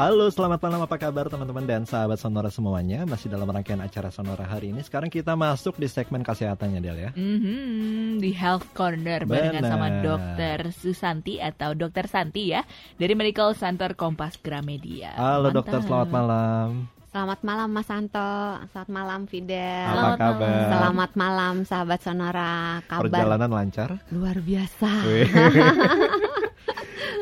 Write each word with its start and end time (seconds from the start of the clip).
Halo, 0.00 0.32
selamat 0.32 0.64
malam. 0.64 0.80
Apa 0.88 0.96
kabar 0.96 1.28
teman-teman 1.28 1.60
dan 1.68 1.84
sahabat 1.84 2.16
Sonora 2.16 2.48
semuanya? 2.48 3.04
Masih 3.04 3.28
dalam 3.28 3.44
rangkaian 3.44 3.84
acara 3.84 4.08
Sonora 4.08 4.48
hari 4.48 4.72
ini. 4.72 4.80
Sekarang 4.80 5.12
kita 5.12 5.36
masuk 5.36 5.76
di 5.76 5.92
segmen 5.92 6.24
kesehatannya, 6.24 6.80
Del 6.80 6.96
ya. 7.04 7.10
Mhm, 7.12 8.16
di 8.16 8.32
Health 8.32 8.64
Corner 8.72 9.28
barengan 9.28 9.60
Benar. 9.60 9.68
sama 9.76 9.88
Dokter 10.00 10.72
Susanti 10.72 11.36
atau 11.36 11.76
Dokter 11.76 12.08
Santi 12.08 12.48
ya 12.48 12.64
dari 12.96 13.12
Medical 13.12 13.52
Center 13.52 13.92
Kompas 13.92 14.40
Gramedia. 14.40 15.20
Halo 15.20 15.52
Mantap. 15.52 15.68
dokter, 15.68 15.78
selamat 15.84 16.08
malam. 16.08 16.68
Selamat 17.12 17.40
malam 17.44 17.68
Mas 17.68 17.84
Santo, 17.84 18.32
selamat 18.72 18.88
malam 18.88 19.20
Fidel. 19.28 19.84
Apa 19.84 20.16
kabar? 20.16 20.64
Selamat 20.64 21.10
malam 21.12 21.54
sahabat 21.68 22.00
Sonora. 22.00 22.80
Kabar 22.88 23.04
Perjalanan 23.04 23.52
lancar? 23.52 24.00
luar 24.08 24.40
biasa. 24.40 24.88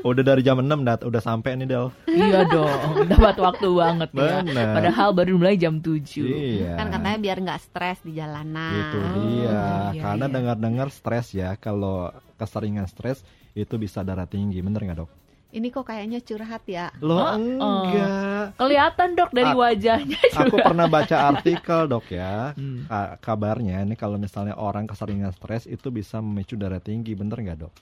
Udah 0.00 0.22
dari 0.22 0.40
jam 0.40 0.56
6 0.56 0.66
dat, 0.80 1.00
udah 1.00 1.18
sampai 1.18 1.54
nih 1.54 1.66
Del. 1.66 1.86
Iya 2.06 2.40
dong, 2.44 2.80
dapat 3.06 3.36
waktu 3.36 3.68
banget 3.68 4.10
ya. 4.10 4.40
Benar. 4.40 4.66
Padahal 4.74 5.08
baru 5.10 5.32
mulai 5.34 5.54
jam 5.54 5.74
7. 5.76 6.22
Iya. 6.22 6.74
Kan 6.74 6.86
katanya 6.88 7.18
biar 7.18 7.36
nggak 7.40 7.60
stres 7.60 7.98
di 8.00 8.12
jalanan. 8.12 8.74
Itu 8.74 8.96
Oh, 8.96 9.10
dia. 9.16 9.60
iya, 9.90 10.00
Karena 10.00 10.24
iya. 10.24 10.34
dengar-dengar 10.34 10.88
stres 10.88 11.26
ya, 11.32 11.54
kalau 11.54 12.08
keseringan 12.34 12.84
stres 12.84 13.22
itu 13.52 13.74
bisa 13.74 14.00
darah 14.00 14.24
tinggi, 14.24 14.58
bener 14.58 14.80
nggak 14.80 14.98
dok? 14.98 15.10
Ini 15.48 15.72
kok 15.72 15.88
kayaknya 15.88 16.20
curhat 16.20 16.60
ya. 16.64 16.92
Loh 17.00 17.24
Oh, 17.24 17.32
enggak. 17.32 18.52
Kelihatan 18.54 19.08
dok 19.14 19.32
dari 19.32 19.48
Ak- 19.48 19.56
wajahnya 19.56 20.20
Aku 20.38 20.52
juga. 20.52 20.62
pernah 20.62 20.86
baca 20.86 21.16
artikel 21.26 21.80
dok 21.86 22.06
ya. 22.08 22.52
Hmm. 22.52 22.84
Ka- 22.84 23.16
Kabarnya 23.18 23.80
ini 23.80 23.96
kalau 23.96 24.14
misalnya 24.14 24.52
orang 24.54 24.84
keseringan 24.84 25.32
stres 25.32 25.64
itu 25.64 25.88
bisa 25.88 26.20
memicu 26.20 26.52
darah 26.54 26.78
tinggi, 26.78 27.12
bener 27.12 27.34
nggak 27.34 27.58
dok? 27.58 27.72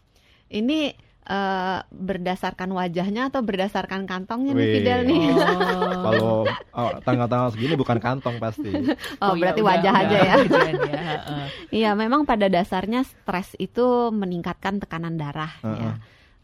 Ini 0.47 0.95
eh, 1.27 1.79
berdasarkan 1.91 2.71
wajahnya 2.71 3.29
atau 3.29 3.43
berdasarkan 3.43 4.07
kantongnya 4.07 4.53
nih 4.53 4.63
Wih. 4.63 4.75
Fidel 4.79 5.01
nih? 5.05 5.21
Oh. 5.27 6.03
Kalau 6.07 6.31
oh, 6.73 6.91
tanggal-tanggal 7.03 7.49
segini 7.53 7.75
bukan 7.75 7.99
kantong 7.99 8.39
pasti. 8.39 8.71
Oh, 9.19 9.35
iya, 9.35 9.41
berarti 9.43 9.61
udah- 9.61 9.71
wajah 9.75 9.93
udah 9.93 10.03
aja 10.03 10.19
ya. 10.19 10.35
hujan 10.39 10.75
ya, 10.87 11.03
heeh. 11.03 11.47
Iya, 11.83 11.91
memang 11.93 12.23
pada 12.25 12.47
dasarnya 12.47 13.03
stres 13.03 13.59
itu 13.59 13.85
meningkatkan 14.09 14.79
tekanan 14.79 15.15
darah 15.15 15.51
Heeh. 15.61 15.83
ya. 15.83 15.93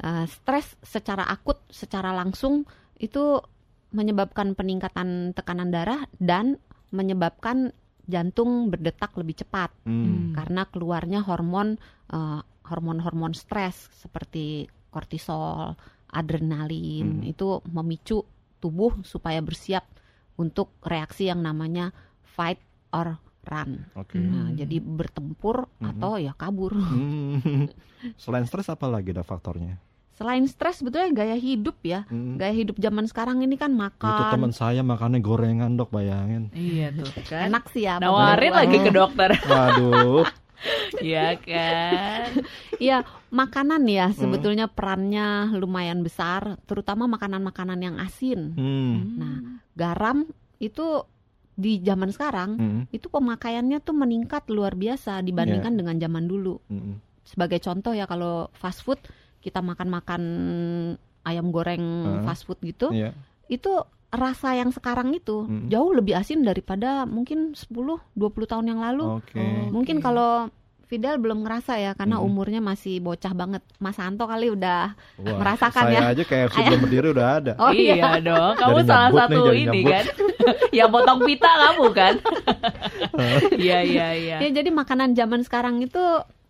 Eh, 0.02 0.24
stres 0.26 0.74
secara 0.82 1.22
akut, 1.24 1.62
secara 1.70 2.10
langsung 2.10 2.66
itu 2.98 3.38
menyebabkan 3.90 4.52
peningkatan 4.52 5.30
tekanan 5.32 5.68
darah 5.68 6.02
dan 6.16 6.56
menyebabkan 6.90 7.70
jantung 8.02 8.66
berdetak 8.66 9.14
lebih 9.14 9.38
cepat 9.38 9.70
Hmm. 9.86 10.34
karena 10.34 10.66
keluarnya 10.66 11.22
hormon 11.22 11.78
eh, 12.08 12.40
hormon-hormon 12.72 13.36
stres 13.36 13.92
seperti 13.94 14.64
kortisol, 14.88 15.76
adrenalin 16.08 17.20
Hmm. 17.20 17.28
itu 17.28 17.60
memicu 17.68 18.24
tubuh 18.56 18.96
supaya 19.02 19.40
bersiap 19.40 19.84
untuk 20.34 20.72
reaksi 20.80 21.28
yang 21.28 21.44
namanya 21.44 21.92
fight 22.24 22.56
or 22.90 23.20
run. 23.42 23.84
Oke. 23.92 24.16
Nah, 24.16 24.48
Hmm. 24.48 24.56
jadi 24.56 24.76
bertempur 24.78 25.66
Mhm. 25.76 25.88
atau 25.92 26.12
ya 26.16 26.32
kabur. 26.32 26.72
Hmm. 26.72 27.68
Selain 28.22 28.46
stres 28.46 28.70
apa 28.70 28.86
lagi 28.86 29.10
ada 29.10 29.22
faktornya? 29.22 29.76
Selain 30.12 30.44
stres 30.46 30.78
sebetulnya 30.78 31.10
gaya 31.10 31.34
hidup 31.34 31.80
ya. 31.82 32.04
Hmm. 32.06 32.36
Gaya 32.38 32.54
hidup 32.54 32.76
zaman 32.78 33.08
sekarang 33.08 33.42
ini 33.42 33.56
kan 33.56 33.72
Itu 33.72 33.80
teman 34.30 34.52
makan 34.52 34.52
saya 34.52 34.84
makannya 34.84 35.18
gorengan 35.18 35.74
dok, 35.74 35.90
bayangin. 35.90 36.52
Iya 36.52 36.94
tuh 36.94 37.08
kan. 37.26 37.48
enak 37.50 37.64
sih 37.72 37.88
ya. 37.88 37.98
Nawarin 37.98 38.52
lagi 38.52 38.76
ke 38.78 38.90
dokter. 38.92 39.34
Waduh. 39.42 40.22
Iya 41.02 41.34
kan. 41.40 42.26
Iya, 42.78 43.02
makanan 43.30 43.82
Hmm. 43.82 43.94
ya 43.94 44.06
sebetulnya 44.14 44.66
perannya 44.70 45.50
lumayan 45.54 46.02
besar, 46.06 46.58
terutama 46.66 47.10
makanan-makanan 47.10 47.80
yang 47.82 47.96
asin. 47.98 48.54
Hmm. 48.54 48.96
Nah, 49.18 49.36
garam 49.74 50.28
itu 50.62 51.02
di 51.52 51.82
zaman 51.82 52.08
sekarang 52.14 52.50
Hmm. 52.56 52.82
itu 52.88 53.12
pemakaiannya 53.12 53.82
tuh 53.82 53.92
meningkat 53.92 54.48
luar 54.48 54.72
biasa 54.72 55.20
dibandingkan 55.20 55.74
dengan 55.76 55.96
zaman 55.98 56.24
dulu. 56.24 56.58
Hmm. 56.70 57.02
Sebagai 57.22 57.60
contoh 57.62 57.92
ya 57.92 58.06
kalau 58.06 58.50
fast 58.54 58.82
food 58.82 58.98
kita 59.42 59.58
makan-makan 59.58 60.22
ayam 61.22 61.50
goreng 61.50 61.82
Heeh. 61.82 62.22
fast 62.26 62.46
food 62.46 62.58
gitu, 62.62 62.90
Iya. 62.90 63.14
itu 63.46 63.72
rasa 64.12 64.52
yang 64.52 64.68
sekarang 64.68 65.10
itu 65.10 65.44
Mm. 65.44 65.66
jauh 65.66 65.90
lebih 65.90 66.14
asin 66.14 66.40
daripada 66.40 67.02
mungkin 67.02 67.56
10 67.56 67.96
20 68.12 68.44
tahun 68.46 68.68
yang 68.68 68.78
lalu. 68.78 69.18
Oke. 69.18 69.40
Oh. 69.40 69.72
Mungkin 69.72 69.98
kalau 69.98 70.52
Fidel 70.84 71.16
belum 71.16 71.40
ngerasa 71.40 71.80
ya 71.80 71.92
karena 71.92 72.20
Mm. 72.20 72.26
umurnya 72.28 72.60
masih 72.60 73.00
bocah 73.00 73.32
banget. 73.32 73.64
Mas 73.78 73.96
Anto 73.96 74.28
kali 74.28 74.52
udah 74.52 74.92
Wah, 74.92 75.34
merasakan 75.34 75.84
saya 75.88 75.96
ya. 75.98 76.12
aja 76.12 76.22
kayak 76.22 76.46
sebelum 76.52 76.78
berdiri 76.84 77.08
udah 77.10 77.28
ada. 77.32 77.52
Oh 77.56 77.72
iya. 77.72 77.96
iya. 77.96 78.20
dong, 78.20 78.52
kamu 78.54 78.76
Jadi 78.76 78.86
salah 78.86 79.08
nih, 79.08 79.16
satu 79.18 79.40
jadi 79.42 79.60
ini 79.62 79.80
kan. 79.82 80.04
yang 80.78 80.88
potong 80.88 81.20
pita 81.24 81.50
kamu 81.50 81.86
kan. 81.92 82.14
Iya 83.54 83.78
iya 83.82 84.06
iya. 84.12 84.36
Ya 84.40 84.48
jadi 84.52 84.68
makanan 84.70 85.12
zaman 85.12 85.40
sekarang 85.42 85.80
itu 85.80 86.00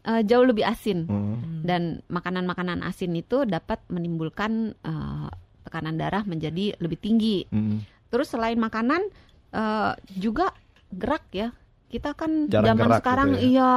eh, 0.02 0.22
jauh 0.24 0.42
lebih 0.42 0.64
asin 0.64 1.06
Hmm. 1.06 1.62
dan 1.62 1.82
makanan-makanan 2.08 2.82
asin 2.82 3.14
itu 3.14 3.44
dapat 3.44 3.78
menimbulkan 3.86 4.74
eh, 4.76 5.28
tekanan 5.62 5.94
darah 5.94 6.26
menjadi 6.26 6.74
lebih 6.82 6.98
tinggi. 6.98 7.46
Hmm. 7.48 7.86
Terus 8.10 8.34
selain 8.34 8.58
makanan 8.58 9.06
eh, 9.54 9.92
juga 10.18 10.50
gerak 10.90 11.24
ya. 11.30 11.54
Kita 11.92 12.16
kan 12.16 12.50
Jarang 12.50 12.74
zaman 12.74 12.88
gerak 12.88 12.98
sekarang 13.00 13.28
gitu 13.36 13.38
ya. 13.38 13.46
iya 13.46 13.72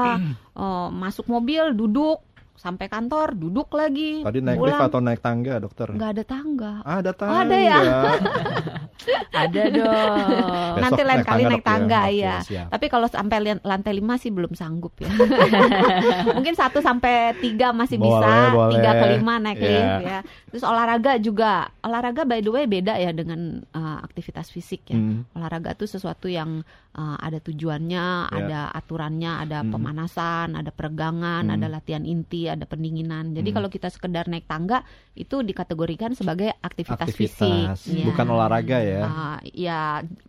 eh, 0.57 0.87
masuk 0.89 1.25
mobil 1.29 1.77
duduk 1.77 2.24
sampai 2.55 2.87
kantor 2.87 3.35
duduk 3.35 3.69
lagi. 3.71 4.19
Tadi 4.19 4.39
naik 4.39 4.57
lift 4.57 4.73
pulang 4.73 4.87
atau 4.87 4.99
naik 4.99 5.19
tangga, 5.19 5.53
dokter? 5.59 5.87
nggak 5.89 6.09
ada 6.11 6.23
tangga. 6.23 6.71
Ada 6.81 7.09
Oh, 7.09 7.15
tangga. 7.15 7.39
ada 7.41 7.57
ya? 7.57 7.79
Ada 9.35 9.61
dong. 9.69 10.73
Besok 10.73 10.81
Nanti 10.81 11.01
lain 11.03 11.19
naik 11.19 11.27
kali 11.27 11.43
tangga, 11.43 11.51
naik 11.51 11.61
ya. 11.61 11.67
tangga 11.67 11.99
Oke, 12.01 12.47
siap. 12.47 12.67
Tapi 12.71 12.85
kalau 12.87 13.07
sampai 13.07 13.37
lantai 13.61 13.93
5 13.93 14.17
sih 14.17 14.31
belum 14.31 14.51
sanggup 14.55 14.93
ya. 14.97 15.11
Mungkin 16.37 16.55
satu 16.55 16.79
sampai 16.79 17.35
tiga 17.37 17.69
masih 17.69 17.99
Boleh, 17.99 18.17
bisa, 18.17 18.33
boleh. 18.49 18.71
tiga 18.73 18.91
ke 18.95 19.05
lima 19.13 19.33
naik 19.37 19.57
Iya. 19.57 19.69
lift 19.69 19.99
ya. 20.01 20.19
Terus 20.49 20.63
olahraga 20.63 21.11
juga, 21.19 21.51
olahraga 21.81 22.23
by 22.23 22.39
the 22.39 22.49
way 22.49 22.65
beda 22.65 22.95
ya 22.95 23.11
dengan 23.11 23.61
uh, 23.69 23.99
aktivitas 24.01 24.49
fisik 24.49 24.87
ya. 24.87 24.97
Hmm. 24.97 25.27
Olahraga 25.33 25.75
itu 25.75 25.85
sesuatu 25.85 26.25
yang 26.25 26.63
uh, 26.95 27.17
ada 27.19 27.37
tujuannya, 27.37 28.07
Ya. 28.31 28.31
ada 28.31 28.59
aturannya, 28.71 29.31
ada 29.43 29.61
Hmm. 29.61 29.71
pemanasan, 29.75 30.55
ada 30.55 30.71
peregangan, 30.71 31.43
Hmm. 31.45 31.55
ada 31.59 31.67
latihan 31.67 32.07
inti, 32.07 32.47
ada 32.47 32.63
pendinginan. 32.63 33.35
Jadi 33.35 33.51
Hmm. 33.51 33.57
kalau 33.59 33.69
kita 33.69 33.91
sekedar 33.91 34.31
naik 34.31 34.47
tangga 34.47 34.81
itu 35.13 35.43
dikategorikan 35.43 36.15
sebagai 36.15 36.55
aktivitas, 36.63 37.11
Aktivitas, 37.11 37.79
fisik. 37.83 37.99
Iya. 37.99 38.05
bukan 38.07 38.27
olahraga 38.31 38.77
ya. 38.79 39.01
Ah, 39.03 39.37
ya 39.43 39.79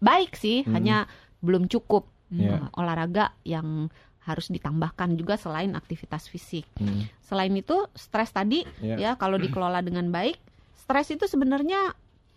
baik 0.03 0.35
sih, 0.35 0.67
Hmm. 0.67 0.75
hanya 0.75 0.97
belum 1.41 1.71
cukup 1.71 2.11
Iya. 2.27 2.59
Uh, 2.59 2.83
olahraga 2.83 3.39
yang 3.47 3.87
harus 4.27 4.51
ditambahkan 4.51 5.15
juga 5.15 5.39
selain 5.39 5.71
aktivitas 5.79 6.27
fisik. 6.27 6.67
Hmm. 6.75 7.07
Selain 7.23 7.55
itu, 7.55 7.87
stres 7.95 8.35
tadi 8.35 8.67
Iya. 8.83 8.97
ya 8.99 9.11
kalau 9.15 9.39
dikelola 9.39 9.79
dengan 9.79 10.11
baik, 10.11 10.35
stres 10.75 11.15
itu 11.15 11.31
sebenarnya 11.31 11.95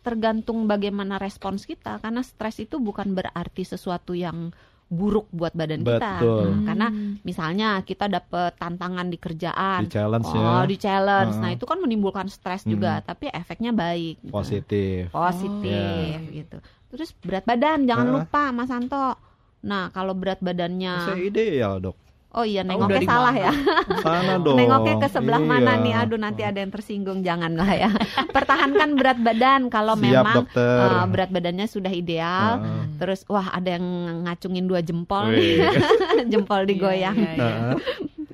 tergantung 0.10 0.66
bagaimana 0.66 1.16
respons 1.16 1.64
kita 1.64 2.02
karena 2.02 2.20
stres 2.20 2.58
itu 2.58 2.82
bukan 2.82 3.14
berarti 3.14 3.62
sesuatu 3.64 4.12
yang 4.12 4.50
buruk 4.90 5.30
buat 5.30 5.54
badan 5.54 5.86
kita. 5.86 6.18
Betul. 6.18 6.50
Nah, 6.50 6.60
karena 6.66 6.88
misalnya 7.22 7.70
kita 7.86 8.10
dapet 8.10 8.58
tantangan 8.58 9.06
di 9.06 9.22
kerjaan, 9.22 9.86
Di 9.86 9.94
challenge 9.94 10.26
ya. 10.28 10.42
oh 10.42 10.64
di 10.66 10.76
challenge, 10.76 11.36
nah 11.38 11.46
Heeh. 11.46 11.62
itu 11.62 11.66
kan 11.70 11.78
menimbulkan 11.78 12.26
stres 12.26 12.66
Hmm. 12.66 12.74
juga, 12.74 12.98
tapi 13.00 13.30
efeknya 13.30 13.70
baik. 13.70 14.18
gitu. 14.20 14.34
Positif. 14.34 15.14
positif 15.14 16.18
Oh. 16.18 16.34
gitu. 16.34 16.58
Terus 16.90 17.10
berat 17.22 17.46
badan 17.46 17.86
jangan 17.86 18.08
Heeh. 18.10 18.16
lupa 18.26 18.44
Mas 18.50 18.74
Anto. 18.74 19.14
Nah, 19.62 19.94
kalau 19.94 20.18
berat 20.18 20.42
badannya 20.42 20.94
Saya 21.06 21.22
ideal, 21.22 21.78
Dok. 21.78 22.09
Oh 22.30 22.46
iya 22.46 22.62
nengoknya 22.62 23.02
di 23.02 23.08
salah 23.08 23.34
mana? 23.34 23.42
ya. 23.42 23.52
Sana 24.00 24.34
dong. 24.46 24.54
Nengoknya 24.54 24.96
ke 24.98 25.08
sebelah 25.08 25.42
mana 25.42 25.72
Iya. 25.72 25.82
nih? 25.82 25.94
Aduh 25.98 26.20
nanti 26.20 26.42
ada 26.42 26.58
yang 26.58 26.70
tersinggung 26.70 27.20
janganlah 27.20 27.70
ya. 27.72 27.90
Pertahankan 28.36 28.94
berat 28.94 29.18
badan 29.18 29.66
kalau 29.68 29.94
Siap, 29.94 30.04
memang 30.06 30.36
dokter. 30.46 30.78
eh, 30.86 31.06
berat 31.10 31.30
badannya 31.30 31.66
sudah 31.66 31.90
ideal. 31.90 32.62
Heeh. 32.62 32.82
Terus 32.98 33.26
wah 33.26 33.50
ada 33.50 33.74
yang 33.74 33.86
ngacungin 34.24 34.64
dua 34.64 34.80
jempol 34.80 35.26
Wih. 35.28 35.58
nih. 35.58 35.74
jempol 36.32 36.64
digoyang. 36.64 37.18
Iya, 37.18 37.34
iya, 37.34 37.50
iya. 37.74 37.74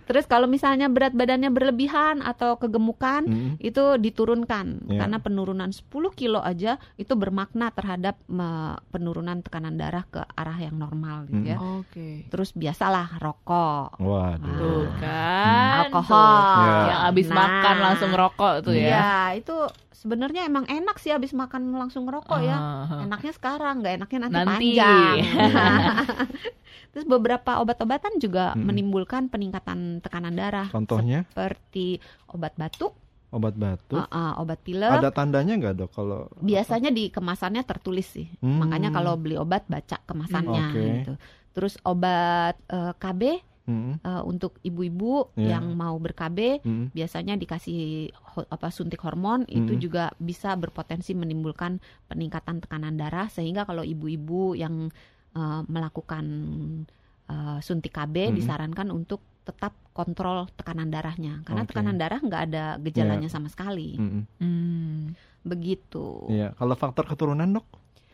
Terus 0.06 0.26
kalau 0.26 0.46
misalnya 0.46 0.86
berat 0.88 1.12
badannya 1.12 1.50
berlebihan 1.50 2.20
atau 2.20 2.56
kegemukan 2.56 3.22
Hmm. 3.22 3.54
itu 3.58 3.98
diturunkan 3.98 4.86
Iya. 4.86 5.00
karena 5.00 5.18
penurunan 5.18 5.70
10 5.70 5.84
kilo 6.12 6.40
aja 6.40 6.78
itu 6.96 7.14
bermakna 7.14 7.70
terhadap 7.70 8.18
me- 8.26 8.54
penurunan 8.90 9.42
tekanan 9.42 9.76
darah 9.76 10.06
ke 10.06 10.22
arah 10.32 10.58
yang 10.58 10.76
normal 10.76 11.26
gitu 11.26 11.44
ya. 11.44 11.58
Oke. 11.58 12.26
Terus 12.28 12.52
biasalah 12.52 13.18
rokok. 13.18 13.98
Waduh. 13.98 14.56
Tuh 14.56 14.86
Ah. 14.86 14.98
kan. 14.98 15.78
Alkohol. 15.84 16.06
tuh. 16.06 16.62
Ya. 16.62 16.86
Yang 16.86 17.02
abis 17.06 17.28
Nah. 17.28 17.36
makan 17.36 17.76
langsung 17.80 18.12
rokok 18.12 18.54
tuh 18.62 18.74
ya. 18.74 18.88
Iya, 18.88 19.12
itu 19.38 19.56
sebenarnya 19.96 20.46
emang 20.46 20.66
enak 20.66 20.98
sih 20.98 21.10
habis 21.10 21.32
makan 21.32 21.72
langsung 21.72 22.06
ngerokok 22.06 22.40
ya. 22.40 22.54
Ah. 22.56 23.02
Enaknya 23.02 23.32
sekarang, 23.32 23.82
nggak 23.82 23.94
enaknya 23.98 24.20
nanti, 24.22 24.38
Nanti. 24.38 24.70
panjang. 24.72 25.16
Terus 26.96 27.04
beberapa 27.06 27.60
obat-obatan 27.60 28.16
juga 28.18 28.56
Mm-mm. 28.56 28.64
menimbulkan 28.66 29.28
peningkatan 29.28 30.00
tekanan 30.00 30.32
darah 30.32 30.72
Contohnya? 30.72 31.28
seperti 31.28 32.00
obat 32.26 32.56
batuk, 32.56 32.96
Obat 33.30 33.52
batuk. 33.54 34.00
uh, 34.00 34.08
uh, 34.08 34.32
obat 34.40 34.64
pilek. 34.64 34.96
Ada 34.96 35.12
tandanya 35.12 35.60
nggak 35.60 35.76
dok 35.76 35.92
kalau? 35.92 36.32
Biasanya 36.40 36.88
di 36.90 37.12
kemasannya 37.12 37.62
tertulis 37.62 38.08
sih. 38.08 38.32
Hmm. 38.40 38.64
Makanya 38.64 38.90
kalau 38.90 39.20
beli 39.20 39.36
obat 39.36 39.68
baca 39.68 40.00
kemasannya 40.02 40.56
Hmm, 40.58 40.72
oke. 40.72 40.84
gitu. 40.88 41.14
Terus 41.52 41.76
obat 41.84 42.56
eh, 42.66 42.94
KB 42.96 43.22
Hmm, 43.66 43.98
eh, 43.98 44.22
untuk 44.24 44.62
ibu-ibu 44.62 45.34
Iya. 45.34 45.58
yang 45.58 45.74
mau 45.74 45.98
ber-KB 45.98 46.62
hmm. 46.62 46.94
biasanya 46.94 47.34
dikasih 47.34 48.08
ho- 48.30 48.46
apa 48.46 48.70
suntik 48.70 49.02
hormon 49.02 49.42
itu 49.50 49.74
Mm. 49.74 49.82
juga 49.82 50.04
bisa 50.16 50.54
berpotensi 50.54 51.12
menimbulkan 51.12 51.82
peningkatan 52.06 52.62
tekanan 52.62 52.94
darah 52.94 53.26
sehingga 53.26 53.66
kalau 53.66 53.82
ibu-ibu 53.82 54.54
yang 54.54 54.94
eh, 55.36 55.62
melakukan 55.68 56.26
eh, 57.26 57.58
suntik 57.60 57.92
KB 57.92 58.32
Mm. 58.32 58.36
disarankan 58.36 58.88
untuk 58.90 59.20
tetap 59.46 59.78
kontrol 59.94 60.50
tekanan 60.58 60.90
darahnya 60.90 61.46
karena 61.46 61.62
Oke. 61.62 61.70
tekanan 61.70 61.96
darah 61.96 62.18
nggak 62.18 62.42
ada 62.50 62.66
gejalanya 62.82 63.30
sama 63.30 63.46
sekali 63.46 63.94
hmm, 63.94 64.10
hmm. 64.10 64.24
Hmm. 64.42 65.02
begitu 65.46 66.26
Iya. 66.28 66.58
Kalau 66.58 66.74
faktor 66.74 67.06
keturunan 67.06 67.54
dok, 67.54 67.68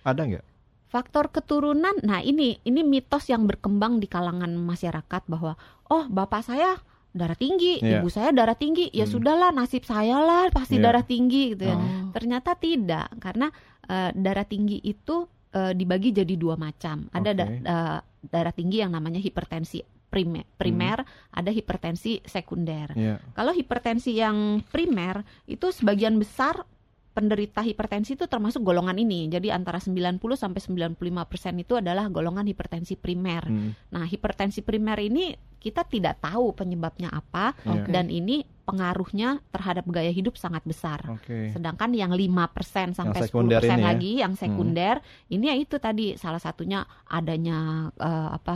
ada 0.03 0.21
nggak? 0.21 0.45
faktor 0.91 1.31
keturunan 1.31 1.95
nah 2.03 2.19
ini 2.19 2.59
ini 2.61 2.83
mitos 2.83 3.31
yang 3.31 3.47
berkembang 3.47 4.03
di 4.03 4.11
kalangan 4.11 4.51
masyarakat 4.51 5.23
bahwa 5.23 5.55
oh 5.87 6.03
bapak 6.11 6.43
saya 6.43 6.75
darah 7.15 7.35
tinggi 7.35 7.79
Iya. 7.79 8.03
ibu 8.03 8.11
saya 8.11 8.35
darah 8.35 8.59
tinggi 8.59 8.91
ya 8.91 9.07
Hmm. 9.07 9.13
sudahlah 9.15 9.55
nasib 9.55 9.87
saya 9.87 10.19
lah 10.19 10.51
pasti 10.51 10.75
Iya. 10.75 10.91
darah 10.91 11.05
tinggi 11.07 11.55
gitu 11.55 11.63
ya 11.63 11.79
Oh. 11.79 12.11
Ternyata 12.11 12.59
tidak, 12.59 13.07
karena 13.23 13.47
eh, 13.87 14.11
darah 14.11 14.43
tinggi 14.43 14.83
itu 14.83 15.31
eh, 15.51 15.73
dibagi 15.73 16.11
jadi 16.11 16.33
dua 16.35 16.55
macam. 16.55 17.07
Ada 17.09 17.31
da- 17.31 17.47
Oke. 17.47 17.61
eh, 17.61 17.99
darah 18.23 18.53
tinggi 18.53 18.79
yang 18.79 18.91
namanya 18.91 19.17
hipertensi 19.17 19.81
primer, 20.07 20.43
primer 20.55 21.01
ada 21.31 21.49
hipertensi 21.49 22.19
sekunder. 22.21 22.91
Iya. 22.93 23.15
Kalau 23.31 23.51
hipertensi 23.51 24.11
yang 24.11 24.59
primer 24.65 25.23
itu 25.45 25.71
sebagian 25.71 26.19
besar 26.19 26.67
penderita 27.11 27.59
hipertensi 27.59 28.15
itu 28.15 28.23
termasuk 28.23 28.63
golongan 28.63 28.95
ini. 28.95 29.27
Jadi 29.27 29.51
antara 29.51 29.79
90 29.79 30.19
sampai 30.33 30.59
95% 30.63 31.59
itu 31.59 31.75
adalah 31.75 32.07
golongan 32.07 32.47
hipertensi 32.47 32.95
primer. 32.95 33.43
Hmm, 33.43 33.71
Nah, 33.91 34.07
hipertensi 34.07 34.63
primer 34.63 34.99
ini 35.01 35.35
kita 35.61 35.85
tidak 35.85 36.17
tahu 36.19 36.57
penyebabnya 36.57 37.13
apa. 37.13 37.53
Oke. 37.69 37.93
dan 37.93 38.09
ini 38.09 38.41
pengaruhnya 38.65 39.43
terhadap 39.53 39.85
gaya 39.91 40.09
hidup 40.09 40.39
sangat 40.39 40.65
besar. 40.65 41.05
Oke. 41.05 41.53
Sedangkan 41.53 41.93
yang 41.93 42.15
5% 42.15 42.97
sampai 42.97 43.21
sekunder 43.29 43.61
10% 43.61 43.67
ini 43.67 43.77
ya? 43.77 43.85
lagi 43.85 44.11
yang 44.23 44.33
sekunder 44.33 44.95
ini 45.29 45.45
ya 45.51 45.55
itu 45.59 45.75
tadi 45.77 46.15
salah 46.17 46.41
satunya 46.41 46.81
adanya 47.05 47.91
eh, 47.99 48.29
apa 48.41 48.55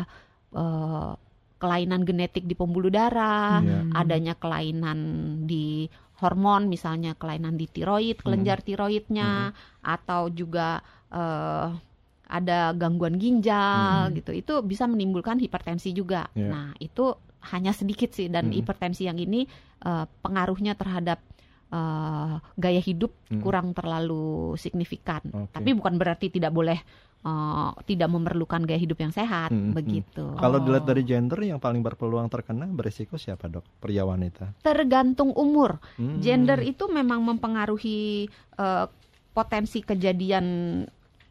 eh, 0.56 1.12
kelainan 1.56 2.02
genetik 2.04 2.44
di 2.46 2.56
pembuluh 2.58 2.92
darah, 2.92 3.64
Iya. 3.64 3.80
adanya 3.96 4.34
kelainan 4.36 5.00
di 5.48 5.88
hormon 6.20 6.72
misalnya 6.72 7.16
kelainan 7.20 7.60
di 7.60 7.68
tiroid, 7.68 8.24
kelenjar 8.24 8.64
tiroidnya 8.64 9.52
atau 9.84 10.32
juga 10.32 10.80
eh, 11.12 11.68
ada 12.26 12.74
gangguan 12.74 13.16
ginjal 13.16 14.10
Hmm. 14.10 14.16
gitu. 14.16 14.32
Itu 14.32 14.54
bisa 14.62 14.86
menimbulkan 14.86 15.38
hipertensi 15.38 15.92
juga. 15.92 16.26
Iya. 16.34 16.50
Nah, 16.50 16.68
itu 16.78 17.14
hanya 17.46 17.70
sedikit 17.72 18.10
sih 18.10 18.26
dan 18.26 18.50
Hmm. 18.50 18.56
hipertensi 18.56 19.06
yang 19.06 19.18
ini 19.18 19.46
eh, 19.82 20.06
pengaruhnya 20.20 20.74
terhadap 20.74 21.22
eh, 21.68 22.34
gaya 22.56 22.80
hidup 22.80 23.12
Hmm. 23.28 23.42
kurang 23.42 23.74
terlalu 23.74 24.54
signifikan. 24.56 25.22
Oke. 25.28 25.50
Tapi 25.52 25.74
bukan 25.74 25.98
berarti 25.98 26.30
tidak 26.30 26.50
boleh 26.50 26.80
eh, 27.22 27.70
tidak 27.86 28.06
memerlukan 28.08 28.62
gaya 28.64 28.78
hidup 28.78 28.98
yang 28.98 29.10
sehat 29.10 29.50
Hmm, 29.50 29.70
hmm. 29.70 29.74
begitu. 29.74 30.26
Kalau 30.38 30.58
Oh. 30.58 30.64
dilihat 30.64 30.86
dari 30.86 31.02
gender 31.02 31.42
yang 31.42 31.58
paling 31.58 31.82
berpeluang 31.82 32.30
terkena 32.30 32.70
berisiko 32.70 33.18
siapa 33.18 33.50
dok? 33.50 33.66
Pria 33.78 34.06
wanita. 34.06 34.54
Tergantung 34.62 35.34
umur. 35.34 35.82
Hmm. 35.98 36.22
Gender 36.22 36.62
itu 36.62 36.86
memang 36.86 37.26
mempengaruhi 37.26 38.30
eh, 38.56 38.86
potensi 39.34 39.82
kejadian 39.82 40.46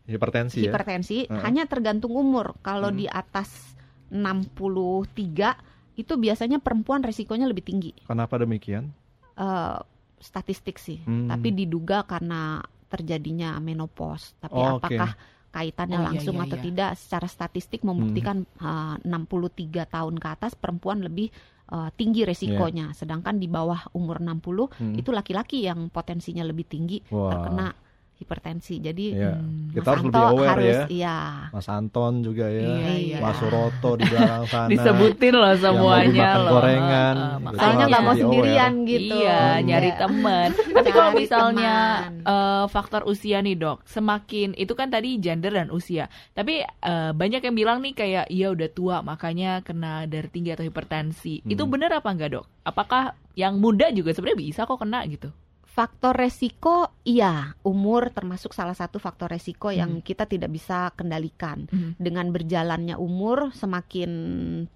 hipertensi 0.05 0.61
ya. 0.61 0.71
hipertensi 0.71 1.25
Heeh. 1.27 1.43
hanya 1.43 1.65
tergantung 1.65 2.13
umur. 2.13 2.57
Kalau 2.61 2.93
Hmm. 2.93 2.99
di 3.01 3.07
atas 3.09 3.75
63 4.09 5.57
itu 5.95 6.13
biasanya 6.15 6.59
perempuan 6.59 7.01
resikonya 7.01 7.47
lebih 7.47 7.65
tinggi. 7.65 7.93
Kenapa 8.05 8.37
demikian? 8.37 8.91
Eh, 9.35 9.79
statistik 10.19 10.79
sih, 10.79 11.03
Hmm. 11.05 11.29
tapi 11.29 11.53
diduga 11.53 12.03
karena 12.05 12.63
terjadinya 12.89 13.59
menopause. 13.59 14.35
Tapi 14.39 14.55
Oh, 14.55 14.79
apakah 14.79 15.19
kaitannya 15.51 15.99
Oh, 15.99 16.03
iya, 16.03 16.09
langsung 16.11 16.37
iya, 16.39 16.45
atau 16.47 16.59
iya. 16.59 16.65
tidak? 16.65 16.91
Secara 16.99 17.27
statistik 17.27 17.81
membuktikan 17.83 18.43
eh, 18.59 18.95
63 19.05 19.85
tahun 19.85 20.19
ke 20.19 20.29
atas 20.31 20.53
perempuan 20.55 21.03
lebih 21.03 21.31
eh, 21.65 21.91
tinggi 21.97 22.29
resikonya, 22.29 22.93
sedangkan 22.93 23.41
di 23.41 23.49
bawah 23.49 23.89
umur 23.97 24.21
60 24.21 24.69
Hmm. 24.77 24.95
itu 24.95 25.09
laki-laki 25.09 25.65
yang 25.65 25.89
potensinya 25.89 26.45
lebih 26.45 26.69
tinggi 26.69 27.01
Wah. 27.09 27.33
terkena 27.33 27.73
hipertensi. 28.17 28.79
Jadi 28.79 29.07
Iya. 29.13 29.35
Hmm. 29.35 29.71
Kita 29.71 29.83
Mas 29.83 29.91
harus 29.91 30.01
Anto 30.01 30.09
lebih 30.09 30.25
aware 30.31 30.51
harus 30.55 30.65
ya. 30.71 30.83
iya. 30.89 31.19
Mas 31.51 31.67
Anton 31.69 32.13
juga 32.21 32.47
ya. 32.47 32.63
Iya, 32.65 32.91
iya. 32.95 33.19
Mas 33.19 33.37
Suroto 33.37 33.91
di 33.95 34.05
belakang 34.05 34.45
sana. 34.47 34.69
Disebutin 34.69 35.35
loh 35.35 35.55
semuanya 35.57 36.31
loh. 36.37 36.53
gorengan, 36.53 37.15
Heeh, 37.15 37.27
gitu. 37.27 37.43
makanya- 37.43 37.59
Soalnya 37.61 37.85
nggak 37.85 38.03
mau 38.03 38.15
sendirian 38.15 38.73
aware. 38.73 38.87
gitu. 38.87 39.17
Iya, 39.17 39.41
Hmm. 39.45 39.63
nyari 39.65 39.91
teman. 39.95 40.49
Tapi 40.77 40.91
kalau 40.91 41.11
misalnya 41.13 41.75
teman. 42.07 42.23
eh, 42.25 42.65
faktor 42.69 43.03
usia 43.05 43.39
nih 43.39 43.57
dok, 43.57 43.79
semakin 43.85 44.49
itu 44.55 44.73
kan 44.73 44.89
tadi 44.89 45.11
gender 45.17 45.53
dan 45.53 45.69
usia. 45.69 46.07
Tapi 46.31 46.55
eh, 46.63 47.11
banyak 47.13 47.43
yang 47.43 47.55
bilang 47.55 47.79
nih 47.81 47.93
kayak 47.93 48.27
iya 48.29 48.49
udah 48.49 48.69
tua 48.69 48.97
makanya 49.01 49.59
kena 49.61 50.05
darah 50.05 50.29
tinggi 50.29 50.51
atau 50.51 50.63
hipertensi. 50.63 51.43
Itu 51.43 51.63
Hmm. 51.63 51.73
benar 51.73 51.91
apa 51.95 52.09
enggak 52.09 52.31
dok? 52.33 52.47
Apakah 52.63 53.03
yang 53.35 53.59
muda 53.59 53.91
juga 53.91 54.11
sebenarnya 54.11 54.41
bisa 54.41 54.61
kok 54.63 54.79
kena 54.79 55.03
gitu? 55.05 55.35
Faktor 55.75 56.15
resiko 56.15 57.03
iya, 57.03 57.59
umur 57.67 58.15
termasuk 58.15 58.55
salah 58.55 58.79
satu 58.79 59.03
faktor 59.03 59.27
resiko 59.35 59.75
yang 59.75 59.99
Hmm. 59.99 60.07
kita 60.07 60.23
tidak 60.31 60.55
bisa 60.55 60.95
kendalikan. 60.95 61.67
Hmm. 61.67 61.99
Dengan 61.99 62.31
berjalannya 62.31 62.95
umur 62.95 63.51
semakin 63.51 64.11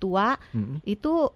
tua 0.02 0.34
Hmm. 0.50 0.82
itu 0.82 1.30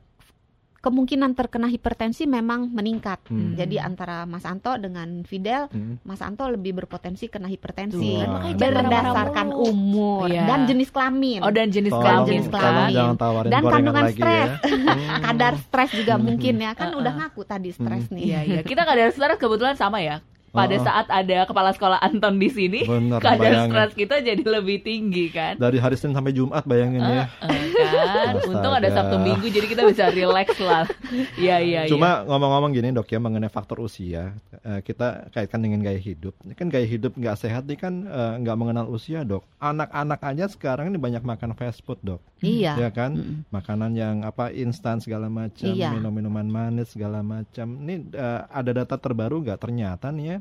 kemungkinan 0.83 1.33
terkena 1.33 1.67
hipertensi 1.67 2.27
memang 2.27 2.67
meningkat. 2.69 3.23
Hmm. 3.25 3.55
Jadi 3.55 3.79
antara 3.79 4.27
Mas 4.27 4.43
Anto 4.43 4.75
dengan 4.75 5.23
Fidel, 5.23 5.71
Hmm. 5.71 6.03
Mas 6.03 6.19
Anto 6.19 6.43
lebih 6.45 6.75
berpotensi 6.75 7.27
kena 7.27 7.47
hipertensi 7.47 8.19
kan, 8.19 8.29
makanya 8.29 8.57
jangan 8.59 8.75
berdasarkan 8.83 9.49
umur 9.55 10.27
Iya. 10.27 10.43
dan 10.45 10.61
jenis 10.67 10.91
kelamin. 10.91 11.39
Oh 11.41 11.49
dan 11.49 11.71
jenis 11.71 11.89
Tolong, 11.89 12.03
kelamin 12.05 12.27
jenis 12.29 12.47
tolong 12.49 12.59
kelamin. 12.67 12.93
jangan 12.93 13.17
tawarin 13.17 13.49
Dan 13.49 13.61
gorengan 13.61 13.73
kandungan 13.79 14.03
lagi 14.05 14.19
stres. 14.19 14.35
ya. 14.35 14.57
Hmm. 14.59 15.23
Kadar 15.31 15.53
stres 15.57 15.91
juga 15.93 16.15
Hmm. 16.15 16.25
mungkin 16.25 16.55
ya 16.59 16.71
kan 16.73 16.89
Uh-uh. 16.91 17.01
udah 17.01 17.13
ngaku 17.17 17.43
tadi 17.45 17.71
stres 17.71 18.05
nih. 18.09 18.25
Iya 18.27 18.41
iya. 18.43 18.61
Kita 18.63 18.83
kadar 18.83 19.09
stres 19.09 19.39
kebetulan 19.39 19.77
sama 19.77 20.03
ya. 20.03 20.19
Pada 20.53 20.77
oh. 20.77 20.85
saat 20.85 21.07
ada 21.09 21.49
kepala 21.49 21.73
sekolah 21.73 21.99
Anton 22.05 22.37
di 22.37 22.53
sini, 22.53 22.85
Bener, 22.85 23.25
kadar 23.25 23.41
bayangin. 23.41 23.73
stres 23.73 23.93
kita 23.97 24.21
jadi 24.21 24.45
lebih 24.45 24.85
tinggi 24.85 25.33
kan? 25.33 25.57
Dari 25.57 25.81
hari 25.81 25.97
Senin 25.97 26.13
sampai 26.13 26.37
Jumat 26.37 26.69
bayangin 26.69 27.01
ya. 27.01 27.25
Eh, 27.41 27.73
kan 27.73 28.37
Astaga. 28.37 28.51
untung 28.53 28.75
ada 28.75 28.89
Sabtu 28.93 29.17
Minggu 29.17 29.47
jadi 29.49 29.67
kita 29.67 29.83
bisa 29.89 30.05
relax 30.13 30.49
lah 30.61 30.85
iya 31.43 31.57
iya 31.61 31.81
Cuma 31.89 32.25
ngomong-ngomong 32.25 32.71
gini 32.73 32.93
dok 32.95 33.09
ya 33.09 33.19
mengenai 33.21 33.51
faktor 33.53 33.81
usia, 33.81 34.37
eh, 34.65 34.81
kita 34.85 35.33
kaitkan 35.33 35.61
dengan 35.61 35.81
gaya 35.85 35.99
hidup. 35.99 36.37
Ini 36.45 36.55
kan 36.57 36.69
gaya 36.69 36.87
hidup 36.87 37.17
nggak 37.17 37.37
sehat 37.37 37.65
ini 37.69 37.77
kan 37.77 38.05
eh, 38.07 38.33
nggak 38.45 38.57
mengenal 38.57 38.87
usia 38.89 39.25
dok. 39.25 39.45
Anak-anak 39.57 40.21
aja 40.21 40.45
sekarang 40.49 40.93
ini 40.93 40.99
banyak 41.01 41.23
makan 41.25 41.57
fast 41.57 41.85
food 41.85 42.01
dok, 42.01 42.21
Iya. 42.43 42.73
ya 42.77 42.91
kan? 42.91 43.15
Mm-mm. 43.15 43.37
Makanan 43.49 43.95
yang 43.95 44.17
apa 44.23 44.51
instan 44.51 44.99
segala 44.99 45.31
macam, 45.31 45.71
Iya. 45.73 45.95
minum-minuman 45.95 46.45
manis 46.45 46.91
segala 46.91 47.23
macam. 47.23 47.79
Ini 47.81 48.11
eh, 48.13 48.41
ada 48.51 48.71
data 48.75 48.99
terbaru 48.99 49.47
nggak 49.47 49.63
ternyata 49.63 50.11
nih 50.11 50.27
ya 50.27 50.37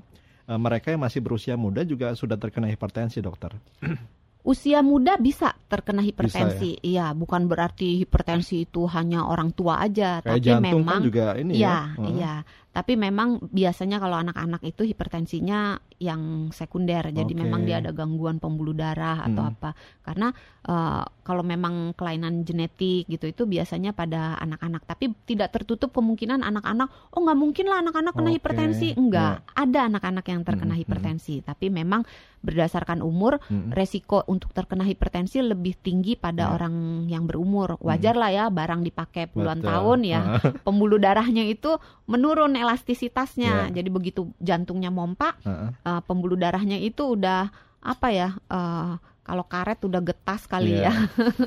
eh, 0.50 0.60
mereka 0.60 0.90
yang 0.90 1.06
masih 1.06 1.22
berusia 1.22 1.54
muda 1.54 1.86
juga 1.86 2.12
sudah 2.18 2.36
terkena 2.36 2.68
hipertensi 2.68 3.22
dokter. 3.22 3.54
Usia 4.42 4.82
muda 4.82 5.22
bisa 5.22 5.54
terkena 5.70 6.02
hipertensi. 6.02 6.74
Iya, 6.82 7.14
bukan 7.14 7.46
berarti 7.46 8.02
hipertensi 8.02 8.66
itu 8.66 8.90
hanya 8.90 9.30
orang 9.30 9.54
tua 9.54 9.78
aja, 9.86 10.18
Kayak 10.18 10.26
tapi 10.26 10.42
jantung 10.42 10.82
memang 10.82 10.98
kan 10.98 11.06
juga 11.06 11.26
ini 11.38 11.52
Iya, 11.62 11.70
ya. 11.70 11.78
Heeh. 11.94 12.10
iya. 12.18 12.34
Tapi 12.72 12.96
memang 12.96 13.44
biasanya 13.52 14.00
kalau 14.00 14.16
anak-anak 14.16 14.64
itu 14.64 14.88
hipertensinya 14.88 15.76
yang 16.00 16.50
sekunder. 16.50 17.04
Jadi 17.12 17.36
memang 17.36 17.68
dia 17.68 17.84
ada 17.84 17.92
gangguan 17.92 18.40
pembuluh 18.40 18.72
darah 18.72 19.22
atau 19.28 19.44
Hmm. 19.44 19.52
apa. 19.52 19.70
Karena 20.02 20.32
eh, 20.62 21.04
kalau 21.22 21.44
memang 21.44 21.92
kelainan 21.98 22.48
genetik 22.48 23.06
gitu 23.06 23.28
itu 23.28 23.44
biasanya 23.44 23.92
pada 23.92 24.40
anak-anak. 24.40 24.88
Tapi 24.88 25.12
tidak 25.28 25.52
tertutup 25.52 25.92
kemungkinan 25.92 26.42
anak-anak, 26.42 27.12
oh 27.12 27.20
nggak 27.22 27.40
mungkin 27.40 27.66
lah 27.68 27.84
anak-anak 27.84 28.14
kena 28.16 28.30
Oke, 28.30 28.38
hipertensi. 28.40 28.88
Enggak, 28.96 29.44
ada 29.52 29.80
anak-anak 29.92 30.26
yang 30.32 30.42
terkena 30.48 30.72
Hmm, 30.72 30.80
hmm. 30.80 30.84
hipertensi. 30.88 31.36
Tapi 31.44 31.68
memang 31.70 32.08
berdasarkan 32.42 33.06
umur 33.06 33.38
Mm-mm. 33.54 33.70
resiko 33.70 34.26
untuk 34.26 34.50
terkena 34.50 34.82
hipertensi 34.82 35.46
lebih 35.46 35.78
tinggi 35.78 36.18
pada 36.18 36.50
Ya. 36.50 36.54
orang 36.58 37.06
yang 37.06 37.30
berumur. 37.30 37.78
Wajar 37.78 38.18
lah 38.18 38.34
ya 38.34 38.46
barang 38.50 38.82
dipakai 38.82 39.30
puluhan 39.30 39.62
Betul. 39.62 39.70
tahun 39.70 40.00
ya. 40.02 40.22
Pembuluh 40.66 40.98
darahnya 40.98 41.46
itu 41.46 41.78
menurun 42.10 42.58
elastisitasnya. 42.62 43.68
Ya. 43.68 43.82
Jadi 43.82 43.90
begitu 43.90 44.30
jantungnya 44.38 44.94
mompa, 44.94 45.34
Heeh. 45.42 45.74
eh, 45.74 46.02
pembuluh 46.06 46.38
darahnya 46.38 46.78
itu 46.78 47.18
udah 47.18 47.50
apa 47.82 48.08
ya? 48.14 48.30
eh, 48.38 48.94
kalau 49.22 49.46
karet 49.46 49.78
udah 49.82 50.02
getas 50.02 50.46
kali 50.46 50.82
Iya. 50.82 50.90
ya. 50.90 50.94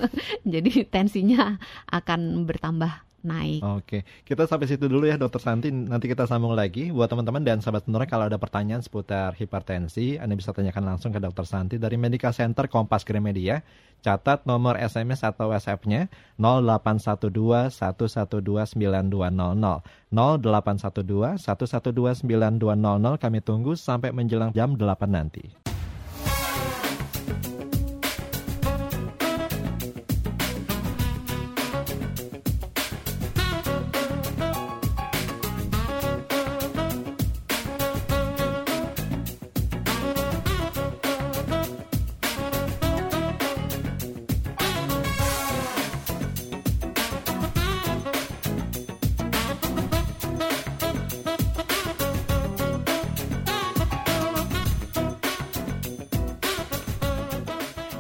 Jadi 0.58 0.86
tensinya 0.86 1.58
akan 1.90 2.46
bertambah 2.46 2.90
naik. 3.24 3.64
Oke, 3.64 4.04
kita 4.28 4.44
sampai 4.44 4.68
situ 4.68 4.86
dulu 4.86 5.08
ya 5.08 5.16
Dokter 5.16 5.40
Santi. 5.40 5.72
Nanti 5.72 6.06
kita 6.06 6.28
sambung 6.28 6.52
lagi. 6.52 6.92
Buat 6.92 7.10
teman-teman 7.10 7.42
dan 7.42 7.58
sahabat 7.64 7.88
pendengar 7.88 8.06
kalau 8.06 8.28
ada 8.28 8.36
pertanyaan 8.36 8.84
seputar 8.84 9.32
hipertensi, 9.34 10.20
Anda 10.20 10.36
bisa 10.36 10.52
tanyakan 10.52 10.94
langsung 10.94 11.10
ke 11.10 11.18
Dokter 11.18 11.48
Santi 11.48 11.80
dari 11.80 11.96
Medical 11.96 12.36
Center 12.36 12.68
Kompas 12.68 13.02
Gramedia. 13.02 13.64
Catat 14.04 14.44
nomor 14.44 14.76
SMS 14.76 15.24
atau 15.24 15.48
WhatsApp-nya 15.48 16.12
0812 16.36 17.72
112 17.72 18.76
9200. 18.76 19.80
0812 20.12 21.40
112 21.40 22.20
9200. 22.20 23.16
Kami 23.16 23.38
tunggu 23.40 23.72
sampai 23.72 24.12
menjelang 24.12 24.52
jam 24.52 24.76
8 24.76 25.08
nanti. 25.08 25.73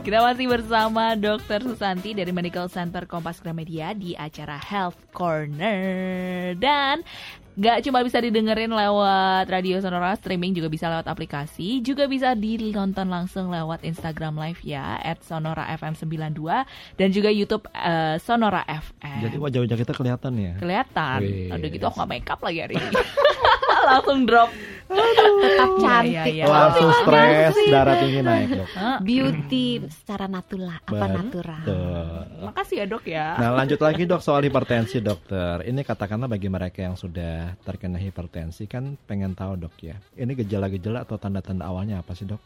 Kita 0.04 0.20
masih 0.20 0.52
bersama 0.52 1.16
Dr. 1.16 1.64
Susanti 1.64 2.12
dari 2.12 2.28
Medical 2.28 2.68
Center 2.68 3.08
Kompas 3.08 3.40
Gramedia 3.40 3.96
di 3.96 4.12
acara 4.12 4.60
Health 4.60 5.00
Corner. 5.16 6.52
Dan 6.60 7.00
Gak 7.54 7.86
cuma 7.86 8.02
bisa 8.02 8.18
didengerin 8.18 8.66
lewat 8.66 9.46
radio 9.46 9.78
Sonora, 9.78 10.18
streaming 10.18 10.58
juga 10.58 10.66
bisa 10.66 10.90
lewat 10.90 11.06
aplikasi, 11.06 11.78
juga 11.86 12.10
bisa 12.10 12.34
ditonton 12.34 13.06
langsung 13.06 13.46
lewat 13.46 13.86
Instagram 13.86 14.34
Live 14.34 14.58
ya, 14.66 14.98
at 14.98 15.22
Sonora 15.22 15.70
FM 15.78 15.94
92, 15.94 16.34
dan 16.98 17.08
juga 17.14 17.30
YouTube 17.30 17.70
uh, 17.70 18.18
Sonora 18.18 18.66
FM. 18.66 19.30
Jadi 19.30 19.36
wajah-wajah 19.38 19.76
kita 19.86 19.92
kelihatan 19.94 20.34
ya? 20.34 20.52
Kelihatan. 20.58 21.18
Udah 21.54 21.68
gitu 21.70 21.84
aku 21.86 22.02
gak 22.02 22.10
make 22.10 22.26
up 22.26 22.42
lagi 22.42 22.58
hari 22.58 22.74
ini. 22.74 22.90
langsung 23.86 24.24
drop. 24.24 24.50
Tetap 24.84 25.70
Iya, 25.80 25.80
cantik. 25.80 26.12
iya, 26.12 26.24
iya. 26.28 26.44
Langsung 26.44 26.90
Terima 26.92 27.00
stres, 27.00 27.54
darah 27.72 27.96
tinggi 28.04 28.20
naik 28.20 28.48
dok. 28.52 28.68
Beauty 29.00 29.66
secara 29.88 30.26
natural, 30.28 30.76
apa 30.84 31.06
natural. 31.08 31.64
Makasih 32.52 32.76
ya 32.84 32.86
dok 32.86 33.04
ya. 33.08 33.26
Nah 33.40 33.50
lanjut 33.56 33.80
lagi 33.80 34.04
dok 34.04 34.20
soal 34.20 34.44
hipertensi 34.44 35.00
dokter. 35.00 35.64
Ini 35.64 35.80
katakanlah 35.80 36.28
bagi 36.28 36.52
mereka 36.52 36.84
yang 36.84 37.00
sudah 37.00 37.56
terkena 37.64 37.96
hipertensi 37.96 38.68
kan 38.68 39.00
pengen 39.08 39.32
tahu 39.32 39.56
dok 39.56 39.74
ya. 39.80 39.96
Ini 40.14 40.32
gejala-gejala 40.36 41.08
atau 41.08 41.16
tanda-tanda 41.16 41.64
awalnya 41.64 42.04
apa 42.04 42.12
sih 42.12 42.28
dok? 42.28 42.38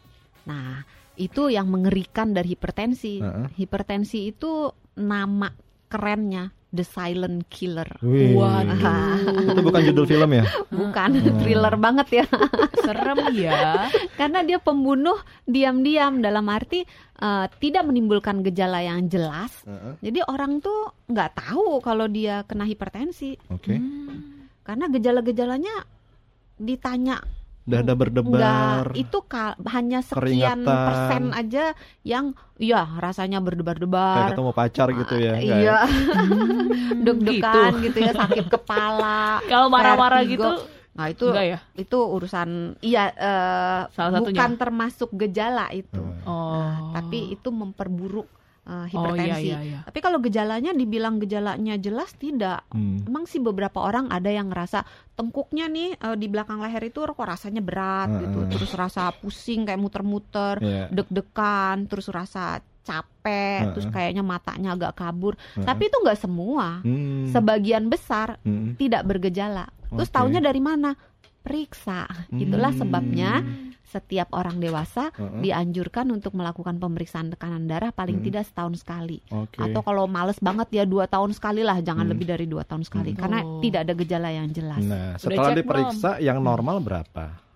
Nah, 0.47 0.81
itu 1.19 1.51
yang 1.51 1.67
mengerikan 1.67 2.31
dari 2.31 2.55
hipertensi. 2.55 3.19
Heeh. 3.19 3.51
Hipertensi 3.59 4.31
itu 4.31 4.71
nama 4.95 5.51
kerennya 5.91 6.55
The 6.69 6.85
Silent 6.85 7.49
Killer. 7.49 7.89
Wih. 8.05 8.37
Waduh. 8.37 9.49
Itu 9.51 9.61
bukan 9.65 9.81
judul 9.89 10.05
film 10.05 10.29
ya? 10.37 10.45
Bukan 10.69 11.09
Hmm. 11.17 11.37
thriller 11.41 11.75
banget 11.75 12.07
ya. 12.21 12.25
Serem 12.85 13.17
ya. 13.33 13.89
Karena 14.19 14.45
dia 14.45 14.61
pembunuh 14.61 15.17
diam-diam 15.43 16.21
dalam 16.21 16.45
arti 16.45 16.85
eh, 17.19 17.45
tidak 17.57 17.83
menimbulkan 17.89 18.45
gejala 18.45 18.85
yang 18.85 19.09
jelas. 19.09 19.65
Heeh. 19.65 19.97
Jadi 20.05 20.19
orang 20.29 20.61
tuh 20.61 20.93
nggak 21.09 21.41
tahu 21.41 21.81
kalau 21.81 22.05
dia 22.05 22.45
kena 22.45 22.69
hipertensi. 22.69 23.33
Oke. 23.49 23.73
Hmm. 23.73 24.45
Karena 24.61 24.85
gejala-gejalanya 24.87 25.73
ditanya 26.59 27.17
Dada 27.69 27.93
berdebar. 27.93 28.33
Enggak, 28.89 28.97
itu 28.97 29.17
ka- 29.23 29.57
hanya 29.67 29.99
sekian 30.01 30.17
Keringatan. 30.59 30.65
persen 30.65 31.23
aja 31.31 31.63
yang 32.01 32.25
ya 32.55 32.83
rasanya 32.95 33.37
Kayak 33.37 33.45
berdebar-debar. 33.45 34.27
ketemu 34.27 34.51
pacar 34.51 34.87
gitu 34.91 35.15
ya? 35.15 35.33
enggak 35.35 35.59
Iya, 35.59 35.77
Hmm, 35.85 36.67
deg-degan 37.05 37.71
gitu. 37.77 37.85
gitu. 37.85 37.97
ya, 38.01 38.11
sakit 38.11 38.45
kepala. 38.49 39.39
Kalau 39.51 39.67
marah-marah 39.67 40.25
gitu 40.25 40.49
Nah, 40.89 41.07
itu 41.07 41.29
enggak 41.29 41.45
ya? 41.47 41.59
itu 41.77 41.95
urusan 41.95 42.49
iya 42.81 43.07
eh, 43.09 43.79
Salah 43.89 44.19
satunya. 44.19 44.35
bukan 44.35 44.51
termasuk 44.57 45.09
gejala 45.15 45.71
itu. 45.71 46.01
Oh. 46.25 46.59
Nah, 46.59 46.91
tapi 46.91 47.31
itu 47.31 47.47
memperburuk 47.47 48.27
eh, 48.69 48.93
Oh 48.93 49.09
hipertensi. 49.09 49.25
iya 49.25 49.37
iya 49.41 49.57
iya. 49.59 49.79
Tapi 49.81 49.99
kalau 49.99 50.21
gejalanya 50.21 50.69
dibilang 50.71 51.17
gejalanya 51.17 51.73
jelas 51.75 52.13
tidak. 52.13 52.61
Hmm. 52.69 53.01
Emang 53.03 53.25
sih 53.25 53.41
beberapa 53.41 53.81
orang 53.81 54.07
ada 54.07 54.29
yang 54.29 54.47
ngerasa 54.47 54.85
tengkuknya 55.13 55.65
nih 55.65 55.89
eh, 55.95 56.15
di 56.15 56.27
belakang 56.27 56.61
leher 56.61 56.85
itu 56.85 57.01
kok 57.01 57.17
rasanya 57.19 57.59
berat 57.59 58.09
gitu, 58.21 58.39
Heeh. 58.39 58.51
terus 58.53 58.71
rasa 58.71 59.09
pusing 59.11 59.65
kayak 59.65 59.77
muter-muter, 59.77 60.61
Iya. 60.61 60.85
deg-degan, 60.93 61.89
terus 61.89 62.05
rasa 62.07 62.61
capek, 62.79 63.25
Heeh. 63.65 63.71
terus 63.73 63.87
kayaknya 63.89 64.21
matanya 64.21 64.73
agak 64.73 64.93
kabur. 64.95 65.33
Heeh. 65.35 65.65
Tapi 65.65 65.89
itu 65.89 65.97
nggak 65.99 66.19
semua. 66.19 66.79
Hmm. 66.85 67.25
Sebagian 67.27 67.89
besar 67.89 68.37
Hmm. 68.41 68.77
tidak 68.77 69.03
bergejala. 69.03 69.65
Terus 69.89 70.09
Oke. 70.09 70.15
taunya 70.15 70.37
dari 70.37 70.61
mana? 70.61 70.93
Periksa. 71.39 72.05
Itulah 72.29 72.69
Hmm. 72.69 72.79
sebabnya 72.79 73.31
setiap 73.89 74.29
orang 74.37 74.61
dewasa 74.61 75.09
Heeh. 75.17 75.49
dianjurkan 75.49 76.05
untuk 76.13 76.37
melakukan 76.37 76.77
pemeriksaan 76.77 77.33
tekanan 77.33 77.65
darah 77.65 77.89
paling 77.89 78.21
Hmm. 78.21 78.25
tidak 78.29 78.43
setahun 78.45 78.85
sekali. 78.85 79.19
Oke. 79.33 79.57
Atau 79.57 79.81
kalau 79.81 80.05
males 80.05 80.37
banget 80.37 80.69
ya 80.69 80.83
dua 80.85 81.09
tahun 81.09 81.33
sekali 81.33 81.65
lah, 81.65 81.81
jangan 81.81 82.05
Hmm. 82.05 82.13
lebih 82.13 82.25
dari 82.29 82.45
dua 82.45 82.61
tahun 82.63 82.85
sekali, 82.85 83.17
Hmm. 83.17 83.19
karena 83.19 83.39
Oh. 83.41 83.59
tidak 83.59 83.81
ada 83.89 83.93
gejala 83.97 84.29
yang 84.29 84.47
jelas. 84.53 84.81
Nah, 84.85 85.17
setelah 85.17 85.57
diperiksa 85.57 86.21
yang 86.21 86.37
normal 86.39 86.77
berapa? 86.79 87.49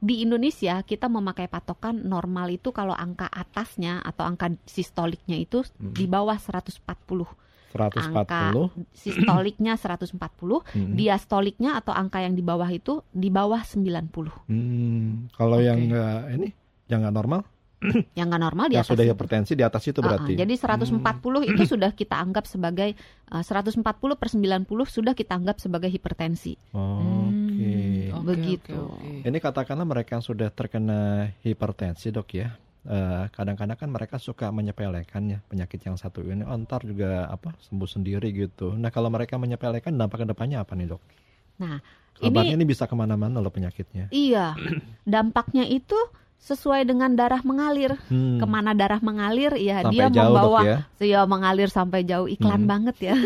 Di 0.00 0.24
Indonesia 0.24 0.80
kita 0.80 1.12
memakai 1.12 1.44
patokan 1.44 2.08
normal 2.08 2.48
itu 2.48 2.72
kalau 2.72 2.96
angka 2.96 3.28
atasnya 3.28 4.00
atau 4.00 4.24
angka 4.24 4.48
sistoliknya 4.64 5.36
itu 5.36 5.60
Hmm. 5.76 5.92
di 5.92 6.08
bawah 6.08 6.40
140. 6.40 7.36
140. 7.70 8.70
Sistoliknya 8.90 9.74
140, 9.74 10.60
Hmm. 10.70 10.94
diastoliknya 10.94 11.78
atau 11.78 11.90
angka 11.90 12.20
yang 12.20 12.34
di 12.34 12.42
bawah 12.42 12.66
itu 12.66 13.00
di 13.10 13.30
bawah 13.30 13.62
90. 13.62 14.34
Hmm. 14.46 15.30
Kalau 15.32 15.58
Oke. 15.58 15.66
yang 15.66 15.78
enggak 15.80 16.34
ini 16.34 16.48
yang 16.86 17.06
nggak 17.06 17.14
normal, 17.14 17.40
Yang 18.18 18.26
nggak 18.28 18.42
normal 18.44 18.66
di 18.68 18.76
yang 18.76 18.84
atas 18.84 18.92
sudah 18.92 19.04
hipertensi 19.08 19.52
di 19.56 19.64
atas 19.64 19.82
itu 19.88 20.04
berarti. 20.04 20.36
jadi 20.36 20.52
140 20.52 21.00
itu 21.48 21.62
sudah 21.72 21.96
kita 21.96 22.20
anggap 22.20 22.44
sebagai 22.44 22.92
uh, 23.32 23.40
140 23.40 23.80
per 24.20 24.28
90 24.28 24.68
sudah 24.84 25.16
kita 25.16 25.32
anggap 25.40 25.56
sebagai 25.64 25.88
hipertensi. 25.88 26.60
Oke. 26.76 26.76
Hmm, 26.76 28.20
oke, 28.20 28.24
Begitu. 28.36 28.76
oke, 28.76 29.00
oke. 29.00 29.24
Ini 29.24 29.38
katakanlah 29.40 29.88
mereka 29.88 30.12
yang 30.12 30.24
sudah 30.24 30.52
terkena 30.52 31.32
hipertensi 31.40 32.12
dok 32.12 32.28
ya. 32.36 32.52
Eh, 32.80 33.22
kadang-kadang 33.30 33.76
kan 33.76 33.88
mereka 33.88 34.16
suka 34.16 34.48
menyepelekan 34.48 35.22
ya 35.28 35.38
penyakit 35.44 35.78
yang 35.84 35.94
satu 35.94 36.22
ini. 36.22 36.40
Oh, 36.42 36.56
ntar 36.56 36.80
juga 36.80 37.26
apa 37.26 37.52
sembuh 37.60 37.84
sendiri 37.84 38.32
gitu. 38.32 38.72
Nah 38.72 38.88
kalau 38.88 39.06
mereka 39.06 39.36
menyepelekan 39.36 39.92
dampak 39.92 40.22
ke 40.22 40.24
depannya 40.26 40.64
apa 40.64 40.72
nih 40.72 40.88
dok? 40.88 41.00
Nah, 41.60 41.76
Kabarnya 42.16 42.52
ini 42.52 42.56
ini 42.56 42.64
bisa 42.64 42.84
ke 42.84 42.92
mana-mana 42.92 43.36
loh 43.36 43.48
penyakitnya. 43.48 44.08
iya 44.08 44.52
dampaknya 45.04 45.64
itu 45.64 45.96
sesuai 46.40 46.88
dengan 46.88 47.12
darah 47.12 47.44
mengalir. 47.44 47.92
Hmm. 48.08 48.40
Ke 48.40 48.44
mana 48.44 48.72
darah 48.72 48.96
mengalir 48.98 49.52
ya 49.60 49.84
Sampai 49.84 49.92
dia 49.92 50.04
jauh 50.08 50.32
membawa 50.32 50.60
dok 50.64 50.64
ya. 50.64 50.78
ya 51.04 51.20
mengalir 51.28 51.68
sampai 51.68 52.00
jauh 52.02 52.26
iklan 52.26 52.64
Hmm. 52.64 52.70
banget 52.72 52.96
ya. 53.02 53.14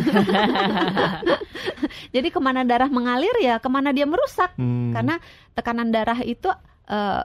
Jadi 2.14 2.28
ke 2.30 2.38
mana 2.38 2.62
darah 2.62 2.90
mengalir 2.90 3.34
ya 3.38 3.58
ke 3.58 3.66
mana 3.66 3.90
dia 3.90 4.02
merusak 4.02 4.50
Hmm. 4.58 4.90
karena 4.90 5.14
tekanan 5.54 5.88
darah 5.90 6.18
itu 6.20 6.50
eh, 6.84 7.20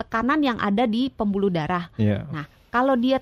tekanan 0.00 0.40
yang 0.40 0.56
ada 0.56 0.88
di 0.88 1.12
pembuluh 1.12 1.52
darah. 1.52 1.92
Iya. 2.00 2.24
Kalau 2.72 2.96
dia 2.96 3.20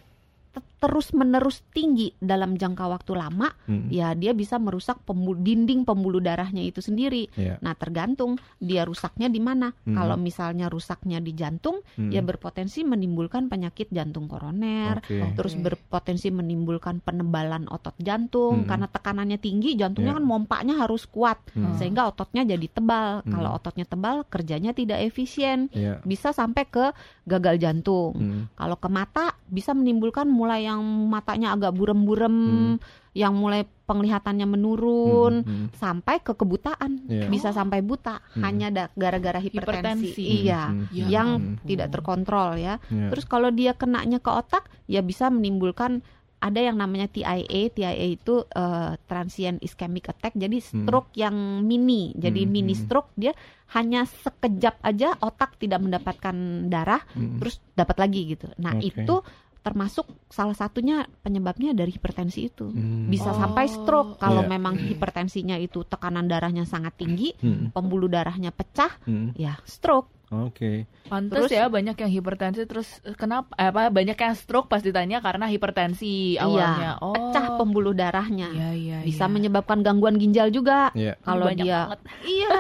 terus 0.79 1.11
menerus 1.11 1.67
tinggi 1.75 2.15
dalam 2.23 2.55
jangka 2.55 2.87
waktu 2.87 3.19
lama, 3.19 3.51
Hmm. 3.67 3.91
ya 3.91 4.15
dia 4.15 4.31
bisa 4.31 4.63
merusak 4.63 5.03
pembu- 5.03 5.35
dinding 5.35 5.83
pembuluh 5.83 6.23
darahnya 6.23 6.63
itu 6.63 6.79
sendiri. 6.79 7.27
Iya. 7.35 7.59
Nah, 7.59 7.75
tergantung 7.75 8.39
dia 8.63 8.87
rusaknya 8.87 9.27
di 9.27 9.43
mana. 9.43 9.75
Hmm. 9.83 9.99
Kalau 9.99 10.15
misalnya 10.15 10.71
rusaknya 10.71 11.19
di 11.19 11.35
jantung, 11.35 11.83
Hmm. 11.99 12.15
ya 12.15 12.23
berpotensi 12.23 12.87
menimbulkan 12.87 13.51
penyakit 13.51 13.91
jantung 13.91 14.31
koroner, 14.31 15.03
Oke. 15.03 15.35
terus 15.35 15.59
Oke. 15.59 15.63
berpotensi 15.67 16.31
menimbulkan 16.31 17.03
penebalan 17.03 17.67
otot 17.67 17.99
jantung 17.99 18.63
Hmm. 18.63 18.69
karena 18.71 18.87
tekanannya 18.87 19.39
tinggi, 19.43 19.75
jantungnya 19.75 20.15
Iya. 20.15 20.19
kan 20.23 20.27
mompaknya 20.31 20.75
harus 20.79 21.11
kuat 21.11 21.43
Hmm. 21.59 21.75
sehingga 21.75 22.07
ototnya 22.07 22.47
jadi 22.47 22.67
tebal. 22.71 23.27
Hmm. 23.27 23.35
Kalau 23.35 23.51
ototnya 23.59 23.83
tebal, 23.83 24.23
kerjanya 24.31 24.71
tidak 24.71 25.03
efisien, 25.03 25.75
Iya. 25.75 25.99
bisa 26.07 26.31
sampai 26.31 26.71
ke 26.71 26.95
gagal 27.27 27.59
jantung. 27.59 28.15
Hmm. 28.15 28.43
Kalau 28.55 28.79
ke 28.79 28.89
mata 28.89 29.35
bisa 29.51 29.75
menimbulkan 29.75 30.31
mulai 30.31 30.48
yang 30.57 30.81
matanya 31.13 31.53
agak 31.53 31.77
burem-burem, 31.77 32.33
Hmm. 32.33 32.77
yang 33.13 33.37
mulai 33.37 33.69
penglihatannya 33.85 34.47
menurun, 34.47 35.45
Hmm. 35.45 35.49
Hmm. 35.49 35.69
sampai 35.77 36.23
ke 36.23 36.33
kebutaan. 36.33 37.05
Iya. 37.05 37.29
Bisa 37.29 37.53
sampai 37.53 37.85
buta 37.85 38.25
Hmm. 38.33 38.41
hanya 38.41 38.69
gara-gara 38.95 39.37
hipertensi. 39.37 40.09
Hipertensi. 40.09 40.25
Iya, 40.49 40.63
Hmm. 40.65 40.85
Ya 40.89 41.05
yang 41.11 41.29
ampun. 41.37 41.67
tidak 41.69 41.89
terkontrol 41.93 42.57
ya. 42.57 42.81
Iya. 42.89 43.13
Terus 43.13 43.25
kalau 43.27 43.53
dia 43.53 43.75
kenanya 43.75 44.17
ke 44.17 44.31
otak, 44.31 44.65
ya 44.87 45.05
bisa 45.05 45.29
menimbulkan 45.29 46.01
ada 46.39 46.63
yang 46.63 46.79
namanya 46.79 47.11
TIA. 47.11 47.67
TIA 47.67 48.07
itu 48.07 48.47
eh, 48.55 48.95
transient 49.11 49.59
ischemic 49.59 50.07
attack. 50.07 50.39
Jadi 50.39 50.63
stroke 50.63 51.11
yang 51.19 51.35
mini. 51.67 52.15
Jadi 52.15 52.47
Hmm, 52.47 52.53
mini 52.55 52.79
hmm. 52.79 52.83
stroke 52.87 53.11
dia 53.19 53.35
hanya 53.75 54.07
sekejap 54.07 54.79
aja 54.81 55.19
otak 55.19 55.59
tidak 55.59 55.83
mendapatkan 55.83 56.33
darah, 56.73 57.05
Mm. 57.13 57.37
terus 57.37 57.61
dapat 57.77 58.01
lagi 58.01 58.33
gitu. 58.33 58.49
Nah 58.57 58.73
Oke. 58.73 58.97
itu 58.97 59.21
termasuk 59.69 60.09
salah 60.33 60.57
satunya 60.57 61.05
penyebabnya 61.21 61.77
dari 61.77 61.93
hipertensi 61.93 62.49
itu. 62.49 62.73
Hmm. 62.73 63.13
Bisa 63.13 63.37
Oh. 63.37 63.37
sampai 63.37 63.69
stroke 63.69 64.17
kalau 64.17 64.41
Iya. 64.41 64.51
memang 64.57 64.81
hipertensinya 64.81 65.61
itu 65.61 65.85
tekanan 65.85 66.25
darahnya 66.25 66.65
sangat 66.65 66.97
tinggi, 66.97 67.37
Hmm. 67.37 67.69
pembuluh 67.77 68.09
darahnya 68.09 68.49
pecah, 68.49 68.97
Hmm. 69.05 69.37
ya 69.37 69.61
stroke. 69.69 70.18
Oke. 70.29 70.85
Pantes 71.09 71.49
Terus- 71.49 71.57
ya 71.57 71.73
banyak 71.73 71.97
yang 71.97 72.13
hipertensi 72.13 72.69
terus 72.69 73.01
eh, 73.01 73.17
kenapa 73.17 73.49
eh, 73.57 73.73
apa 73.73 73.89
banyak 73.89 74.13
yang 74.13 74.37
stroke 74.37 74.69
pas 74.69 74.85
ditanya 74.85 75.25
karena 75.25 75.49
hipertensi 75.49 76.37
awalnya. 76.37 76.77
Iya, 76.77 76.93
oh. 77.01 77.13
pecah 77.17 77.57
pembuluh 77.57 77.97
darahnya. 77.97 78.53
Iya, 78.53 78.71
iya, 78.77 78.97
Bisa 79.03 79.25
iya. 79.25 79.33
menyebabkan 79.33 79.81
gangguan 79.81 80.21
ginjal 80.21 80.53
juga. 80.53 80.93
Iya. 80.93 81.17
Kalau 81.25 81.49
Banyak 81.49 81.65
dia 81.65 81.81
banget. 81.89 82.01
Iya, 82.29 82.59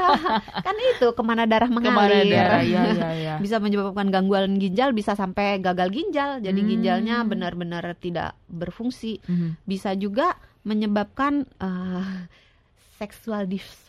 kan 0.64 0.76
itu 0.80 1.06
ke 1.12 1.22
mana 1.22 1.44
darah 1.44 1.68
mengalir. 1.68 1.92
ke 1.92 2.00
mana 2.00 2.16
darah 2.24 2.62
ya 2.64 2.82
ya 2.88 3.10
ya. 3.28 3.34
Bisa 3.36 3.60
menyebabkan 3.60 4.08
gangguan 4.08 4.56
ginjal, 4.56 4.96
bisa 4.96 5.12
sampai 5.12 5.60
gagal 5.60 5.92
ginjal. 5.92 6.40
Jadi 6.40 6.60
Hmm. 6.64 6.70
ginjalnya 6.72 7.16
benar-benar 7.22 7.84
tidak 8.00 8.32
berfungsi. 8.48 9.20
Mhm. 9.28 9.60
Bisa 9.62 9.92
juga 9.92 10.40
menyebabkan 10.64 11.44
eh, 11.44 12.16
sexual 12.96 13.44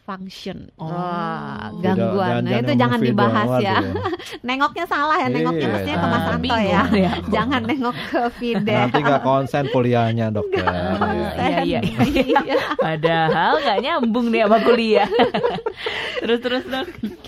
dysfunction. 0.10 0.74
Oh. 0.82 0.90
Wah, 0.90 1.70
gangguan. 1.78 2.42
Nah, 2.42 2.58
itu 2.58 2.74
jangan 2.74 3.00
dibahas 3.00 3.50
ya. 3.62 3.78
Nengoknya 4.48 4.86
salah 4.90 5.18
ya, 5.22 5.28
nengoknya 5.30 5.68
Iya. 5.70 5.74
mestinya 5.76 5.98
ke 5.98 6.08
Mas 6.08 6.18
Ah, 6.20 6.26
Anto 6.30 6.40
bingung 6.42 6.66
ya. 6.66 6.84
ya. 6.90 7.12
Jangan 7.36 7.62
nengok 7.66 7.98
ke 8.10 8.22
Fide. 8.42 8.74
Nanti 8.74 8.98
nggak 9.00 9.22
konsen 9.22 9.64
kuliahnya 9.70 10.26
dokter. 10.34 10.66
Iya. 10.66 11.30
Iya, 11.38 11.60
iya. 11.62 11.80
Iya. 12.26 12.58
Padahal 12.86 13.54
nggak 13.62 13.80
nyambung 13.86 14.26
nih 14.34 14.42
sama 14.46 14.58
kuliah. 14.66 15.10
terus 16.20 16.40
terus 16.42 16.64
dok. 16.66 16.88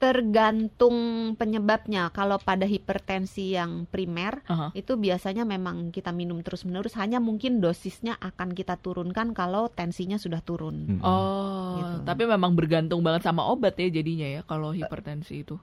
Tergantung 0.04 0.98
penyebabnya. 1.40 2.12
Kalau 2.12 2.36
pada 2.36 2.68
hipertensi 2.68 3.56
yang 3.56 3.88
primer 3.88 4.44
Aha. 4.52 4.76
itu 4.76 5.00
biasanya 5.00 5.48
memang 5.48 5.96
kita 5.96 6.12
minum 6.12 6.44
terus-menerus 6.44 7.00
hanya 7.00 7.24
mungkin 7.24 7.64
dosisnya 7.64 8.20
akan 8.20 8.52
kita 8.52 8.76
turunkan 8.84 9.32
kalau 9.32 9.72
tensinya 9.72 10.20
sudah 10.20 10.44
turun. 10.44 11.00
Hmm. 11.00 11.02
Oh, 11.02 11.80
Gitu. 11.80 11.96
tapi 12.04 12.28
memang 12.28 12.52
bergantung 12.54 13.00
banget 13.00 13.24
sama 13.24 13.48
obat 13.48 13.80
ya 13.80 13.88
jadinya 13.88 14.28
ya 14.28 14.42
kalau 14.44 14.76
hipertensi 14.76 15.48
itu. 15.48 15.56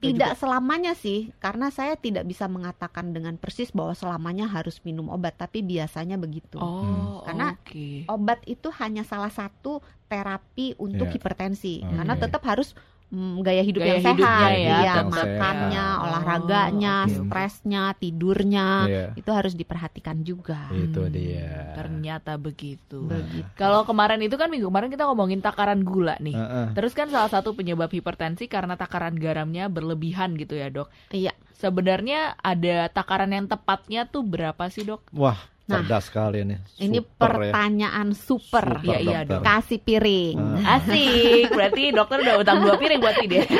Tidak 0.00 0.32
selamanya 0.32 0.96
sih, 0.96 1.28
karena 1.44 1.68
saya 1.68 1.92
tidak 1.92 2.24
bisa 2.24 2.48
mengatakan 2.48 3.12
dengan 3.12 3.36
persis 3.36 3.68
bahwa 3.68 3.92
selamanya 3.92 4.48
harus 4.48 4.80
minum 4.80 5.12
obat, 5.12 5.36
tapi 5.36 5.60
biasanya 5.60 6.16
begitu. 6.16 6.56
Oh, 6.56 7.20
Karena 7.28 7.52
oke. 7.52 8.08
Obat 8.08 8.40
itu 8.48 8.72
hanya 8.80 9.04
salah 9.04 9.28
satu 9.28 9.84
terapi 10.08 10.72
untuk 10.80 11.04
Iya. 11.12 11.20
hipertensi, 11.20 11.84
Oke. 11.84 11.92
karena 12.00 12.14
tetap 12.16 12.40
harus 12.48 12.72
mm, 13.10 13.34
gaya 13.40 13.60
hidup 13.60 13.82
Gaya 13.82 13.90
yang 13.92 14.02
hidupnya 14.06 14.26
sehat, 14.30 14.50
ya, 14.50 14.56
iya, 14.56 14.92
tetap 14.96 15.06
makannya, 15.10 15.86
sehat. 15.86 16.02
olahraganya, 16.02 16.94
Oh, 16.96 17.04
oke. 17.04 17.14
stresnya, 17.20 17.82
tidurnya, 17.94 18.66
Iya. 18.86 19.06
itu 19.14 19.30
harus 19.30 19.54
diperhatikan 19.54 20.22
juga. 20.22 20.70
Itu 20.70 21.02
Hmm, 21.02 21.12
dia. 21.12 21.74
Ternyata 21.74 22.34
begitu. 22.36 23.04
Begitu. 23.04 23.50
Kalau 23.54 23.82
kemarin 23.82 24.18
itu 24.20 24.34
kan 24.34 24.46
minggu 24.46 24.66
kemarin 24.66 24.88
kita 24.88 25.04
ngomongin 25.04 25.38
takaran 25.38 25.82
gula 25.82 26.14
nih. 26.18 26.34
Heeh. 26.34 26.66
Terus 26.72 26.94
kan 26.94 27.10
salah 27.10 27.28
satu 27.28 27.52
penyebab 27.52 27.90
hipertensi 27.90 28.46
karena 28.46 28.74
takaran 28.74 29.14
garamnya 29.14 29.66
berlebihan 29.66 30.34
gitu 30.34 30.54
ya 30.54 30.70
dok. 30.70 30.88
Iya. 31.10 31.34
Sebenarnya 31.52 32.40
ada 32.40 32.88
takaran 32.88 33.30
yang 33.30 33.44
tepatnya 33.44 34.08
tuh 34.08 34.24
berapa 34.24 34.66
sih 34.68 34.82
dok? 34.82 35.04
Wah, 35.12 35.36
Nah, 35.70 35.80
cerdas 35.80 36.04
sekali 36.04 36.42
nih. 36.42 36.58
Ini 36.80 36.98
Super 36.98 37.30
ya. 37.30 37.34
pertanyaan 37.46 38.08
super. 38.10 38.64
Super, 38.66 38.82
Iya, 38.82 38.98
iya, 38.98 39.18
dokter. 39.22 39.38
dok. 39.38 39.42
Kasih 39.46 39.78
piring. 39.78 40.36
Ah. 40.36 40.74
Asik, 40.76 41.46
berarti 41.48 41.82
dokter 41.90 42.16
udah 42.20 42.34
utang 42.36 42.58
dua 42.60 42.74
piring 42.74 42.98
buat 42.98 43.16
dia. 43.22 43.44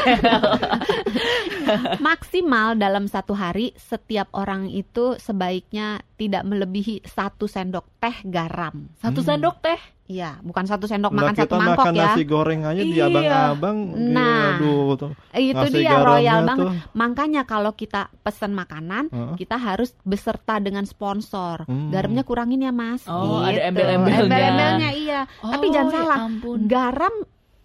Maksimal 2.00 2.74
dalam 2.74 3.06
satu 3.06 3.32
hari 3.32 3.72
setiap 3.76 4.26
orang 4.32 4.66
itu 4.66 5.14
sebaiknya 5.16 5.86
tidak 6.16 6.42
melebihi 6.42 7.04
satu 7.04 7.46
sendok 7.46 7.86
teh 7.98 8.16
garam. 8.26 8.90
Satu 8.96 9.22
Hmm. 9.22 9.28
sendok 9.28 9.56
teh. 9.60 9.80
Iya, 10.10 10.42
bukan 10.42 10.66
satu 10.66 10.84
sendok 10.84 11.14
Lah 11.14 11.18
makan 11.22 11.34
satu 11.36 11.46
kita 11.46 11.54
mangkok 11.56 11.78
makan 11.78 11.94
ya. 11.94 12.02
nasi 12.04 12.22
goreng 12.24 12.60
aja 12.64 12.82
di 12.82 12.92
Iya. 12.92 13.06
abang-abang. 13.06 13.76
Nah, 14.10 14.58
aduh, 14.58 14.90
tuh. 14.96 15.10
Itu 15.30 15.54
nasi 15.54 15.78
dia 15.78 16.02
royal 16.02 16.38
banget. 16.42 16.58
tuh. 16.58 16.70
Makanya 16.92 17.42
kalau 17.44 17.70
kita 17.72 18.02
pesan 18.18 18.50
makanan, 18.52 19.06
Heeh. 19.06 19.34
kita 19.38 19.54
harus 19.54 19.94
beserta 20.02 20.58
dengan 20.58 20.82
sponsor. 20.82 21.62
Hmm. 21.62 21.94
Garamnya 21.94 22.22
kurangin 22.22 22.58
ya, 22.60 22.74
Mas. 22.74 23.06
Oh, 23.06 23.38
ada 23.38 23.54
Gitu. 23.54 23.68
embel-embelnya. 23.70 24.18
Embel-embelnya 24.20 24.90
iya. 24.92 25.20
Tapi 25.38 25.64
Oh, 25.64 25.72
jangan 25.72 25.86
ya 25.88 25.94
salah. 25.96 26.18
ampun. 26.20 26.58
Garam 26.66 27.14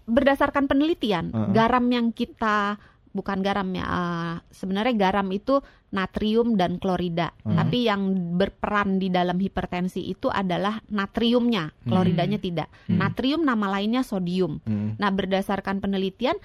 berdasarkan 0.05 0.63
penelitian, 0.65 1.25
Heeh. 1.27 1.49
garam 1.49 1.85
yang 1.89 2.13
kita 2.13 2.77
bukan 3.15 3.39
garam 3.39 3.71
ya. 3.71 3.85
eh, 3.87 4.35
sebenarnya 4.51 4.95
garam 4.99 5.31
itu 5.31 5.63
natrium 5.95 6.59
dan 6.59 6.75
klorida. 6.75 7.31
Hmm. 7.47 7.55
Tapi 7.55 7.87
yang 7.87 8.35
berperan 8.35 8.99
di 8.99 9.07
dalam 9.07 9.39
hipertensi 9.39 10.03
itu 10.03 10.27
adalah 10.27 10.83
natriumnya, 10.91 11.71
kloridanya 11.87 12.35
tidak. 12.35 12.67
Hmm. 12.91 12.99
Natrium 12.99 13.47
nama 13.47 13.79
lainnya 13.79 14.03
sodium. 14.03 14.59
Hmm. 14.67 14.99
Nah, 14.99 15.09
berdasarkan 15.15 15.79
penelitian, 15.79 16.35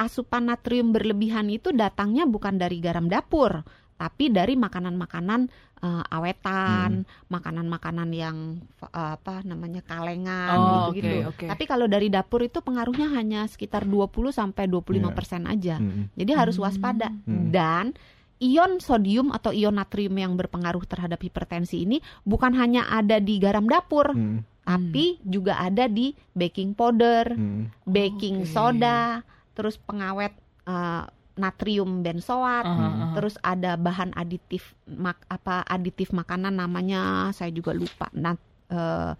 asupan 0.00 0.48
natrium 0.48 0.96
berlebihan 0.96 1.52
itu 1.52 1.76
datangnya 1.76 2.24
bukan 2.24 2.56
dari 2.56 2.80
garam 2.80 3.12
dapur, 3.12 3.60
tapi 4.00 4.32
dari 4.32 4.56
makanan-makanan 4.56 5.52
eh, 5.84 6.04
awetan, 6.08 7.04
makanan-makanan 7.28 8.08
yang 8.10 8.36
eh, 8.80 9.10
apa 9.14 9.44
namanya 9.44 9.84
kalengan 9.84 10.56
Oh, 10.56 10.88
gitu-gitu. 10.88 11.28
oke, 11.28 11.44
oke. 11.44 11.46
Tapi 11.52 11.64
kalau 11.64 11.84
dari 11.84 12.08
dapur 12.08 12.40
itu 12.40 12.58
pengaruhnya 12.58 13.12
hanya 13.12 13.44
sekitar 13.44 13.84
20 13.84 14.08
sampai 14.30 14.64
25% 14.64 15.12
persen 15.12 15.44
aja. 15.44 15.76
Hmm. 15.76 16.08
Jadi 16.16 16.32
harus 16.32 16.56
Hmm. 16.56 16.64
waspada. 16.64 17.12
Hmm. 17.24 17.52
Dan 17.52 17.84
ion 18.40 18.76
sodium 18.78 19.30
atau 19.30 19.52
ion 19.52 19.72
natrium 19.72 20.12
yang 20.14 20.34
berpengaruh 20.34 20.82
terhadap 20.84 21.20
hipertensi 21.20 21.80
ini 21.80 22.00
bukan 22.24 22.52
hanya 22.52 22.88
ada 22.88 23.16
di 23.18 23.38
garam 23.38 23.64
dapur, 23.64 24.10
Hmm. 24.10 24.42
tapi 24.60 25.20
juga 25.22 25.56
ada 25.58 25.86
di 25.86 26.12
baking 26.32 26.72
powder, 26.72 27.30
Hmm. 27.30 27.68
baking 27.84 28.42
Oke. 28.42 28.50
soda, 28.50 29.20
terus 29.52 29.76
pengawet 29.76 30.32
eh, 30.64 31.04
natrium 31.34 32.00
benzoat, 32.00 32.62
Aha, 32.62 32.78
aha. 32.78 33.06
terus 33.14 33.34
ada 33.40 33.74
bahan 33.74 34.14
aditif 34.14 34.74
mak 34.86 35.18
apa 35.26 35.62
aditif 35.64 36.10
makanan 36.10 36.54
namanya 36.54 37.02
saya 37.30 37.50
juga 37.50 37.70
lupa 37.70 38.06
nat, 38.12 38.38
eh, 38.68 39.12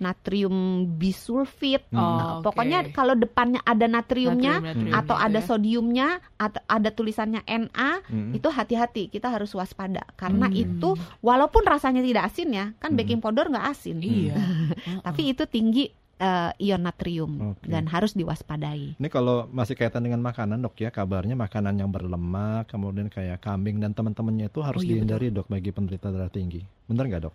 natrium 0.00 0.56
bisulfit. 0.96 1.84
Hmm. 1.92 2.00
Oh, 2.00 2.08
Nah, 2.10 2.26
oke. 2.40 2.44
Pokoknya 2.48 2.88
kalau 2.88 3.12
depannya 3.12 3.60
ada 3.60 3.84
natriumnya 3.84 4.56
Natrium, 4.56 4.88
natrium 4.88 4.96
atau 4.96 5.14
gitu 5.14 5.26
ada 5.28 5.38
ya. 5.38 5.44
sodiumnya 5.44 6.08
atau 6.34 6.60
ada 6.64 6.88
tulisannya 6.88 7.40
Na, 7.44 8.00
Hmm. 8.02 8.32
itu 8.32 8.48
hati-hati 8.48 9.06
kita 9.06 9.28
harus 9.28 9.52
waspada 9.52 10.00
karena 10.16 10.48
Hmm. 10.48 10.56
itu 10.56 10.90
walaupun 11.20 11.62
rasanya 11.62 12.00
tidak 12.00 12.26
asin 12.26 12.48
ya, 12.48 12.66
kan 12.80 12.92
Hmm. 12.92 12.98
baking 12.98 13.20
powder 13.20 13.46
nggak 13.46 13.66
asin. 13.68 14.00
Iya. 14.00 14.34
Tapi 15.04 15.22
itu 15.30 15.44
tinggi 15.44 15.92
eh, 16.20 16.50
ion 16.68 16.82
natrium 16.84 17.32
Oke. 17.56 17.66
dan 17.66 17.88
harus 17.88 18.12
diwaspadai. 18.12 19.00
Ini 19.00 19.08
kalau 19.08 19.48
masih 19.48 19.72
kaitan 19.72 20.04
dengan 20.04 20.20
makanan 20.20 20.60
dok 20.60 20.76
ya 20.76 20.92
kabarnya 20.92 21.32
makanan 21.34 21.80
yang 21.80 21.88
berlemak 21.88 22.68
kemudian 22.68 23.08
kayak 23.08 23.40
kambing 23.40 23.80
dan 23.80 23.96
teman-temannya 23.96 24.52
itu 24.52 24.60
harus 24.60 24.80
Oh, 24.80 24.84
iya, 24.84 25.00
dihindari 25.00 25.32
dok 25.32 25.48
bagi 25.48 25.72
penderita 25.72 26.12
darah 26.12 26.28
tinggi. 26.28 26.60
Bener 26.84 27.08
nggak 27.08 27.22
dok? 27.24 27.34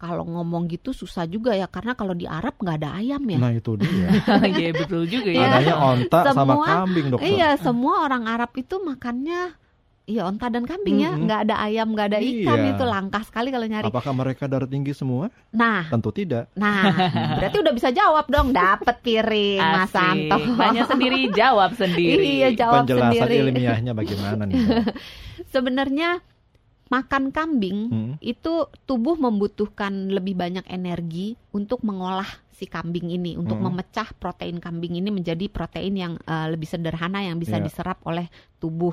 Kalau 0.00 0.24
ngomong 0.24 0.64
gitu 0.72 0.96
susah 0.96 1.28
juga 1.28 1.52
ya 1.52 1.68
karena 1.68 1.92
kalau 1.92 2.16
di 2.16 2.24
Arab 2.24 2.56
nggak 2.56 2.76
ada 2.80 2.96
ayam 2.96 3.20
ya. 3.20 3.36
Nah 3.36 3.52
itu 3.52 3.76
dia. 3.76 4.08
Iya 4.48 4.72
betul 4.72 5.04
juga 5.04 5.28
ya. 5.28 5.36
Iya. 5.36 5.48
Adanya 5.52 5.76
onta 5.76 6.20
sama 6.32 6.54
kambing 6.64 7.06
dokter. 7.12 7.28
Iya, 7.28 7.48
semua 7.60 8.08
orang 8.08 8.24
Arab 8.24 8.48
itu 8.56 8.80
makannya 8.80 9.59
iya 10.10 10.22
onta 10.24 10.46
dan 10.46 10.64
kambing 10.64 10.98
ya, 10.98 11.10
Mm-mm. 11.10 11.24
nggak 11.24 11.40
ada 11.44 11.56
ayam, 11.60 11.88
nggak 11.88 12.06
ada 12.08 12.18
ikan 12.18 12.58
Iya. 12.58 12.70
itu 12.72 12.84
langka 12.84 13.20
sekali 13.22 13.48
kalau 13.48 13.64
nyari. 13.64 13.86
Apakah 13.86 14.10
mereka 14.12 14.44
darah 14.44 14.66
tinggi 14.66 14.90
semua? 14.90 15.30
Nah, 15.48 15.86
Tentu 15.86 16.10
tidak. 16.10 16.50
nah, 16.52 16.90
berarti 17.38 17.56
udah 17.56 17.72
bisa 17.72 17.88
jawab 17.90 18.26
dong, 18.26 18.50
dapet 18.50 18.96
piring 19.00 19.62
Mas 19.62 19.86
Asik. 19.86 19.94
Santo. 19.94 20.36
Tanya 20.52 20.82
sendiri, 20.84 21.20
jawab 21.32 21.70
sendiri. 21.72 22.26
Iya, 22.36 22.48
jawab 22.58 22.82
Penjelasan 22.84 23.14
sendiri. 23.14 23.34
ilmiahnya 23.46 23.92
bagaimana 23.92 24.42
nih? 24.44 24.58
Sebenarnya 25.54 26.20
makan 26.88 27.30
kambing 27.30 27.78
Hmm. 27.86 28.12
itu 28.18 28.52
tubuh 28.84 29.14
membutuhkan 29.14 30.10
lebih 30.10 30.34
banyak 30.34 30.66
energi 30.66 31.38
untuk 31.50 31.80
mengolah 31.80 32.26
si 32.50 32.66
kambing 32.66 33.08
ini 33.08 33.38
untuk 33.38 33.56
Hmm. 33.56 33.70
memecah 33.70 34.10
protein 34.12 34.58
kambing 34.58 34.92
ini 34.94 35.08
menjadi 35.08 35.46
protein 35.46 35.94
yang 35.94 36.12
eh, 36.20 36.46
lebih 36.50 36.66
sederhana 36.66 37.22
yang 37.22 37.38
bisa 37.38 37.56
Iya. 37.56 37.64
diserap 37.64 38.02
oleh 38.02 38.26
tubuh. 38.58 38.92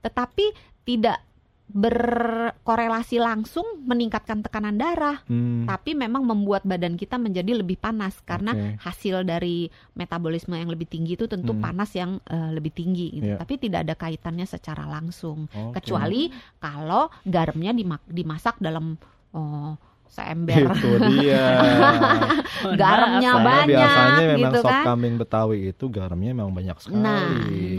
Tetapi 0.00 0.44
tidak 0.82 1.20
berkorelasi 1.68 3.20
langsung 3.20 3.84
meningkatkan 3.84 4.40
tekanan 4.40 4.80
darah, 4.80 5.20
Hmm. 5.28 5.68
tapi 5.68 5.92
memang 5.92 6.24
membuat 6.24 6.64
badan 6.64 6.96
kita 6.96 7.20
menjadi 7.20 7.60
lebih 7.60 7.76
panas 7.76 8.16
karena 8.24 8.56
Oke. 8.56 8.80
hasil 8.80 9.20
dari 9.22 9.68
metabolisme 9.92 10.56
yang 10.56 10.72
lebih 10.72 10.88
tinggi 10.88 11.12
itu 11.12 11.28
tentu 11.28 11.52
Hmm. 11.52 11.60
panas 11.60 11.92
yang 11.92 12.24
eh, 12.24 12.50
lebih 12.56 12.72
tinggi 12.72 13.20
gitu. 13.20 13.36
Iya. 13.36 13.38
Tapi 13.38 13.54
tidak 13.60 13.84
ada 13.84 13.94
kaitannya 13.94 14.48
secara 14.48 14.88
langsung 14.88 15.44
Oke. 15.52 15.76
kecuali 15.84 16.32
kalau 16.56 17.12
garamnya 17.22 17.76
dimak- 17.76 18.08
dimasak 18.08 18.56
dalam 18.58 18.96
oh, 19.36 19.76
seember 20.08 20.68
itu 20.68 20.90
dia. 21.10 21.44
Garamnya 22.70 23.30
Karena 23.30 23.44
banyak 23.44 23.68
biasanya 23.68 24.24
memang 24.28 24.52
gitu 24.52 24.58
sop 24.60 24.70
kan. 24.70 24.84
kambing 24.84 25.14
Betawi 25.16 25.58
itu 25.68 25.84
garamnya 25.86 26.32
memang 26.32 26.52
banyak 26.52 26.76
sekali. 26.78 26.98
Nah, 26.98 27.28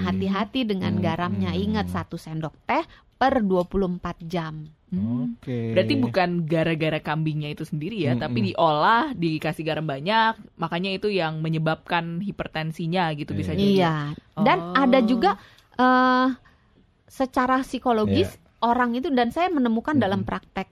hati-hati 0.02 0.62
dengan 0.63 0.94
Hmm, 0.94 1.04
garamnya. 1.04 1.52
hmm. 1.52 1.63
Ingat 1.65 1.88
satu 1.89 2.15
sendok 2.15 2.56
teh 2.63 2.84
per 3.15 3.39
24 3.39 4.00
jam. 4.24 4.63
Hmm. 4.89 5.38
Oke. 5.38 5.76
Berarti 5.76 5.94
bukan 5.96 6.30
gara-gara 6.44 6.98
kambingnya 6.98 7.50
itu 7.50 7.62
sendiri 7.62 8.00
ya, 8.00 8.18
Mm-mm. 8.18 8.24
tapi 8.24 8.39
diolah, 8.44 9.13
dikasih 9.13 9.62
garam 9.62 9.86
banyak, 9.86 10.34
makanya 10.56 10.89
itu 10.89 11.08
yang 11.08 11.38
menyebabkan 11.39 12.18
hipertensinya 12.20 13.13
gitu 13.13 13.34
bisa 13.34 13.54
jadi. 13.54 13.70
Iya. 13.76 13.96
Dan 14.36 14.58
Oh. 14.58 14.74
ada 14.76 15.00
juga 15.02 15.38
eh 15.76 16.28
secara 17.06 17.62
psikologis 17.62 18.34
orang 18.60 18.94
itu 18.94 19.10
dan 19.10 19.30
saya 19.30 19.48
menemukan 19.48 19.94
Mm-mm. 19.94 20.04
dalam 20.04 20.22
praktek 20.24 20.65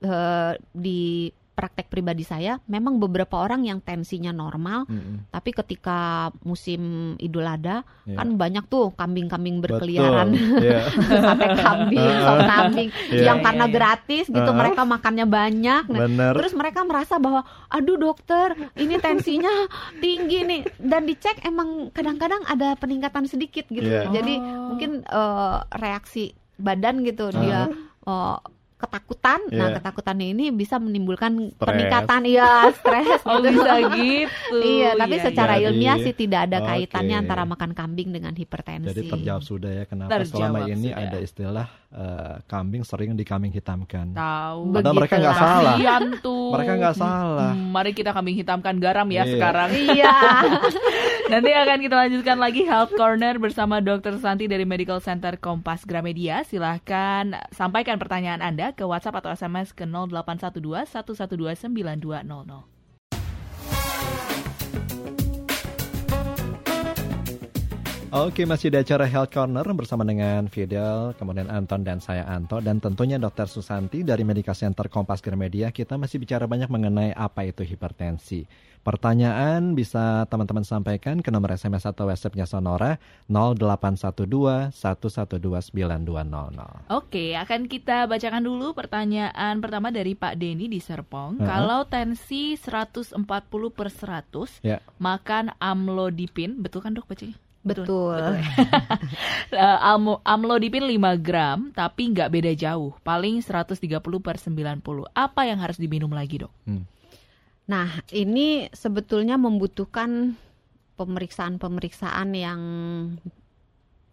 eh, 0.00 0.52
di 0.70 1.28
praktek 1.52 1.90
pribadi 1.90 2.22
saya 2.22 2.54
memang 2.70 3.02
beberapa 3.02 3.34
orang 3.34 3.66
yang 3.66 3.82
tensinya 3.82 4.30
normal 4.30 4.86
Mm-mm. 4.86 5.26
tapi 5.34 5.50
ketika 5.50 6.30
musim 6.46 7.12
Idul 7.18 7.42
Adha 7.42 7.82
Iya. 8.06 8.14
kan 8.14 8.38
banyak 8.38 8.64
tuh 8.70 8.94
kambing-kambing 8.94 9.58
berkeliaran. 9.58 10.38
Iya. 10.38 10.86
sate 11.26 11.46
kambing, 11.58 12.14
sop 12.22 12.40
kambing 12.46 12.88
Iya. 13.10 13.22
yang 13.26 13.38
karena 13.42 13.66
iya. 13.66 13.74
gratis 13.74 14.30
gitu 14.30 14.38
Uh-uh. 14.38 14.54
mereka 14.54 14.86
makannya 14.86 15.26
banyak. 15.26 15.82
Nah, 15.90 16.00
Benar. 16.06 16.32
Terus 16.38 16.52
mereka 16.54 16.86
merasa 16.86 17.18
bahwa 17.18 17.42
aduh 17.66 17.98
dokter, 17.98 18.54
ini 18.78 18.94
tensinya 18.96 19.50
tinggi 19.98 20.46
nih 20.46 20.62
dan 20.78 21.10
dicek 21.10 21.42
emang 21.42 21.90
kadang-kadang 21.90 22.46
ada 22.46 22.78
peningkatan 22.78 23.26
sedikit 23.26 23.66
gitu. 23.66 23.82
Iya. 23.82 24.06
Jadi 24.14 24.34
Oh. 24.38 24.72
mungkin 24.72 25.02
eh, 25.02 25.56
reaksi 25.74 26.30
badan 26.54 27.02
gitu 27.02 27.34
dia 27.34 27.66
eh, 28.06 28.36
ketakutan. 28.78 29.40
Nah, 29.48 29.68
Iya. 29.68 29.76
ketakutannya 29.76 30.26
ini 30.30 30.44
bisa 30.50 30.78
menimbulkan 30.78 31.50
Stres. 31.50 31.58
peningkatan 31.60 32.22
iya 32.24 32.70
stres 32.72 33.20
Oh 33.22 33.38
gitu. 33.38 33.58
bisa 33.58 33.72
gitu. 33.92 34.56
Iya, 34.70 34.90
tapi 34.94 35.14
Iya, 35.14 35.24
secara 35.24 35.54
Jadi, 35.54 35.64
ilmiah 35.66 35.96
sih 35.98 36.14
tidak 36.14 36.40
ada 36.46 36.58
oke. 36.58 36.68
kaitannya 36.68 37.16
antara 37.18 37.42
makan 37.44 37.70
kambing 37.72 38.08
dengan 38.08 38.32
hipertensi. 38.32 38.86
Jadi 38.86 39.10
terjawab 39.10 39.42
sudah 39.42 39.70
ya 39.72 39.84
kenapa 39.84 40.10
Terjawab 40.16 40.30
selama 40.30 40.58
ini 40.66 40.88
sudah. 40.88 41.02
ada 41.04 41.18
istilah 41.18 41.66
eh, 41.88 42.34
kambing 42.44 42.82
sering 42.82 43.12
dikambing 43.12 43.50
hitamkan. 43.50 44.12
Tahu. 44.12 44.60
Padahal 44.72 44.94
mereka 44.94 45.14
nggak 45.16 45.36
salah. 45.36 45.74
Tuh. 46.20 46.50
Mereka 46.52 46.72
nggak 46.76 46.96
salah. 46.96 47.50
Hmm, 47.50 47.68
mari 47.70 47.90
kita 47.90 48.12
kambing 48.12 48.36
hitamkan 48.36 48.76
garam 48.76 49.08
ya 49.08 49.24
Iya. 49.24 49.32
sekarang. 49.32 49.70
Iya. 49.74 50.14
Nanti 51.28 51.52
akan 51.52 51.84
kita 51.84 51.92
lanjutkan 51.92 52.40
lagi 52.40 52.64
Health 52.64 52.96
Corner 52.96 53.36
bersama 53.36 53.84
Dr. 53.84 54.16
Santi 54.16 54.48
dari 54.48 54.64
Medical 54.64 54.96
Center 55.04 55.36
Kompas 55.36 55.84
Gramedia. 55.84 56.40
Silahkan 56.40 57.36
sampaikan 57.52 58.00
pertanyaan 58.00 58.40
Anda 58.40 58.72
ke 58.72 58.80
WhatsApp 58.88 59.20
atau 59.20 59.36
SMS 59.36 59.76
ke 59.76 59.84
0812 59.84 60.88
112 60.88 61.68
9200. 61.68 62.32
Oke, 68.08 68.48
masih 68.48 68.72
di 68.72 68.80
acara 68.80 69.04
Health 69.04 69.28
Corner 69.28 69.68
bersama 69.76 70.08
dengan 70.08 70.48
Fidel, 70.48 71.12
kemudian 71.20 71.52
Anton 71.52 71.84
dan 71.84 72.00
saya 72.00 72.24
Anto 72.24 72.56
dan 72.64 72.80
tentunya 72.80 73.20
Dr. 73.20 73.44
Susanti 73.52 74.00
dari 74.00 74.24
Medical 74.24 74.56
Center 74.56 74.88
Kompas 74.88 75.20
Gramedia. 75.20 75.68
Kita 75.76 76.00
masih 76.00 76.24
bicara 76.24 76.48
banyak 76.48 76.72
mengenai 76.72 77.12
apa 77.12 77.44
itu 77.44 77.68
hipertensi. 77.68 78.48
Pertanyaan 78.80 79.72
bisa 79.72 80.24
teman-teman 80.26 80.62
sampaikan 80.62 81.18
ke 81.18 81.28
nomor 81.28 81.52
SMS 81.52 81.84
atau 81.84 82.08
WhatsApp-nya 82.08 82.44
Sonora 82.44 82.96
0812 83.28 84.72
112 84.72 85.70
9200. 85.70 86.88
Oke, 86.88 87.34
akan 87.34 87.66
kita 87.66 88.04
bacakan 88.04 88.42
dulu 88.42 88.72
pertanyaan 88.72 89.58
pertama 89.58 89.88
dari 89.88 90.12
Pak 90.12 90.34
Denny 90.34 90.66
di 90.66 90.78
Serpong. 90.78 91.36
Uh-huh. 91.36 91.44
Kalau 91.44 91.80
tensi 91.84 92.56
140 92.56 93.18
per 93.70 93.88
100, 93.88 94.60
Ya. 94.60 94.80
makan 94.96 95.52
amlodipin, 95.58 96.58
betul 96.58 96.80
kan 96.80 96.94
dok 96.94 97.06
bacanya? 97.06 97.36
Betul. 97.60 98.22
Eh, 99.48 99.78
amlo- 99.80 100.20
amlodipin 100.22 100.84
5 100.84 101.16
gram, 101.16 101.72
tapi 101.72 102.12
nggak 102.12 102.28
beda 102.28 102.52
jauh. 102.52 102.92
Paling 103.00 103.40
130 103.40 103.80
per 104.20 104.36
90. 104.36 105.08
Apa 105.10 105.48
yang 105.48 105.56
harus 105.58 105.80
diminum 105.80 106.12
lagi 106.12 106.44
dok? 106.44 106.52
Nah, 107.68 108.00
ini 108.16 108.72
sebetulnya 108.72 109.36
membutuhkan 109.36 110.34
pemeriksaan-pemeriksaan 110.96 112.32
yang 112.34 112.60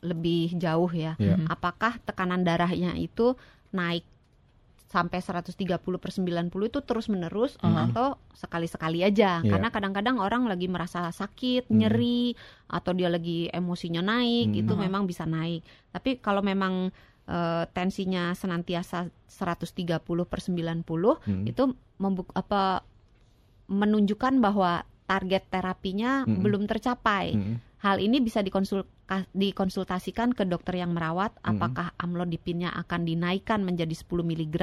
lebih 0.05 0.53
jauh 0.59 0.91
ya. 0.91 1.17
Ya. 1.17 1.39
Mhm. 1.39 1.49
Apakah 1.49 1.97
tekanan 2.03 2.45
darahnya 2.45 2.93
itu 2.99 3.33
naik 3.73 4.05
sampai 4.85 5.19
130 5.19 5.97
per 5.99 6.13
90 6.13 6.71
itu 6.71 6.79
terus-menerus 6.79 7.57
Aha. 7.59 7.89
atau 7.89 8.15
sekali-sekali 8.31 9.03
aja. 9.03 9.41
Iya. 9.43 9.49
Karena 9.51 9.67
kadang-kadang 9.73 10.21
orang 10.21 10.47
lagi 10.47 10.71
merasa 10.71 11.09
sakit, 11.11 11.67
Hmm. 11.67 11.83
nyeri, 11.83 12.37
atau 12.69 12.95
dia 12.95 13.11
lagi 13.11 13.51
emosinya 13.51 13.99
naik, 13.99 14.55
Hmm. 14.55 14.61
itu 14.61 14.73
memang 14.77 15.03
bisa 15.09 15.25
naik. 15.27 15.65
Tapi 15.91 16.19
kalau 16.21 16.43
memang 16.45 16.91
eh, 17.25 17.65
tensinya 17.73 18.37
senantiasa 18.37 19.09
130 19.25 20.29
per 20.29 20.45
90, 20.45 21.17
Hmm. 21.25 21.41
itu 21.49 21.73
membuk 21.97 22.29
apa 22.37 22.85
menunjukkan 23.67 24.39
bahwa 24.39 24.81
target 25.05 25.45
terapinya 25.47 26.25
Mm-mm. 26.25 26.41
belum 26.41 26.63
tercapai. 26.65 27.33
Mm-mm. 27.33 27.57
Hal 27.77 28.01
ini 28.01 28.17
bisa 28.17 28.41
dikonsul- 28.41 28.89
ka- 29.05 29.29
dikonsultasikan 29.29 30.33
ke 30.33 30.41
dokter 30.43 30.81
yang 30.81 30.89
merawat 30.89 31.37
Mm-mm. 31.37 31.53
apakah 31.53 31.93
amlodipinnya 31.95 32.73
akan 32.73 33.05
dinaikkan 33.05 33.61
menjadi 33.61 33.93
10 33.93 34.25
mg 34.25 34.57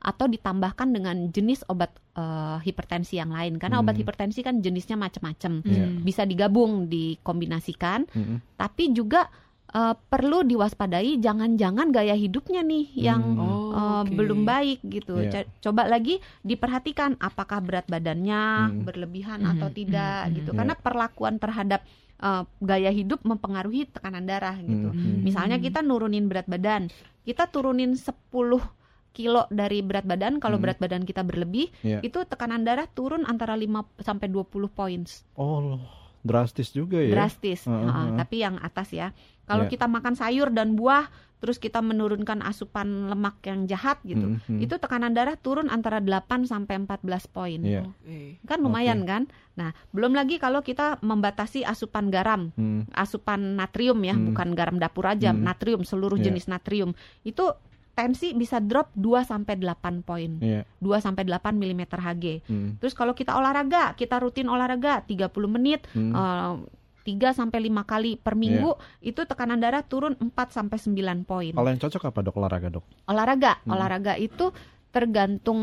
atau 0.00 0.24
ditambahkan 0.24 0.88
dengan 0.88 1.28
jenis 1.28 1.60
obat 1.68 1.92
eh, 2.12 2.58
hipertensi 2.62 3.16
yang 3.16 3.28
lain 3.28 3.56
karena 3.56 3.76
obat 3.78 3.96
Mm. 3.96 4.00
hipertensi 4.00 4.40
kan 4.40 4.60
jenisnya 4.60 4.96
macam-macam. 4.96 5.60
Hmm. 5.60 6.00
Bisa 6.00 6.24
digabung, 6.24 6.88
dikombinasikan, 6.88 8.08
Mm-mm. 8.08 8.56
tapi 8.56 8.92
juga 8.92 9.28
eh, 9.72 9.94
perlu 9.96 10.44
diwaspadai 10.44 11.16
jangan-jangan 11.16 11.88
gaya 11.88 12.12
hidupnya 12.12 12.60
nih 12.60 12.84
yang 12.94 13.22
Hmm. 13.32 13.40
Oh, 13.42 13.72
uh, 13.72 14.02
oke. 14.02 14.12
belum 14.12 14.44
baik 14.44 14.84
gitu. 14.84 15.16
Co- 15.24 15.48
Coba 15.62 15.86
lagi 15.86 16.16
diperhatikan 16.42 17.16
apakah 17.18 17.58
berat 17.58 17.86
badannya 17.86 18.42
Hmm. 18.68 18.84
berlebihan 18.84 19.40
Mhm, 19.40 19.50
atau 19.50 19.68
tidak 19.68 20.18
mhm, 20.22 20.32
gitu. 20.34 20.50
mhm. 20.50 20.58
Karena 20.58 20.74
perlakuan 20.76 21.36
terhadap 21.36 21.80
uh, 22.18 22.44
gaya 22.58 22.88
hidup 22.88 23.20
mempengaruhi 23.22 23.88
tekanan 23.88 24.22
darah 24.22 24.54
gitu. 24.56 24.88
Mhm. 24.88 25.22
Misalnya 25.22 25.56
kita 25.58 25.80
nurunin 25.80 26.28
berat 26.28 26.46
badan, 26.46 26.86
kita 27.22 27.48
turunin 27.48 27.92
10 27.92 28.62
kilo 29.10 29.44
dari 29.48 29.80
berat 29.80 30.04
badan 30.04 30.36
kalau 30.36 30.56
Hmm. 30.56 30.64
berat 30.64 30.78
badan 30.78 31.02
kita 31.02 31.20
berlebih, 31.20 31.68
Iya. 31.80 32.00
itu 32.00 32.22
tekanan 32.22 32.62
darah 32.62 32.86
turun 32.86 33.24
antara 33.24 33.52
5 33.52 33.84
sampai 33.98 34.24
20 34.26 34.68
points. 34.68 35.26
Oh, 35.34 35.76
drastis 36.22 36.70
juga 36.70 36.98
ya. 36.98 37.12
Drastis. 37.12 37.66
Heeh, 37.66 37.74
Heeh, 37.76 37.90
heeh. 37.92 38.16
tapi 38.16 38.36
yang 38.38 38.56
atas 38.58 38.90
ya. 38.90 39.10
Kalau 39.42 39.66
Iya. 39.66 39.72
kita 39.74 39.86
makan 39.86 40.14
sayur 40.14 40.48
dan 40.48 40.74
buah 40.74 41.10
terus 41.36 41.58
kita 41.58 41.82
menurunkan 41.82 42.38
asupan 42.38 43.10
lemak 43.10 43.42
yang 43.42 43.66
jahat 43.66 43.98
gitu 44.06 44.38
Mm-mm. 44.38 44.62
itu 44.62 44.78
tekanan 44.78 45.10
darah 45.10 45.34
turun 45.34 45.66
antara 45.66 45.98
8 45.98 46.46
sampai 46.46 46.78
14 46.78 47.26
poin. 47.26 47.58
Iya. 47.58 47.82
Oke. 47.82 48.38
Kan 48.46 48.62
lumayan 48.62 49.02
kan? 49.02 49.26
Nah, 49.58 49.74
belum 49.90 50.14
lagi 50.14 50.38
kalau 50.38 50.62
kita 50.62 51.02
membatasi 51.02 51.66
asupan 51.66 52.08
garam, 52.08 52.54
Hmm. 52.54 52.86
asupan 52.94 53.58
natrium 53.58 53.98
ya, 54.00 54.14
Hmm. 54.14 54.30
bukan 54.30 54.54
garam 54.54 54.78
dapur 54.78 55.02
aja, 55.04 55.34
Hmm. 55.34 55.42
natrium 55.42 55.82
seluruh 55.82 56.14
Iya. 56.14 56.30
jenis 56.30 56.46
natrium. 56.46 56.94
Itu 57.20 57.58
tensi 57.92 58.32
bisa 58.32 58.56
drop 58.58 58.88
2 58.96 59.20
sampai 59.22 59.60
8 59.60 60.00
poin. 60.00 60.40
Iya. 60.40 60.64
2 60.80 61.04
sampai 61.04 61.28
8 61.28 61.52
mm 61.52 61.82
Hg. 61.92 62.24
Hmm. 62.48 62.70
Terus 62.80 62.96
kalau 62.96 63.12
kita 63.12 63.36
olahraga, 63.36 63.92
kita 63.92 64.16
rutin 64.16 64.48
olahraga 64.48 65.04
30 65.04 65.28
menit 65.48 65.84
Hmm. 65.92 66.12
eh, 66.16 66.54
3 67.02 67.34
sampai 67.34 67.66
5 67.66 67.82
kali 67.82 68.14
per 68.14 68.38
minggu, 68.38 68.78
itu 69.02 69.26
tekanan 69.26 69.58
darah 69.58 69.82
turun 69.82 70.14
4 70.22 70.54
sampai 70.54 70.78
9 70.78 71.26
poin. 71.26 71.50
Kalau 71.52 71.68
yang 71.68 71.82
cocok 71.82 72.02
apa 72.08 72.18
dok 72.22 72.36
olahraga 72.38 72.68
dok? 72.70 72.84
olahraga 73.10 73.58
Hmm. 73.66 73.74
olahraga 73.74 74.14
itu 74.16 74.54
tergantung 74.92 75.60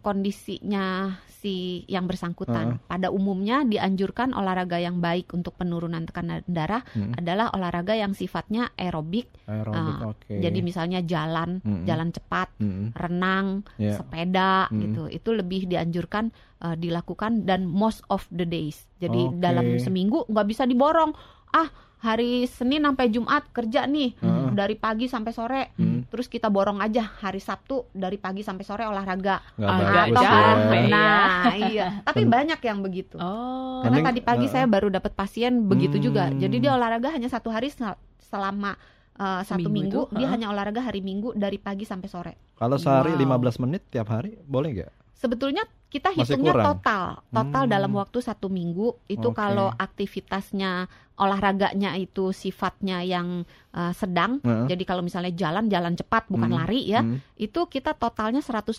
kondisinya 0.00 1.18
si 1.38 1.86
yang 1.86 2.10
bersangkutan. 2.10 2.82
Pada 2.84 3.08
umumnya 3.08 3.62
dianjurkan 3.62 4.34
olahraga 4.34 4.82
yang 4.82 4.98
baik 4.98 5.30
untuk 5.30 5.54
penurunan 5.54 6.02
tekanan 6.02 6.42
darah 6.44 6.82
Mm. 6.90 7.14
adalah 7.14 7.54
olahraga 7.54 7.94
yang 7.94 8.10
sifatnya 8.10 8.74
aerobik. 8.74 9.30
Aerobik, 9.46 9.94
Ah, 9.94 10.10
oke. 10.10 10.34
Jadi 10.34 10.58
misalnya 10.60 10.98
jalan, 11.00 11.62
Mm-mm. 11.62 11.86
jalan 11.86 12.10
cepat, 12.10 12.50
Mm-mm. 12.58 12.90
renang, 12.92 13.62
Ya. 13.78 13.94
sepeda 13.94 14.66
Mm. 14.68 14.78
gitu. 14.82 15.02
Itu 15.08 15.30
lebih 15.32 15.70
dianjurkan 15.70 16.34
uh, 16.58 16.74
dilakukan 16.74 17.46
dan 17.46 17.64
most 17.64 18.02
of 18.10 18.26
the 18.28 18.42
days. 18.42 18.82
Jadi 18.98 19.30
Oke. 19.30 19.38
dalam 19.38 19.78
seminggu 19.78 20.26
nggak 20.26 20.46
bisa 20.48 20.66
diborong. 20.66 21.14
Ah, 21.48 21.70
hari 21.98 22.46
Senin 22.46 22.82
sampai 22.82 23.10
Jumat 23.10 23.46
kerja 23.50 23.82
nih 23.82 24.14
Heeh. 24.16 24.50
dari 24.54 24.74
pagi 24.74 25.06
sampai 25.06 25.32
sore. 25.32 25.62
Mm. 25.98 26.06
Terus 26.06 26.26
kita 26.26 26.46
borong 26.46 26.78
aja 26.78 27.02
hari 27.18 27.38
Sabtu 27.38 27.86
dari 27.90 28.16
pagi 28.16 28.40
sampai 28.40 28.62
sore 28.62 28.84
olahraga. 28.84 29.42
Nggak 29.54 29.74
bagus 29.74 30.14
Atau 30.14 30.22
ya. 30.22 30.30
capek. 30.30 30.82
Nah, 30.88 31.44
iya. 31.56 31.86
Tapi 32.02 32.22
Ben- 32.22 32.32
banyak 32.32 32.60
yang 32.60 32.78
begitu. 32.78 33.16
Oh. 33.16 33.80
Karena 33.80 33.98
Mending, 33.98 34.08
tadi 34.08 34.20
pagi 34.22 34.46
uh, 34.46 34.50
saya 34.50 34.66
baru 34.66 34.88
dapat 34.88 35.12
pasien 35.12 35.64
begitu 35.64 35.98
juga. 35.98 36.28
Hmm. 36.28 36.38
Jadi 36.38 36.56
dia 36.58 36.72
olahraga 36.72 37.10
hanya 37.10 37.26
satu 37.26 37.48
hari 37.48 37.68
sel- 37.68 37.98
selama 38.20 38.74
uh, 39.16 39.42
satu 39.42 39.66
Seminggu 39.66 39.72
minggu. 39.72 40.00
itu, 40.08 40.16
Dia 40.16 40.26
ha? 40.26 40.32
hanya 40.34 40.46
olahraga 40.48 40.80
hari 40.80 41.00
Minggu 41.00 41.34
dari 41.34 41.56
pagi 41.56 41.82
sampai 41.82 42.08
sore. 42.08 42.32
Kalau 42.54 42.76
sehari 42.76 43.14
Wow. 43.14 43.38
15 43.38 43.62
menit 43.62 43.82
tiap 43.88 44.08
hari 44.08 44.38
boleh 44.42 44.70
nggak? 44.74 44.92
Sebetulnya 45.18 45.66
kita 45.88 46.14
hitungnya 46.14 46.54
total, 46.54 47.26
total 47.26 47.64
Hmm. 47.66 47.72
dalam 47.72 47.90
waktu 47.92 48.22
satu 48.22 48.46
minggu. 48.46 49.02
Itu 49.04 49.34
Oke. 49.34 49.36
kalau 49.36 49.74
aktivitasnya 49.74 50.86
olahraganya 51.18 51.98
itu 51.98 52.30
sifatnya 52.30 53.02
yang 53.02 53.42
uh, 53.74 53.90
sedang. 53.90 54.38
Heeh. 54.38 54.70
Jadi 54.70 54.84
kalau 54.84 55.02
misalnya 55.02 55.34
jalan, 55.34 55.66
jalan 55.66 55.98
cepat 55.98 56.30
bukan 56.30 56.46
Hmm. 56.48 56.58
lari 56.62 56.86
ya. 56.86 57.02
Hmm. 57.02 57.18
Itu 57.34 57.66
kita 57.66 57.92
totalnya 57.92 58.38
150 58.38 58.78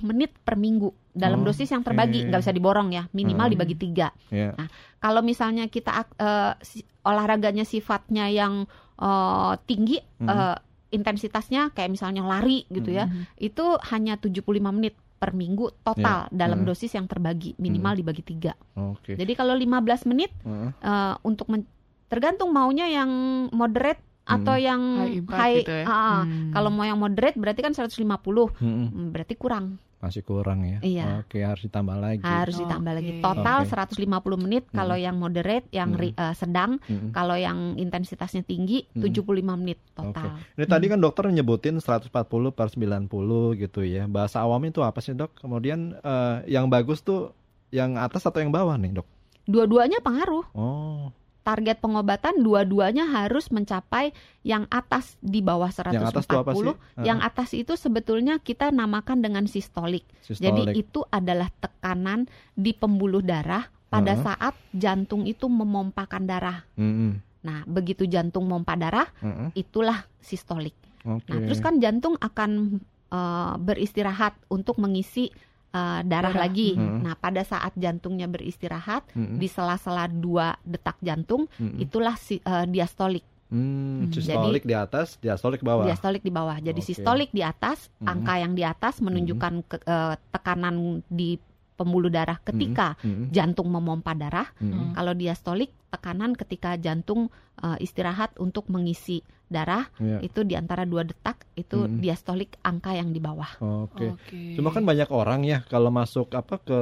menit 0.00 0.32
per 0.40 0.56
minggu 0.56 0.88
dalam 1.12 1.44
Oh, 1.44 1.46
dosis 1.46 1.68
yang 1.68 1.84
terbagi, 1.84 2.24
nggak 2.24 2.40
bisa 2.40 2.50
diborong 2.50 2.88
ya, 2.88 3.04
minimal 3.12 3.44
Hmm. 3.44 3.52
dibagi 3.52 3.76
tiga. 3.76 4.08
Ya. 4.28 4.56
Kalau 4.98 5.20
misalnya 5.20 5.68
kita 5.68 5.92
eh, 6.16 6.52
si- 6.60 6.86
olahraganya 7.02 7.62
sifatnya 7.62 8.26
yang 8.26 8.64
eh, 8.94 9.52
tinggi 9.66 10.00
Hmm. 10.16 10.30
eh, 10.30 10.56
intensitasnya 10.94 11.74
kayak 11.74 11.90
misalnya 11.90 12.22
lari 12.22 12.62
gitu 12.70 12.88
ya, 12.88 13.10
Mhm. 13.10 13.42
itu 13.42 13.64
hanya 13.90 14.14
75 14.14 14.70
menit 14.70 14.94
per 15.24 15.32
minggu 15.32 15.80
total 15.80 16.28
dalam 16.30 16.60
Hmm. 16.60 16.68
dosis 16.68 16.92
yang 16.92 17.08
terbagi, 17.08 17.56
minimal 17.56 17.96
dibagi 17.96 18.20
tiga. 18.20 18.52
Oke. 18.76 19.16
Jadi 19.16 19.32
kalau 19.32 19.56
15 19.56 20.04
menit 20.04 20.28
Heeh. 20.38 20.68
eh, 20.76 21.14
untuk 21.22 21.48
men- 21.48 21.64
tergantung 22.06 22.52
maunya 22.52 22.84
yang 22.86 23.08
moderate 23.50 24.04
atau 24.22 24.52
yang 24.54 24.80
High 25.00 25.24
high. 25.26 25.56
gitu 25.58 25.72
ya. 25.74 25.84
ah, 25.86 26.22
Hmm. 26.22 26.48
Kalau 26.50 26.68
mau 26.68 26.84
yang 26.84 26.96
moderate 26.96 27.34
berarti 27.34 27.60
kan 27.60 27.72
150, 27.72 28.52
Mm-mm. 28.54 28.88
Hmm, 28.90 29.08
berarti 29.10 29.32
kurang. 29.34 29.80
Masih 30.04 30.20
kurang 30.20 30.60
ya. 30.62 30.78
Iya. 30.78 31.04
Oke, 31.18 31.40
harus 31.40 31.64
ditambah 31.64 31.96
lagi. 31.96 32.20
Harus 32.20 32.60
ditambah 32.60 32.92
Oke. 32.92 32.98
lagi. 33.00 33.12
Total 33.18 33.58
Oke. 33.64 33.72
150 33.72 34.36
menit 34.36 34.64
kalau 34.68 34.96
yang 34.96 35.16
moderate, 35.16 35.64
yang 35.70 35.96
ri- 35.96 36.12
eh, 36.12 36.34
sedang, 36.36 36.76
Mm-mm. 36.84 37.08
kalau 37.10 37.32
yang 37.34 37.74
intensitasnya 37.74 38.44
tinggi 38.44 38.84
Hmm. 38.92 39.00
75 39.00 39.56
menit 39.56 39.80
total. 39.90 40.36
Ini 40.52 40.68
tadi 40.68 40.86
kan 40.86 41.00
dokter 41.00 41.24
nyebutin 41.26 41.80
140 41.80 42.12
per 42.50 42.68
90 42.68 43.08
gitu 43.56 43.80
ya. 43.80 44.04
Bahasa 44.04 44.44
awam 44.44 44.60
itu 44.62 44.84
apa 44.84 45.00
sih 45.00 45.16
dok? 45.16 45.32
Kemudian 45.34 45.96
eh, 45.96 46.36
yang 46.46 46.68
bagus 46.68 47.00
tuh 47.00 47.32
yang 47.70 47.96
atas 47.96 48.22
atau 48.22 48.38
yang 48.38 48.52
bawah 48.52 48.76
nih 48.76 48.92
dok? 48.92 49.08
Dua-duanya 49.44 49.98
pengaruh. 49.98 50.44
Oh, 50.52 51.08
Target 51.44 51.76
pengobatan 51.84 52.40
dua-duanya 52.40 53.04
harus 53.04 53.52
mencapai 53.52 54.16
yang 54.40 54.64
atas 54.72 55.20
di 55.20 55.44
bawah 55.44 55.68
140. 55.68 55.92
yang 55.92 56.08
atas 56.08 56.24
apa 56.32 56.52
sih? 56.56 56.74
Yang 57.04 57.20
atas 57.20 57.48
itu 57.52 57.72
sebetulnya 57.76 58.40
kita 58.40 58.72
namakan 58.72 59.20
dengan 59.20 59.44
sistolik. 59.44 60.08
Sistolik. 60.24 60.40
Jadi 60.40 60.62
itu 60.80 61.04
adalah 61.12 61.52
tekanan 61.60 62.24
di 62.56 62.72
pembuluh 62.72 63.20
darah 63.20 63.68
pada 63.92 64.16
Heeh. 64.16 64.24
saat 64.24 64.54
jantung 64.72 65.28
itu 65.28 65.46
memompakan 65.46 66.24
darah. 66.24 66.64
Mm-mm. 66.80 67.20
Nah, 67.44 67.60
begitu 67.68 68.08
jantung 68.08 68.48
mompa 68.48 68.74
darah, 68.74 69.06
Mm-mm. 69.20 69.52
itulah 69.52 70.08
sistolik. 70.24 70.72
Oke. 71.04 71.28
Nah, 71.28 71.44
terus 71.44 71.60
kan 71.60 71.76
jantung 71.76 72.16
akan 72.16 72.80
eh, 73.12 73.54
beristirahat 73.60 74.32
untuk 74.48 74.80
mengisi 74.80 75.28
eh, 75.74 76.00
darah, 76.06 76.30
Darah. 76.30 76.46
lagi. 76.46 76.78
Hmm. 76.78 77.02
Nah, 77.02 77.18
pada 77.18 77.42
saat 77.42 77.74
jantungnya 77.74 78.30
beristirahat 78.30 79.10
Mm-mm. 79.12 79.42
di 79.42 79.50
sela-sela 79.50 80.06
dua 80.06 80.54
detak 80.62 81.02
jantung, 81.02 81.50
Mm-mm. 81.58 81.82
itulah 81.82 82.14
si, 82.14 82.38
eh, 82.38 82.66
diastolik. 82.70 83.26
Hmm, 83.50 84.08
Hmm. 84.08 84.10
sistolik 84.10 84.64
di 84.66 84.74
atas, 84.74 85.20
diastolik 85.20 85.62
di 85.62 85.68
bawah. 85.68 85.84
Diastolik 85.86 86.22
di 86.24 86.32
bawah. 86.32 86.58
Jadi 86.58 86.80
Oke. 86.80 86.88
sistolik 86.90 87.30
di 87.30 87.42
atas, 87.44 87.92
Hmm. 88.00 88.10
angka 88.10 88.34
yang 88.40 88.54
di 88.56 88.64
atas 88.66 88.98
menunjukkan 88.98 89.54
ke- 89.68 89.84
eh, 89.84 90.14
tekanan 90.32 91.04
di 91.10 91.38
pembuluh 91.74 92.06
darah 92.06 92.38
ketika 92.38 92.94
Mm-mm. 93.02 93.34
jantung 93.34 93.66
memompa 93.66 94.14
darah. 94.14 94.46
Mm-mm. 94.62 94.94
Kalau 94.94 95.10
diastolik 95.10 95.74
tekanan 95.90 96.38
ketika 96.38 96.78
jantung 96.78 97.30
eh, 97.62 97.78
istirahat 97.82 98.34
untuk 98.42 98.66
mengisi 98.70 99.22
darah 99.46 99.86
Iya. 99.96 100.18
itu 100.20 100.40
di 100.40 100.52
antara 100.52 100.82
dua 100.82 101.02
detak 101.02 101.44
itu 101.54 101.76
Hmm. 101.78 101.98
diastolik 101.98 102.56
angka 102.60 102.92
yang 102.92 103.10
di 103.10 103.18
bawah. 103.18 103.50
Oke. 103.58 104.10
Oke. 104.10 104.40
Cuma 104.54 104.68
kan 104.68 104.82
banyak 104.82 105.08
orang 105.08 105.42
ya 105.42 105.62
kalau 105.64 105.88
masuk 105.88 106.28
apa 106.30 106.58
ke 106.58 106.78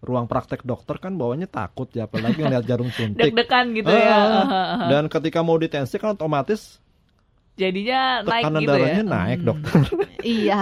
ruang 0.00 0.26
praktek 0.26 0.62
dokter 0.62 0.98
kan 0.98 1.14
bawanya 1.14 1.46
takut 1.46 1.86
ya 1.88 2.04
apalagi 2.04 2.38
ngeliat 2.38 2.64
jarum 2.64 2.90
suntik. 2.96 3.22
deg-degan 3.22 3.70
gitu 3.72 3.86
Ah, 3.86 3.96
ya. 3.96 4.18
Dan 4.88 5.06
ketika 5.06 5.40
mau 5.40 5.54
ditensi 5.54 5.94
kan 5.94 6.12
otomatis 6.12 6.82
Jadinya 7.52 8.00
naik 8.22 8.42
tekanan 8.42 8.60
gitu 8.60 8.70
ya. 8.70 8.74
darahnya 8.74 9.04
naik 9.04 9.38
Hmm. 9.38 9.46
dokter. 9.46 9.80
iya. 10.40 10.60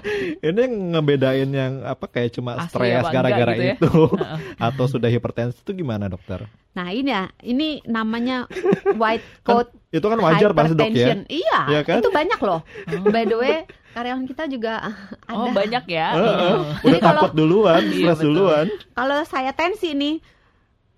Ini 0.50 0.62
ngebedain 0.90 1.48
yang 1.48 1.72
apa 1.82 2.04
kayak 2.06 2.34
cuma 2.34 2.58
Asli 2.58 2.74
stres 2.90 3.06
gara-gara 3.06 3.52
gitu 3.52 3.62
ya? 3.64 3.74
itu 3.76 3.92
atau 4.68 4.84
sudah 4.86 5.06
hipertensi 5.06 5.58
itu 5.58 5.72
gimana 5.72 6.06
dokter? 6.06 6.44
Nah 6.72 6.88
ini 6.88 7.08
ya, 7.08 7.24
ini 7.42 7.84
namanya 7.84 8.48
white 8.92 9.22
coat 9.42 9.70
Itu 9.88 10.02
kan 10.02 10.18
wajar 10.18 10.50
pasti 10.50 10.72
dok 10.72 10.88
ya. 10.88 11.12
hypertension. 11.12 11.18
Iya, 11.28 11.58
Iya 11.68 11.80
kan? 11.84 11.98
itu 12.00 12.10
banyak 12.10 12.40
loh. 12.40 12.60
By 13.06 13.22
the 13.22 13.36
way, 13.36 13.56
karyawan 13.92 14.24
kita 14.24 14.48
juga 14.48 14.90
ada. 15.22 15.30
Oh 15.30 15.52
banyak 15.52 15.84
ya. 15.86 16.08
Eh, 16.10 16.18
Oh. 16.18 16.58
udah 16.80 16.80
Jadi 16.82 16.98
kalau- 16.98 17.22
takut 17.22 17.32
duluan, 17.34 17.82
Iya, 17.84 17.92
stres 18.08 18.18
betul. 18.18 18.26
duluan. 18.26 18.66
Kalau 18.90 19.18
saya 19.22 19.52
tensi 19.52 19.92
nih, 19.92 20.16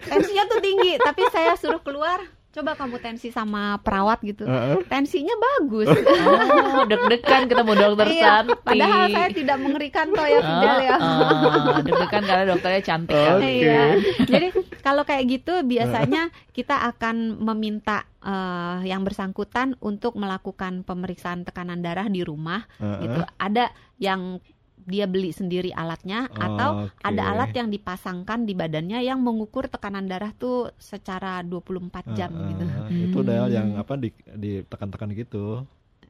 tensinya 0.00 0.44
tuh 0.46 0.58
tinggi, 0.58 0.94
tapi 0.96 1.22
saya 1.28 1.52
suruh 1.54 1.82
keluar. 1.82 2.22
Coba 2.54 2.78
kamu 2.78 3.02
tensi 3.02 3.34
sama 3.34 3.82
perawat 3.82 4.22
gitu. 4.22 4.46
Heeh. 4.46 4.78
Tensinya 4.86 5.34
bagus. 5.34 5.90
Oh, 6.24 6.86
deg-degan 6.86 7.50
ketemu 7.50 7.72
dokter 7.74 8.08
Iya, 8.10 8.24
Santi. 8.46 8.54
padahal 8.62 9.04
saya 9.10 9.28
tidak 9.30 9.58
mengerikan 9.58 10.06
toh 10.10 10.26
ya 10.26 10.40
Fidel 10.40 10.76
ya. 10.80 10.96
Ah, 10.96 11.00
ah, 11.00 11.78
deg-degan 11.82 12.22
karena 12.22 12.44
dokternya 12.48 12.82
cantik 12.82 13.14
kan. 13.16 13.38
Oke. 13.42 13.50
Iya. 13.50 13.82
Jadi 14.24 14.46
kalau 14.80 15.02
kayak 15.02 15.24
gitu 15.26 15.54
biasanya 15.66 16.22
kita 16.54 16.86
akan 16.94 17.42
meminta 17.42 18.06
eh, 18.22 18.86
yang 18.86 19.02
bersangkutan 19.02 19.74
untuk 19.82 20.14
melakukan 20.14 20.86
pemeriksaan 20.86 21.42
tekanan 21.42 21.82
darah 21.82 22.06
di 22.06 22.22
rumah 22.22 22.64
Heeh. 22.78 23.00
gitu. 23.02 23.20
Ada 23.36 23.64
yang 23.98 24.38
dia 24.84 25.08
beli 25.08 25.32
sendiri 25.32 25.72
alatnya 25.72 26.28
atau 26.30 26.88
Oke. 26.88 27.00
ada 27.02 27.22
alat 27.32 27.50
yang 27.56 27.68
dipasangkan 27.72 28.44
di 28.44 28.52
badannya 28.52 29.00
yang 29.00 29.20
mengukur 29.20 29.68
tekanan 29.68 30.04
darah 30.04 30.32
tuh 30.36 30.70
secara 30.76 31.40
24 31.40 32.14
jam 32.14 32.30
Heeh, 32.30 32.48
gitu. 32.52 32.64
Itu 33.10 33.16
udah 33.24 33.48
Hmm. 33.48 33.54
yang 33.54 33.68
apa 33.76 33.96
di 33.96 34.12
ditekan-tekan 34.28 35.10
gitu. 35.16 35.64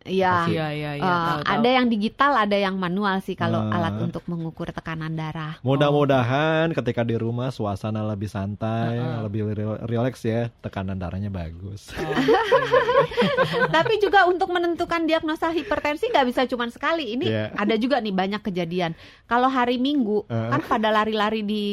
Iya. 0.05 0.45
Iya 0.47 0.67
iya 0.71 0.91
iya. 0.95 1.03
Tahu, 1.03 1.39
tahu. 1.41 1.49
ada 1.51 1.69
yang 1.71 1.87
digital, 1.87 2.33
ada 2.37 2.55
yang 2.55 2.77
manual 2.77 3.19
sih 3.19 3.33
kalau 3.33 3.65
Ah. 3.65 3.75
alat 3.75 3.97
untuk 3.99 4.21
mengukur 4.25 4.69
tekanan 4.69 5.13
darah. 5.13 5.57
Mudah-mudahan 5.61 6.71
ketika 6.71 7.01
di 7.01 7.15
rumah 7.15 7.49
suasana 7.49 8.05
lebih 8.05 8.27
santai, 8.27 8.95
Heeh. 8.95 9.21
lebih 9.23 9.41
rel- 9.51 9.81
relax 9.83 10.21
ya, 10.23 10.53
tekanan 10.61 10.95
darahnya 10.95 11.29
bagus. 11.29 11.89
Oke. 11.91 12.05
Tapi 13.75 13.97
juga 13.99 14.25
untuk 14.25 14.51
menentukan 14.51 15.05
diagnosa 15.05 15.49
hipertensi 15.51 16.07
nggak 16.07 16.27
bisa 16.27 16.41
cuma 16.45 16.69
sekali. 16.69 17.15
Ini 17.15 17.25
Iya. 17.25 17.45
ada 17.55 17.75
juga 17.75 17.99
nih 17.99 18.13
banyak 18.13 18.41
kejadian. 18.43 18.93
Kalau 19.25 19.49
hari 19.49 19.77
Minggu 19.77 20.25
Heeh. 20.27 20.51
kan 20.51 20.61
pada 20.63 20.89
lari-lari 20.91 21.41
di 21.41 21.65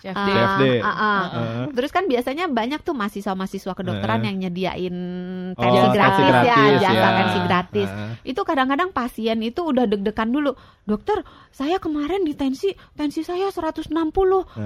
CFD. 0.00 0.16
uh, 0.18 0.24
CFD. 0.26 0.62
uh, 0.74 0.88
uh. 0.88 1.20
Heeh. 1.22 1.64
Terus 1.74 1.90
kan 1.90 2.04
biasanya 2.04 2.44
banyak 2.46 2.80
tuh 2.80 2.94
mahasiswa-mahasiswa 2.94 3.72
kedokteran 3.74 4.18
Heeh. 4.18 4.26
yang 4.26 4.36
nyediain 4.40 4.96
Oh, 5.52 5.60
tensi 5.60 5.76
jasa 5.76 5.92
gratis, 5.92 6.24
gratis 6.24 6.48
ya, 6.48 6.80
jasa 6.80 6.94
ya. 6.96 7.10
tensi 7.14 7.38
gratis. 7.40 7.72
Heeh. 7.82 8.22
Itu 8.22 8.46
kadang-kadang 8.46 8.94
pasien 8.94 9.42
itu 9.42 9.66
udah 9.66 9.90
deg-degan 9.90 10.30
dulu. 10.30 10.54
Dokter, 10.86 11.26
saya 11.50 11.82
kemarin 11.82 12.22
di 12.22 12.38
tensi, 12.38 12.70
tensi 12.94 13.26
saya 13.26 13.50
160 13.50 13.90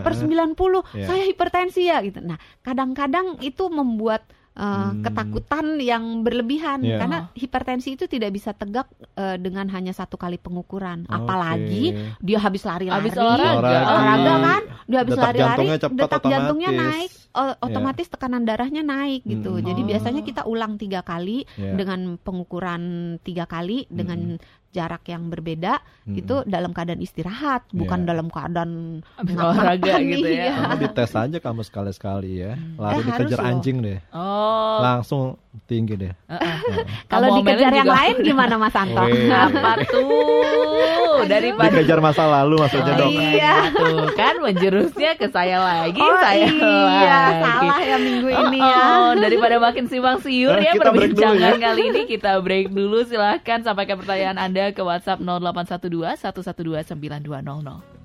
per 0.04 0.12
Heeh. 0.12 0.28
90, 0.28 0.84
Iya. 0.92 1.06
saya 1.08 1.22
hipertensi 1.24 1.88
ya 1.88 2.04
gitu. 2.04 2.20
Nah, 2.20 2.36
kadang-kadang 2.60 3.40
itu 3.40 3.72
membuat 3.72 4.28
uh, 4.58 4.90
Hmm. 4.90 5.00
ketakutan 5.00 5.78
yang 5.78 6.04
berlebihan 6.20 6.82
Iya. 6.82 6.98
karena 6.98 7.18
hipertensi 7.32 7.94
itu 7.94 8.04
tidak 8.04 8.30
bisa 8.30 8.50
tegak 8.52 8.84
uh, 9.14 9.38
dengan 9.38 9.70
hanya 9.70 9.90
satu 9.90 10.18
kali 10.18 10.36
pengukuran. 10.36 11.06
Apalagi 11.06 11.94
Oke. 11.94 12.18
dia 12.20 12.38
habis 12.38 12.62
lari-lari, 12.62 13.06
Habis 13.06 13.14
olahraga. 13.16 13.78
olahraga 13.86 14.34
kan, 14.38 14.62
dia 14.84 14.98
habis 14.98 15.14
Detak 15.14 15.24
lari-lari, 15.24 15.46
jantungnya 15.48 15.78
cepat 15.78 15.96
detak 15.96 16.22
jantungnya 16.24 16.68
otomatis. 16.68 16.90
naik, 16.90 17.10
o- 17.32 17.58
otomatis 17.62 18.06
tekanan 18.08 18.42
darahnya 18.42 18.82
naik 18.82 19.22
gitu. 19.22 19.52
Hmm. 19.54 19.64
Jadi 19.64 19.80
Oh. 19.80 19.86
biasanya 19.86 20.22
kita 20.22 20.42
ulang 20.44 20.74
tiga 20.74 21.00
kali 21.00 21.46
Iya. 21.54 21.72
dengan 21.74 22.00
pengukuran 22.18 22.82
tiga 23.22 23.46
kali 23.46 23.86
dengan 23.88 24.42
jarak 24.68 25.00
yang 25.04 25.28
berbeda 25.28 25.80
Hmm. 26.04 26.16
itu 26.16 26.44
dalam 26.44 26.72
keadaan 26.72 27.00
istirahat, 27.00 27.64
bukan 27.70 28.04
Iya. 28.04 28.08
dalam 28.08 28.26
keadaan 28.28 28.70
olahraga 29.18 29.94
gitu 30.00 30.28
iya. 30.28 30.44
ya. 30.44 30.54
Kamu 30.60 30.76
dites 30.84 31.12
aja 31.12 31.38
kamu 31.38 31.60
sekali-sekali 31.62 32.30
ya. 32.38 32.52
Lari 32.76 33.00
Eh, 33.00 33.04
dikejar 33.04 33.38
loh. 33.40 33.48
anjing 33.48 33.76
deh. 33.80 33.98
Oh. 34.10 34.78
Langsung 34.80 35.24
tinggi 35.60 35.94
deh. 35.94 36.12
Heeh. 36.24 36.56
kalau 37.06 37.28
Kamu 37.28 37.38
dikejar 37.40 37.58
omelin 37.64 37.74
yang 37.74 37.84
juga. 37.84 37.96
lain 37.96 38.14
gimana 38.20 38.54
Mas 38.56 38.74
Anto? 38.74 39.02
Apa 39.02 39.72
tuh? 39.84 41.20
Daripada 41.20 41.72
Dikejar 41.72 41.98
masa 41.98 42.24
lalu 42.24 42.54
maksudnya 42.56 42.94
Oh, 42.94 43.00
dok. 43.00 43.10
iya. 43.10 43.54
Tuh 43.70 44.06
kan 44.14 44.34
menjurusnya 44.38 45.10
ke 45.14 45.26
saya 45.26 45.58
lagi, 45.58 45.98
Oh 45.98 46.14
saya 46.16 46.46
iya, 46.46 47.18
lagi. 47.26 47.42
salah 47.42 47.80
ya 47.80 47.96
minggu 47.98 48.28
Oh, 48.28 48.42
ini 48.46 48.58
ya. 48.58 48.78
oh, 48.78 49.10
daripada 49.16 49.56
makin 49.58 49.84
simpang 49.86 50.18
siur 50.18 50.54
Eh, 50.54 50.64
ya 50.64 50.72
perbincangan 50.74 51.56
ya. 51.56 51.60
kali 51.60 51.82
ini 51.88 52.02
kita 52.06 52.38
break 52.38 52.70
dulu 52.70 53.02
silahkan 53.02 53.60
sampaikan 53.60 53.98
pertanyaan 53.98 54.38
Anda 54.38 54.70
ke 54.70 54.80
WhatsApp 54.80 55.18
0812 55.18 56.22
112 56.22 56.86
9200. 56.86 57.97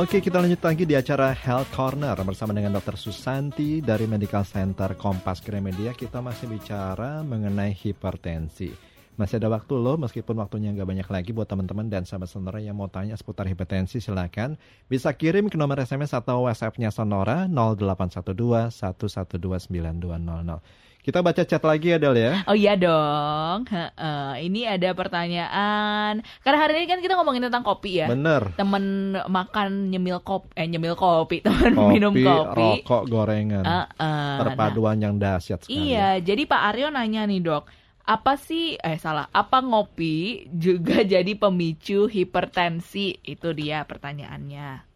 Oke, 0.00 0.24
kita 0.24 0.40
lanjut 0.40 0.64
lagi 0.64 0.88
di 0.88 0.96
acara 0.96 1.28
Health 1.28 1.76
Corner 1.76 2.16
bersama 2.24 2.56
dengan 2.56 2.72
Dr. 2.72 2.96
Susanti 2.96 3.84
dari 3.84 4.08
Medical 4.08 4.48
Center 4.48 4.96
Kompas 4.96 5.44
Gramedia. 5.44 5.92
Kita 5.92 6.24
masih 6.24 6.48
bicara 6.48 7.20
mengenai 7.20 7.76
hipertensi. 7.76 8.72
Masih 9.20 9.36
ada 9.36 9.52
waktu 9.52 9.76
loh, 9.76 10.00
meskipun 10.00 10.40
waktunya 10.40 10.72
nggak 10.72 10.88
banyak 10.88 11.08
lagi 11.12 11.36
buat 11.36 11.44
teman-teman 11.52 11.92
dan 11.92 12.08
sahabat 12.08 12.32
Sonora 12.32 12.64
yang 12.64 12.80
mau 12.80 12.88
tanya 12.88 13.12
seputar 13.12 13.44
hipertensi, 13.44 14.00
silakan 14.00 14.56
bisa 14.88 15.12
kirim 15.12 15.52
ke 15.52 15.60
nomor 15.60 15.76
SMS 15.84 16.16
atau 16.16 16.48
WhatsApp-nya 16.48 16.88
Sonora 16.88 17.44
0812 17.44 18.72
112 18.72 19.68
9200. 19.68 20.89
Kita 21.10 21.26
baca 21.26 21.42
chat 21.42 21.58
lagi 21.66 21.90
ya 21.90 21.98
Del 21.98 22.14
ya. 22.14 22.46
Oh 22.46 22.54
iya 22.54 22.78
dong. 22.78 23.66
Heeh. 23.66 24.46
Ini 24.46 24.78
ada 24.78 24.94
pertanyaan. 24.94 26.22
Karena 26.46 26.58
hari 26.62 26.78
ini 26.78 26.86
kan 26.86 27.02
kita 27.02 27.18
ngomongin 27.18 27.50
tentang 27.50 27.66
kopi 27.66 27.98
ya. 27.98 28.06
Bener. 28.06 28.54
Temen 28.54 29.18
makan 29.26 29.90
nyemil 29.90 30.22
kopi, 30.22 30.54
eh 30.54 30.70
nyemil 30.70 30.94
kopi, 30.94 31.42
temen 31.50 31.74
Kopi, 31.74 31.90
minum 31.98 32.14
kopi. 32.14 32.86
rokok, 32.86 33.10
gorengan. 33.10 33.66
Heeh. 33.66 34.38
Perpaduan 34.38 35.02
yang 35.02 35.18
dahsyat 35.18 35.66
sekali. 35.66 35.90
Iya, 35.90 36.22
jadi 36.22 36.46
Pak 36.46 36.62
Aryo 36.70 36.94
nanya 36.94 37.26
nih 37.26 37.42
dok, 37.42 37.66
apa 38.06 38.38
sih, 38.38 38.78
eh 38.78 38.94
salah, 39.02 39.26
apa 39.34 39.66
ngopi 39.66 40.46
juga 40.46 41.02
jadi 41.18 41.34
pemicu 41.34 42.06
hipertensi? 42.06 43.18
Itu 43.26 43.50
dia 43.50 43.82
pertanyaannya. 43.82 44.86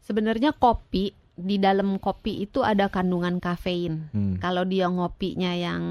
Sebenarnya 0.00 0.56
kopi 0.56 1.12
di 1.40 1.56
dalam 1.56 1.96
kopi 1.96 2.44
itu 2.44 2.60
ada 2.62 2.86
kandungan 2.92 3.40
kafein. 3.40 4.08
Hmm. 4.12 4.36
Kalau 4.38 4.62
dia 4.64 4.86
ngopinya 4.86 5.52
yang 5.52 5.82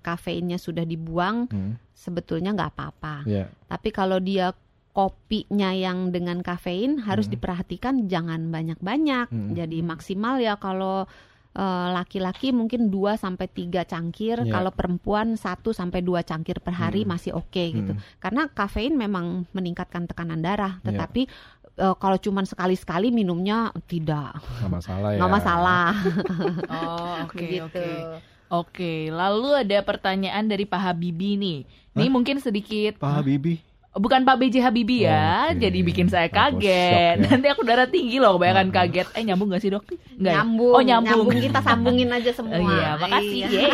kafeinnya 0.00 0.56
sudah 0.56 0.82
dibuang, 0.82 1.46
Hmm. 1.48 1.76
sebetulnya 1.92 2.52
nggak 2.52 2.72
apa-apa. 2.76 3.22
Ya. 3.28 3.48
Tapi 3.68 3.88
kalau 3.92 4.18
dia 4.18 4.52
kopinya 4.92 5.76
yang 5.76 6.08
dengan 6.08 6.40
kafein 6.40 7.04
harus 7.04 7.28
Hmm. 7.28 7.36
diperhatikan 7.36 7.94
jangan 8.08 8.48
banyak-banyak. 8.48 9.28
Hmm. 9.28 9.52
Jadi 9.52 9.84
maksimal 9.84 10.40
ya 10.40 10.56
kalau 10.56 11.04
eh, 11.56 11.88
laki-laki 11.88 12.52
mungkin 12.52 12.92
2 12.92 13.16
sampai 13.16 13.48
3 13.48 13.88
cangkir, 13.88 14.44
Ya. 14.44 14.60
kalau 14.60 14.68
perempuan 14.76 15.40
1 15.40 15.72
sampai 15.72 16.04
2 16.04 16.20
cangkir 16.20 16.60
per 16.60 16.76
hari 16.76 17.08
Hmm. 17.08 17.16
masih 17.16 17.32
oke 17.32 17.64
gitu. 17.72 17.96
Hmm. 17.96 18.02
Karena 18.20 18.52
kafein 18.52 18.92
memang 18.92 19.48
meningkatkan 19.56 20.04
tekanan 20.04 20.44
darah, 20.44 20.84
Ya. 20.84 20.92
tetapi 20.92 21.24
eh, 21.76 21.94
kalau 21.96 22.16
cuman 22.16 22.44
sekali-sekali 22.44 23.08
minumnya 23.08 23.70
tidak 23.84 24.40
Nggak 24.60 24.70
masalah 24.72 25.08
ya. 25.12 25.18
nggak 25.20 25.32
masalah 25.32 25.88
Oh, 26.68 27.14
oke, 27.28 27.38
gitu. 27.40 27.62
oke. 27.68 27.88
Oke, 28.46 29.10
lalu 29.10 29.58
ada 29.58 29.82
pertanyaan 29.82 30.46
dari 30.46 30.62
Pak 30.62 30.78
Habibie 30.78 31.34
nih. 31.34 31.58
Ini 31.98 32.06
mungkin 32.06 32.38
sedikit 32.38 32.94
Pak 32.96 33.18
Habibie. 33.18 33.58
Bukan 33.96 34.22
Pak 34.22 34.36
BJ 34.36 34.60
Habibie 34.60 35.02
ya, 35.02 35.50
Oke. 35.50 35.58
jadi 35.58 35.78
bikin 35.82 36.06
saya 36.06 36.28
kaget. 36.28 36.60
shock 37.16 37.18
ya. 37.18 37.26
Nanti 37.26 37.46
aku 37.48 37.62
darah 37.62 37.84
tinggi 37.84 38.16
loh, 38.16 38.34
kebanyakan 38.34 38.68
Hmm. 38.68 38.76
kaget. 38.76 39.08
Eh 39.10 39.22
nyambung 39.22 39.48
gak 39.48 39.58
sih 39.58 39.68
dok? 39.68 39.84
Nggak 40.12 40.28
ya? 40.28 40.36
nyambung, 40.38 40.70
Oh 40.70 40.82
nyambung. 40.82 41.26
kita 41.32 41.60
sambungin 41.60 42.08
aja 42.08 42.30
semua. 42.38 42.54
Oh 42.54 42.62
iya, 42.62 42.90
makasih. 42.94 43.40
Iya. 43.42 43.68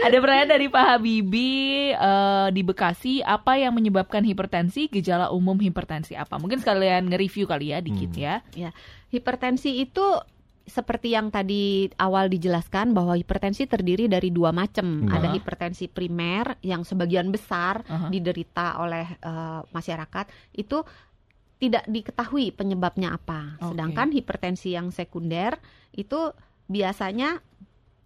Ada 0.00 0.16
pertanyaan 0.16 0.50
dari 0.50 0.66
Pak 0.68 0.84
Habibie 0.88 1.66
eh, 1.92 2.48
di 2.50 2.62
Bekasi, 2.62 3.14
apa 3.20 3.54
yang 3.54 3.72
menyebabkan 3.72 4.22
hipertensi? 4.22 4.86
Gejala 4.88 5.28
umum 5.28 5.56
hipertensi 5.56 6.14
apa? 6.14 6.36
Mungkin 6.36 6.58
sekalian 6.58 7.06
nge-review 7.06 7.44
kali 7.44 7.70
ya 7.70 7.78
dikit 7.78 8.10
Hmm. 8.10 8.40
ya. 8.54 8.70
Hipertensi 9.08 9.78
itu 9.80 10.02
seperti 10.64 11.12
yang 11.12 11.28
tadi 11.28 11.92
awal 12.00 12.32
dijelaskan 12.32 12.96
bahwa 12.96 13.12
hipertensi 13.20 13.68
terdiri 13.68 14.08
dari 14.08 14.32
dua 14.32 14.48
macam. 14.48 15.04
Hmm. 15.04 15.12
Ada 15.12 15.36
hipertensi 15.36 15.92
primer 15.92 16.56
yang 16.64 16.88
sebagian 16.88 17.28
besar 17.28 17.84
Aha. 17.84 18.08
diderita 18.08 18.80
oleh 18.80 19.04
eh, 19.04 19.60
masyarakat 19.68 20.26
itu 20.56 20.80
tidak 21.60 21.84
diketahui 21.88 22.52
penyebabnya 22.56 23.12
apa. 23.12 23.60
Oke. 23.60 23.76
Sedangkan 23.76 24.08
hipertensi 24.12 24.72
yang 24.72 24.88
sekunder 24.88 25.60
itu 25.92 26.32
biasanya 26.64 27.44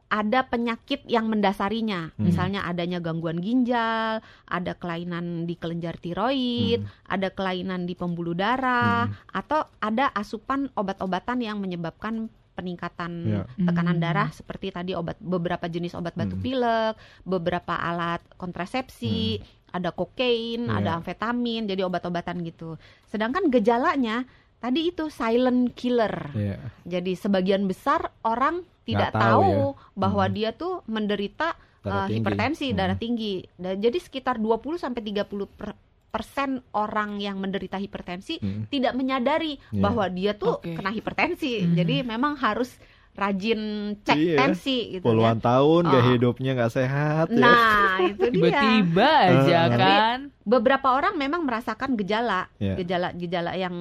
ada 0.09 0.41
penyakit 0.49 1.05
yang 1.05 1.29
mendasarinya, 1.29 2.17
Hmm. 2.17 2.25
misalnya 2.25 2.65
adanya 2.65 2.97
gangguan 2.97 3.45
ginjal, 3.45 4.25
ada 4.49 4.73
kelainan 4.81 5.45
di 5.45 5.53
kelenjar 5.53 6.01
tiroid, 6.01 6.81
Hmm. 6.81 6.89
ada 7.13 7.29
kelainan 7.29 7.85
di 7.85 7.93
pembuluh 7.93 8.33
darah, 8.33 9.13
Hmm. 9.13 9.15
atau 9.37 9.69
ada 9.85 10.09
asupan 10.17 10.73
obat-obatan 10.73 11.45
yang 11.45 11.61
menyebabkan 11.61 12.33
peningkatan 12.59 13.13
Ya. 13.23 13.43
tekanan 13.55 13.97
Hmm. 13.97 14.03
darah 14.03 14.29
seperti 14.35 14.75
tadi 14.75 14.99
obat 14.99 15.15
beberapa 15.23 15.71
jenis 15.71 15.95
obat 15.95 16.19
batuk 16.19 16.43
Hmm. 16.43 16.47
pilek, 16.47 16.95
beberapa 17.23 17.79
alat 17.79 18.19
kontrasepsi, 18.35 19.39
ada 19.71 19.95
kokain, 19.95 20.67
Iya. 20.67 20.75
ada 20.75 20.91
amfetamin, 20.99 21.71
jadi 21.71 21.87
obat-obatan 21.87 22.43
gitu. 22.43 22.75
Sedangkan 23.07 23.47
gejalanya 23.47 24.27
tadi 24.59 24.91
itu 24.91 25.07
silent 25.07 25.71
killer. 25.73 26.35
Iya. 26.35 26.59
Jadi 26.83 27.15
sebagian 27.15 27.65
besar 27.65 28.11
orang 28.27 28.67
tidak 28.83 29.15
Nggak 29.15 29.23
tahu 29.23 29.53
tahu, 29.55 29.95
bahwa 29.95 30.25
Hmm. 30.27 30.35
dia 30.35 30.51
tuh 30.51 30.83
menderita 30.85 31.55
Darah 31.79 31.95
uh, 31.95 32.07
tinggi. 32.09 32.17
hipertensi 32.19 32.67
Hmm. 32.73 32.77
darah 32.77 32.99
tinggi. 32.99 33.35
Dan 33.55 33.79
jadi 33.79 33.99
sekitar 34.01 34.37
20 34.37 34.77
sampai 34.77 34.99
30 35.01 35.47
per- 35.47 35.79
persen 36.09 36.51
orang 36.73 37.17
yang 37.17 37.37
menderita 37.37 37.77
hipertensi 37.77 38.37
Hmm. 38.37 38.65
tidak 38.67 38.93
menyadari 38.93 39.61
Iya. 39.69 39.81
bahwa 39.81 40.09
dia 40.09 40.33
tuh 40.33 40.57
Oke. 40.57 40.73
kena 40.73 40.89
hipertensi. 40.89 41.61
Hmm. 41.61 41.75
Jadi 41.75 42.01
memang 42.01 42.35
harus 42.35 42.73
rajin 43.13 43.61
cek 44.01 44.15
Iya. 44.15 44.37
tensi 44.39 44.79
gitu 44.91 45.03
ya. 45.03 45.07
Puluhan 45.07 45.39
tahun 45.39 45.83
gaya 45.85 46.01
Oh. 46.01 46.11
hidupnya 46.13 46.51
nggak 46.55 46.71
sehat 46.73 47.27
ya. 47.29 47.37
Nah, 47.37 47.99
itu 48.01 48.25
dia. 48.31 48.33
Tiba-tiba 48.33 49.11
aja 49.11 49.59
Eh. 49.61 49.69
kan. 49.75 50.19
Beberapa 50.49 50.97
orang 50.97 51.21
memang 51.21 51.45
merasakan 51.45 51.93
gejala, 51.93 52.49
Iya. 52.57 52.81
gejala-gejala 52.81 53.53
yang 53.53 53.77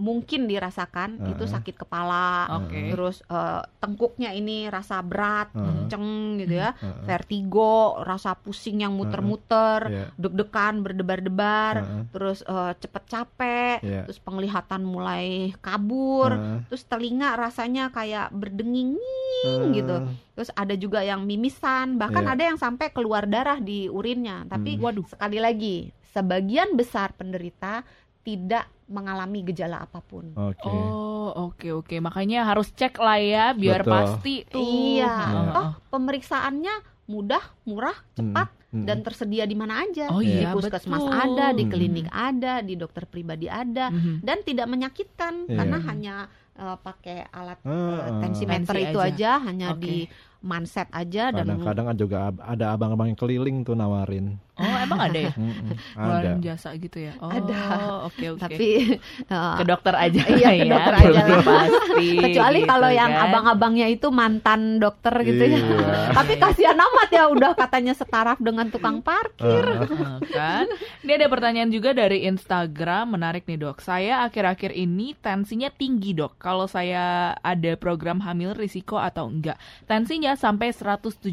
mungkin 0.00 0.48
dirasakan 0.48 1.20
Uh-uh. 1.20 1.36
itu 1.36 1.44
sakit 1.44 1.76
kepala, 1.76 2.48
Oke. 2.56 2.88
terus 2.88 3.20
eh, 3.28 3.60
tengkuknya 3.84 4.32
ini 4.32 4.72
rasa 4.72 5.04
berat, 5.04 5.52
Uh-uh. 5.52 5.68
kenceng 5.68 6.40
gitu 6.40 6.56
ya, 6.56 6.72
Heeh. 6.72 7.04
vertigo, 7.04 8.00
rasa 8.00 8.32
pusing 8.32 8.80
yang 8.80 8.96
muter-muter, 8.96 9.92
Iya. 9.92 10.04
deg-degan, 10.16 10.80
berdebar-debar, 10.80 11.84
Heeh. 11.84 12.02
terus 12.08 12.40
eh, 12.48 12.72
cepet 12.80 13.04
capek, 13.04 13.76
Iya. 13.84 14.08
terus 14.08 14.16
penglihatan 14.16 14.88
mulai 14.88 15.52
kabur, 15.60 16.32
Heeh. 16.32 16.64
terus 16.72 16.88
telinga 16.88 17.36
rasanya 17.36 17.92
kayak 17.92 18.32
berdenging 18.32 18.96
gitu. 19.76 19.96
Terus 20.36 20.52
ada 20.52 20.76
juga 20.76 21.00
yang 21.00 21.24
mimisan, 21.24 21.96
bahkan 21.96 22.22
Iya. 22.22 22.32
ada 22.36 22.42
yang 22.44 22.58
sampai 22.60 22.92
keluar 22.92 23.24
darah 23.24 23.56
di 23.56 23.88
urinnya. 23.88 24.44
Tapi 24.44 24.76
Hmm. 24.76 24.84
Waduh. 24.84 25.06
sekali 25.08 25.40
lagi, 25.40 25.76
sebagian 26.12 26.76
besar 26.76 27.16
penderita 27.16 27.80
tidak 28.20 28.68
mengalami 28.86 29.42
gejala 29.42 29.80
apa 29.80 29.98
pun. 29.98 30.30
Oke. 30.36 30.68
Oh, 30.68 31.50
oke 31.50 31.68
oke. 31.74 31.96
Makanya 31.98 32.44
harus 32.44 32.68
cek 32.70 32.98
lah 32.98 33.16
ya 33.16 33.44
biar 33.52 33.80
Betul. 33.80 33.92
pasti 33.92 34.34
tuh. 34.44 34.60
Iya, 34.60 35.08
Heeh. 35.08 35.50
toh 35.50 35.68
pemeriksaannya 35.90 36.74
mudah, 37.06 37.42
murah, 37.64 37.96
cepat 38.12 38.50
Hmm. 38.74 38.82
dan 38.82 38.98
tersedia 39.00 39.46
di 39.46 39.54
mana 39.54 39.80
aja. 39.80 40.10
Oh 40.10 40.18
di 40.18 40.42
iya, 40.42 40.50
puskesmas 40.52 41.00
betul. 41.00 41.14
ada, 41.16 41.46
di 41.54 41.64
Hmm. 41.64 41.72
klinik 41.72 42.06
ada, 42.10 42.54
di 42.60 42.74
dokter 42.74 43.06
pribadi 43.06 43.46
ada 43.46 43.88
Mhm. 43.88 44.20
dan 44.20 44.38
tidak 44.42 44.66
menyakitkan 44.66 45.46
Iya. 45.46 45.56
karena 45.56 45.78
hanya 45.80 46.14
eh, 46.56 46.76
pakai 46.80 47.16
alat 47.30 47.58
ah. 47.68 48.20
tensimeter 48.24 48.74
Tensi 48.74 48.90
itu 48.90 48.98
aja. 48.98 49.40
aja, 49.40 49.46
hanya 49.46 49.68
Oke. 49.76 49.80
di 49.84 49.96
manset 50.44 50.88
aja 50.92 51.32
dan 51.32 51.44
Kadang-kadang 51.48 51.86
juga 51.96 52.18
ada 52.38 52.76
abang-abang 52.76 53.08
yang 53.10 53.18
keliling 53.18 53.64
tuh 53.64 53.74
nawarin. 53.74 54.36
Oh, 54.56 54.76
emang 54.80 55.12
ada 55.12 55.18
ya? 55.20 55.32
Ada. 56.00 56.30
Jasa 56.40 56.72
gitu 56.80 56.96
ya? 56.96 57.12
Oh, 57.20 57.28
Ada. 57.28 57.60
oke 58.08 58.24
oke. 58.32 58.40
tapi 58.40 58.96
eh, 59.28 59.56
ke 59.60 59.64
dokter 59.68 59.92
aja 59.92 60.20
Iya, 60.32 60.48
ke 60.48 60.64
ya, 60.64 60.72
dokter 60.72 60.94
aja 60.96 61.20
belum 61.28 61.28
lah. 61.28 61.44
pasti. 61.44 62.08
kecuali 62.24 62.60
gitu 62.64 62.70
kalau 62.72 62.88
yang 62.88 63.12
kan. 63.12 63.24
abang-abangnya 63.28 63.86
itu 63.92 64.08
mantan 64.08 64.80
dokter 64.80 65.12
gitu 65.28 65.44
ya. 65.44 65.60
Iya. 65.60 65.92
Tapi 66.16 66.32
kasihan 66.40 66.78
amat 66.80 67.08
ya 67.12 67.24
udah 67.28 67.52
katanya 67.52 67.92
setaraf 67.92 68.40
dengan 68.40 68.72
tukang 68.72 69.04
parkir. 69.04 69.64
Kan? 70.32 70.72
Ini 71.04 71.12
ada 71.20 71.28
pertanyaan 71.28 71.68
juga 71.68 71.92
dari 71.92 72.24
Instagram 72.24 73.12
menarik 73.12 73.44
nih 73.44 73.60
dok. 73.60 73.84
Saya 73.84 74.24
akhir-akhir 74.24 74.72
ini 74.72 75.12
tensinya 75.20 75.68
tinggi 75.68 76.16
dok. 76.16 76.40
Kalau 76.40 76.64
saya 76.64 77.36
ada 77.44 77.76
program 77.76 78.24
hamil 78.24 78.56
risiko 78.56 78.96
atau 78.96 79.28
enggak? 79.28 79.60
Tensinya 79.84 80.25
sampai 80.34 80.74
176 80.74 81.30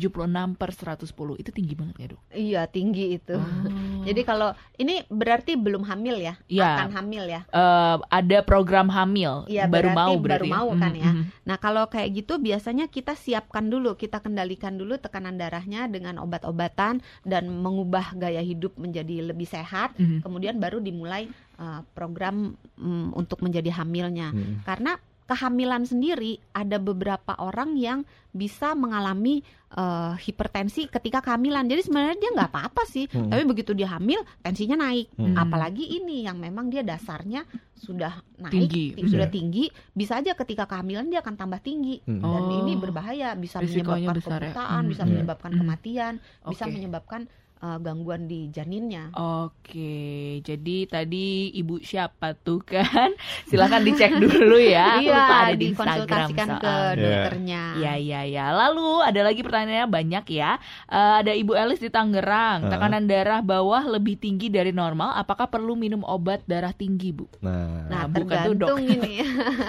per 0.60 0.70
110 0.70 1.41
itu 1.41 1.50
tinggi 1.50 1.74
banget 1.74 1.96
ya 1.98 2.08
dok. 2.14 2.22
Iya, 2.30 2.62
tinggi 2.70 3.18
itu. 3.18 3.34
Oh. 3.34 4.04
Jadi 4.06 4.22
kalau 4.22 4.54
ini 4.78 5.02
berarti 5.10 5.58
belum 5.58 5.82
hamil 5.88 6.22
ya? 6.22 6.36
Iya. 6.46 6.70
Akan 6.78 6.91
hamil 6.94 7.24
ya. 7.26 7.41
Eh, 7.50 7.98
ada 7.98 8.38
program 8.46 8.91
hamil 8.91 9.48
Iya, 9.50 9.66
baru 9.66 9.89
berarti 9.89 9.98
mau 9.98 10.14
baru 10.14 10.22
berarti 10.22 10.50
mau 10.52 10.68
ya? 10.70 10.78
kan 10.78 10.91
Mm, 10.94 11.02
ya. 11.02 11.12
mm. 11.16 11.24
Nah, 11.48 11.58
kalau 11.58 11.84
kayak 11.88 12.10
gitu 12.14 12.34
biasanya 12.38 12.86
kita 12.91 13.16
siapkan 13.16 13.66
dulu, 13.72 13.96
kita 13.98 14.20
kendalikan 14.20 14.76
dulu 14.76 15.00
tekanan 15.00 15.39
darahnya 15.39 15.88
dengan 15.88 16.20
obat-obatan 16.20 17.00
dan 17.24 17.44
mengubah 17.50 18.14
gaya 18.20 18.44
hidup 18.44 18.76
menjadi 18.76 19.32
lebih 19.34 19.48
sehat. 19.48 19.96
Mhm. 19.96 20.22
Kemudian 20.22 20.60
baru 20.60 20.84
dimulai 20.84 21.32
uh, 21.58 21.82
program 21.96 22.54
mm, 22.76 23.16
untuk 23.16 23.39
menjadi 23.39 23.72
hamilnya. 23.80 24.36
mm. 24.36 24.68
Karena 24.68 25.00
kehamilan 25.24 25.84
sendiri 25.84 26.38
ada 26.51 26.78
beberapa 26.78 27.36
orang 27.38 27.76
yang 27.76 28.03
bisa 28.30 28.74
mengalami 28.74 29.39
uh, 29.71 30.17
hipertensi 30.17 30.89
ketika 30.89 31.21
kehamilan. 31.21 31.65
Jadi 31.65 31.82
sebenarnya 31.86 32.17
dia 32.17 32.32
nggak 32.34 32.49
apa-apa 32.49 32.84
sih, 32.84 33.05
Hmm. 33.07 33.30
tapi 33.30 33.45
begitu 33.45 33.71
dia 33.71 33.89
hamil 33.89 34.21
tensinya 34.41 34.80
naik. 34.80 35.13
Hmm. 35.13 35.38
Apalagi 35.38 35.86
ini 35.95 36.26
yang 36.26 36.38
memang 36.38 36.67
dia 36.67 36.82
dasarnya 36.82 37.45
sudah 37.74 38.19
naik, 38.38 38.69
Tinggi. 38.69 38.86
ti- 38.93 39.05
sudah 39.05 39.28
Iya. 39.28 39.36
tinggi, 39.36 39.65
bisa 39.91 40.17
aja 40.17 40.34
ketika 40.34 40.65
kehamilan 40.65 41.07
dia 41.07 41.19
akan 41.19 41.36
tambah 41.36 41.59
tinggi. 41.59 41.99
Mm. 42.01 42.21
Dan 42.21 42.43
Oh. 42.43 42.59
ini 42.63 42.74
berbahaya, 42.74 43.36
bisa 43.36 43.59
Risikonya 43.59 44.07
menyebabkan 44.07 44.17
besar 44.17 44.39
ya. 44.39 44.43
kebutaan, 44.49 44.80
Hmm. 44.80 44.89
bisa 44.89 45.03
Iya. 45.03 45.09
menyebabkan 45.09 45.51
Hmm. 45.51 45.59
kematian, 45.59 46.13
bisa 46.47 46.63
Oke. 46.63 46.74
menyebabkan 46.74 47.21
uh, 47.64 47.80
gangguan 47.80 48.28
di 48.28 48.51
janinnya. 48.51 49.16
Oke, 49.16 50.43
jadi 50.43 50.78
tadi 50.91 51.55
ibu 51.55 51.80
siapa 51.80 52.36
tuh 52.36 52.59
kan? 52.61 53.16
Silakan 53.49 53.88
dicek 53.88 54.20
dulu 54.20 54.59
ya. 54.59 54.86
Aku 54.99 55.07
iya, 55.07 55.16
lupa 55.16 55.36
ada 55.39 55.55
di 55.55 55.66
Instagram 55.72 55.95
dikonsultasikan 56.03 56.47
ke 56.59 56.68
soalnya. 56.68 56.93
Iya. 56.93 56.99
dokternya. 56.99 57.64
Ya 57.80 57.93
ya 57.95 58.22
ya. 58.28 58.45
Lalu 58.51 58.89
ada 59.07 59.22
lagi 59.24 59.41
pertanyaannya 59.41 59.88
banyak 59.88 60.26
ya. 60.36 60.51
Eh, 60.91 61.14
ada 61.24 61.32
Ibu 61.32 61.53
Elis 61.55 61.80
di 61.80 61.89
Tangerang. 61.89 62.68
Tekanan 62.68 63.07
darah 63.07 63.39
bawah 63.39 63.84
lebih 63.88 64.20
tinggi 64.20 64.51
dari 64.51 64.76
normal. 64.76 65.16
Apakah 65.16 65.47
perlu 65.47 65.80
minum 65.80 66.03
obat 66.03 66.43
darah 66.45 66.76
tinggi, 66.76 67.16
Bu? 67.16 67.26
Nah, 67.39 67.88
Nah, 67.88 68.03
Nah, 68.03 68.03
bukan 68.09 68.38
tuh, 68.43 68.53
Dok. 68.57 68.68
tergantung 68.74 68.82
ini. 68.84 69.14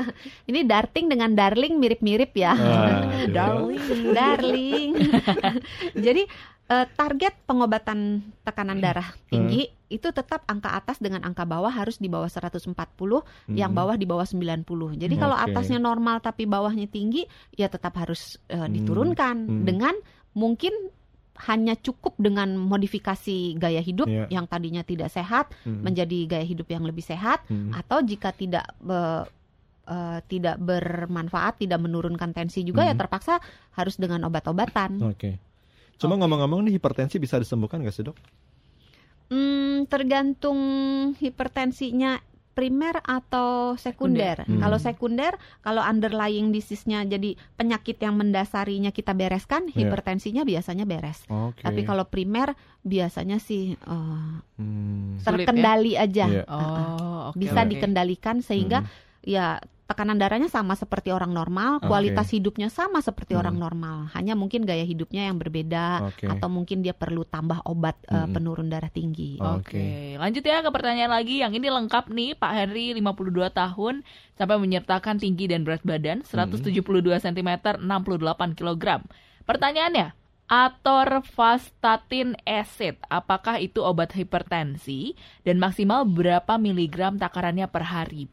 ini 0.50 0.60
darting 0.64 1.06
dengan 1.06 1.30
darling 1.36 1.76
mirip-mirip 1.78 2.32
ya. 2.34 2.52
Aduh. 2.56 3.30
Darling. 3.30 3.84
darling. 4.16 4.90
Jadi 5.94 6.22
eh, 6.64 6.86
target 6.96 7.34
pengobatan 7.44 8.24
tekanan 8.40 8.80
darah 8.80 9.12
tinggi 9.28 9.68
itu 9.86 10.08
tetap 10.10 10.42
angka 10.48 10.74
atas 10.74 10.98
dengan 10.98 11.22
angka 11.22 11.44
bawah 11.44 11.70
harus 11.70 12.00
di 12.00 12.08
bawah 12.08 12.26
140, 12.26 13.22
yang 13.52 13.70
Mm. 13.70 13.78
bawah 13.78 13.94
di 13.94 14.06
bawah 14.08 14.26
90. 14.26 14.96
Jadi 14.96 15.14
kalau 15.14 15.36
Oke. 15.38 15.52
atasnya 15.52 15.78
normal 15.78 16.18
tapi 16.18 16.48
bawahnya 16.48 16.88
tinggi, 16.88 17.28
ya 17.54 17.68
tetap 17.68 17.94
harus 17.94 18.40
Hmm. 18.48 18.72
diturunkan 18.72 19.36
Hmm. 19.46 19.62
dengan 19.62 19.94
mungkin 20.34 20.72
hanya 21.46 21.74
cukup 21.74 22.14
dengan 22.16 22.54
modifikasi 22.54 23.58
gaya 23.58 23.82
hidup 23.82 24.06
Iya. 24.06 24.30
yang 24.30 24.46
tadinya 24.46 24.82
tidak 24.82 25.10
sehat 25.10 25.50
Mm. 25.62 25.82
menjadi 25.82 26.18
gaya 26.26 26.46
hidup 26.46 26.66
yang 26.70 26.82
lebih 26.82 27.02
sehat 27.02 27.42
Mm. 27.46 27.74
atau 27.74 28.02
jika 28.02 28.30
tidak 28.30 28.66
be- 28.80 29.26
eh, 29.84 30.18
tidak 30.26 30.56
bermanfaat, 30.58 31.60
tidak 31.60 31.76
menurunkan 31.76 32.32
tensi 32.32 32.64
juga 32.64 32.88
ya 32.88 32.96
Mhm. 32.96 33.00
terpaksa 33.04 33.36
harus 33.76 34.00
dengan 34.00 34.24
obat-obatan. 34.24 34.96
Oke. 35.04 35.36
Cuma 36.04 36.14
ngomong-ngomong 36.16 36.60
nih 36.62 36.76
hipertensi 36.76 37.16
bisa 37.16 37.36
disembuhkan 37.36 37.80
nggak 37.80 37.90
sih 37.90 38.04
dok? 38.04 38.16
Hmm, 39.26 39.88
tergantung 39.88 40.58
hipertensinya 41.16 42.20
primer 42.54 43.02
atau 43.02 43.74
sekunder. 43.74 44.38
Sekunder. 44.38 44.62
Kalau 44.62 44.78
Hmm. 44.78 44.86
sekunder, 44.86 45.32
kalau 45.58 45.82
underlying 45.82 46.54
disease-nya 46.54 47.02
jadi 47.02 47.34
penyakit 47.56 47.98
yang 47.98 48.14
mendasarinya 48.14 48.94
kita 48.94 49.10
bereskan, 49.10 49.66
Iya. 49.66 49.74
hipertensinya 49.82 50.46
biasanya 50.46 50.86
beres. 50.86 51.26
Oke. 51.26 51.66
Tapi 51.66 51.82
kalau 51.82 52.06
primer 52.06 52.54
biasanya 52.80 53.42
sih 53.42 53.74
eh, 53.74 54.34
Hmm. 54.54 55.18
Sulit 55.18 55.42
ya? 55.42 55.50
terkendali 55.50 55.92
aja. 55.98 56.24
Iya. 56.30 56.44
Oh, 56.46 57.34
oke. 57.34 57.42
Bisa 57.42 57.60
oke. 57.60 57.70
dikendalikan 57.74 58.38
sehingga 58.38 58.86
Mm. 58.86 58.88
ya 59.26 59.58
tekanan 59.94 60.18
darahnya 60.18 60.50
sama 60.50 60.74
seperti 60.74 61.14
orang 61.14 61.30
normal, 61.30 61.78
kualitas 61.78 62.26
hidupnya 62.34 62.66
sama 62.66 62.98
seperti 62.98 63.38
Hmm. 63.38 63.46
orang 63.46 63.56
normal. 63.62 63.96
Hanya 64.10 64.34
mungkin 64.34 64.66
gaya 64.66 64.82
hidupnya 64.82 65.30
yang 65.30 65.38
berbeda 65.38 66.10
Oke. 66.10 66.26
atau 66.26 66.50
mungkin 66.50 66.82
dia 66.82 66.90
perlu 66.90 67.22
tambah 67.22 67.62
obat 67.62 67.94
eh, 68.10 68.18
Hmm. 68.18 68.34
penurun 68.34 68.66
darah 68.66 68.90
tinggi. 68.90 69.38
Oke, 69.38 70.18
lanjut 70.18 70.42
ya 70.42 70.60
ke 70.60 70.70
pertanyaan 70.74 71.14
lagi. 71.14 71.38
Yang 71.46 71.62
ini 71.62 71.68
lengkap 71.70 72.10
nih, 72.10 72.34
Pak 72.34 72.52
Henry 72.52 72.90
52 72.98 73.54
tahun 73.54 74.02
sampai 74.34 74.58
menyertakan 74.58 75.22
tinggi 75.22 75.46
dan 75.46 75.62
berat 75.62 75.86
badan 75.86 76.26
172 76.26 77.22
cm, 77.22 77.78
68 77.78 78.58
kg. 78.58 79.06
Pertanyaannya, 79.46 80.12
atorvastatin 80.44 82.36
acid, 82.44 83.00
apakah 83.08 83.56
itu 83.60 83.80
obat 83.80 84.12
hipertensi 84.12 85.16
dan 85.40 85.56
maksimal 85.56 86.04
berapa 86.04 86.60
miligram 86.60 87.16
takarannya 87.16 87.64
per 87.68 87.84
hari? 87.88 88.28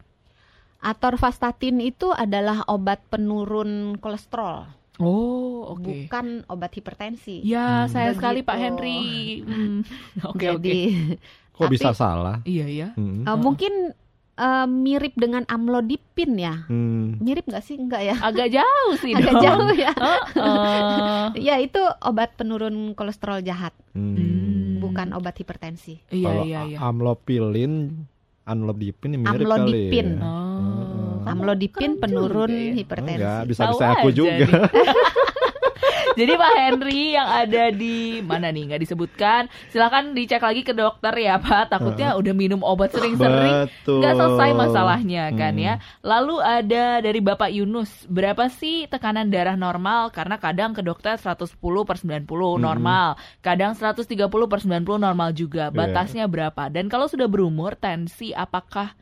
Atorvastatin 0.82 1.77
itu 1.77 2.09
adalah 2.09 2.65
obat 2.65 3.05
penurun 3.07 3.95
kolesterol, 3.95 4.65
Oh, 4.97 5.71
oke. 5.71 5.86
bukan 5.86 6.41
obat 6.47 6.73
hipertensi. 6.73 7.41
Ya, 7.41 7.86
Hmm. 7.86 7.88
saya 7.88 8.11
sekali 8.11 8.41
Pak. 8.41 8.53
Henry. 8.55 9.01
Hmm, 9.41 9.86
Oke, 10.25 10.49
oke. 10.49 10.73
Kok 11.53 11.61
Tapi- 11.63 11.73
bisa 11.73 11.89
salah? 11.91 12.41
Iya, 12.43 12.65
ya. 12.65 12.88
Hmm. 12.93 13.21
eh, 13.23 13.38
mungkin 13.38 13.93
eh, 14.34 14.65
mirip 14.67 15.13
dengan 15.13 15.45
amlodipin 15.45 16.34
ya. 16.36 16.65
Hmm. 16.65 17.17
Mirip 17.19 17.45
nggak 17.45 17.61
sih? 17.61 17.77
Enggak 17.77 18.01
ya? 18.03 18.15
Agak 18.19 18.49
jauh 18.51 18.93
sih 18.97 19.13
Agak 19.15 19.32
dong. 19.32 19.43
jauh 19.43 19.71
ya. 19.75 19.93
Heeh. 19.93 21.23
Ya 21.38 21.55
itu 21.57 21.77
obat 21.99 22.34
penurun 22.34 22.93
kolesterol 22.93 23.41
jahat, 23.41 23.77
Hmm. 23.91 24.17
Hmm. 24.17 24.82
bukan 24.82 25.13
obat 25.13 25.38
hipertensi. 25.38 26.01
Iya, 26.09 26.25
Kalau 26.25 26.43
iya, 26.43 26.59
iya. 26.65 26.77
amlopilin, 26.82 28.01
amlodipin 28.46 29.12
mirip 29.22 29.46
Amlodipin. 29.46 30.08
kali 30.18 30.26
ya. 30.26 30.26
Oh. 30.26 31.30
Amlodipin 31.30 31.92
penurun 32.02 32.50
ya. 32.50 32.74
hipertensi. 32.82 33.22
Enggak, 33.22 33.42
bisa-bisa 33.46 33.86
aku 33.94 34.08
aja 34.10 34.16
juga. 34.18 34.48
Jadi 36.19 36.34
Pak 36.34 36.53
Henry 36.53 37.15
yang 37.15 37.25
ada 37.25 37.71
di 37.71 38.19
mana 38.21 38.51
nih 38.51 38.71
nggak 38.71 38.82
disebutkan, 38.82 39.41
silakan 39.67 40.11
dicek 40.11 40.39
lagi 40.39 40.61
ke 40.61 40.71
dokter 40.71 41.11
ya 41.15 41.38
Pak. 41.38 41.71
Takutnya 41.71 42.13
udah 42.15 42.34
minum 42.34 42.61
obat 42.61 42.91
sering-sering 42.91 43.67
nggak 43.86 44.13
selesai 44.13 44.49
masalahnya 44.53 45.32
kan 45.34 45.53
Hmm. 45.53 45.63
ya. 45.63 45.73
Lalu 46.01 46.36
ada 46.39 46.86
dari 46.99 47.19
Bapak 47.19 47.49
Yunus, 47.49 48.05
berapa 48.05 48.47
sih 48.47 48.86
tekanan 48.86 49.27
darah 49.27 49.55
normal? 49.55 50.11
Karena 50.11 50.36
kadang 50.36 50.71
ke 50.71 50.82
dokter 50.82 51.15
110 51.15 51.84
per 51.84 51.97
90 51.97 52.55
Hmm. 52.55 52.63
normal, 52.63 53.07
kadang 53.39 53.73
130 53.73 54.47
per 54.47 54.59
90 54.59 54.97
normal 54.97 55.32
juga. 55.32 55.69
Iya. 55.69 55.75
Batasnya 55.75 56.25
berapa? 56.27 56.67
Dan 56.69 56.88
kalau 56.88 57.07
sudah 57.07 57.25
berumur, 57.25 57.73
tensi 57.75 58.32
apakah 58.32 58.93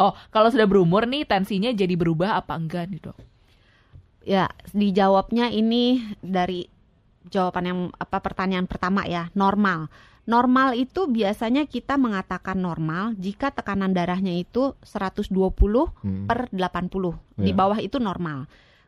Oh, 0.00 0.16
kalau 0.32 0.48
sudah 0.48 0.64
berumur 0.64 1.04
nih 1.04 1.28
tensinya 1.28 1.68
jadi 1.76 1.92
berubah 1.92 2.40
apa 2.40 2.56
enggak 2.56 2.88
nih 2.88 3.04
dok? 3.04 3.20
Ya, 4.20 4.52
dijawabnya 4.70 5.48
ini 5.48 6.00
dari 6.20 6.68
jawaban 7.28 7.64
yang 7.64 7.80
apa 7.96 8.20
pertanyaan 8.20 8.68
pertama 8.68 9.04
ya, 9.08 9.32
normal. 9.32 9.88
Normal 10.28 10.76
itu 10.76 11.08
biasanya 11.08 11.64
kita 11.64 11.96
mengatakan 11.96 12.60
normal 12.60 13.16
jika 13.16 13.50
tekanan 13.50 13.96
darahnya 13.96 14.36
itu 14.36 14.76
120 14.84 15.90
Hmm. 16.04 16.28
per 16.28 16.52
80. 16.52 17.16
Di 17.34 17.50
Ya. 17.50 17.56
bawah 17.56 17.80
itu 17.80 17.96
normal. 17.96 18.44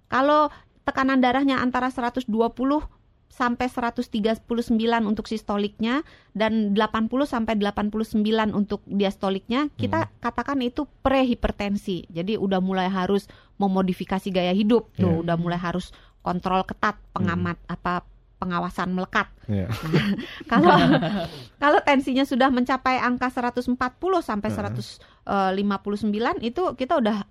Kalau 0.07 0.53
tekanan 0.85 1.25
darahnya 1.25 1.59
antara 1.59 1.89
120 1.89 2.85
sampai 3.33 3.65
139 3.65 4.45
untuk 5.09 5.25
sistoliknya 5.25 6.05
dan 6.37 6.77
80 6.77 7.09
sampai 7.25 7.57
89 7.57 8.21
untuk 8.53 8.85
diastoliknya, 8.85 9.73
kita 9.81 10.13
katakan 10.21 10.61
itu 10.61 10.85
prehipertensi. 11.01 12.05
Jadi 12.13 12.37
udah 12.37 12.61
mulai 12.61 12.93
harus 12.93 13.25
memodifikasi 13.57 14.29
gaya 14.29 14.53
hidup 14.53 14.93
tuh, 15.01 15.09
Ya. 15.09 15.21
udah 15.25 15.37
mulai 15.41 15.57
harus 15.57 15.97
kontrol 16.21 16.61
ketat, 16.69 17.01
pengamat 17.17 17.57
apa 17.73 18.05
pengawasan 18.37 18.93
melekat. 18.93 19.33
Ya. 19.49 19.71
Kalau 20.51 20.77
kalau 21.63 21.79
tensinya 21.87 22.27
sudah 22.27 22.51
mencapai 22.51 22.99
angka 22.99 23.31
140 23.33 23.79
sampai 24.21 24.51
Heeh. 24.53 24.75
159 25.25 26.43
itu 26.43 26.63
kita 26.75 26.99
udah 26.99 27.23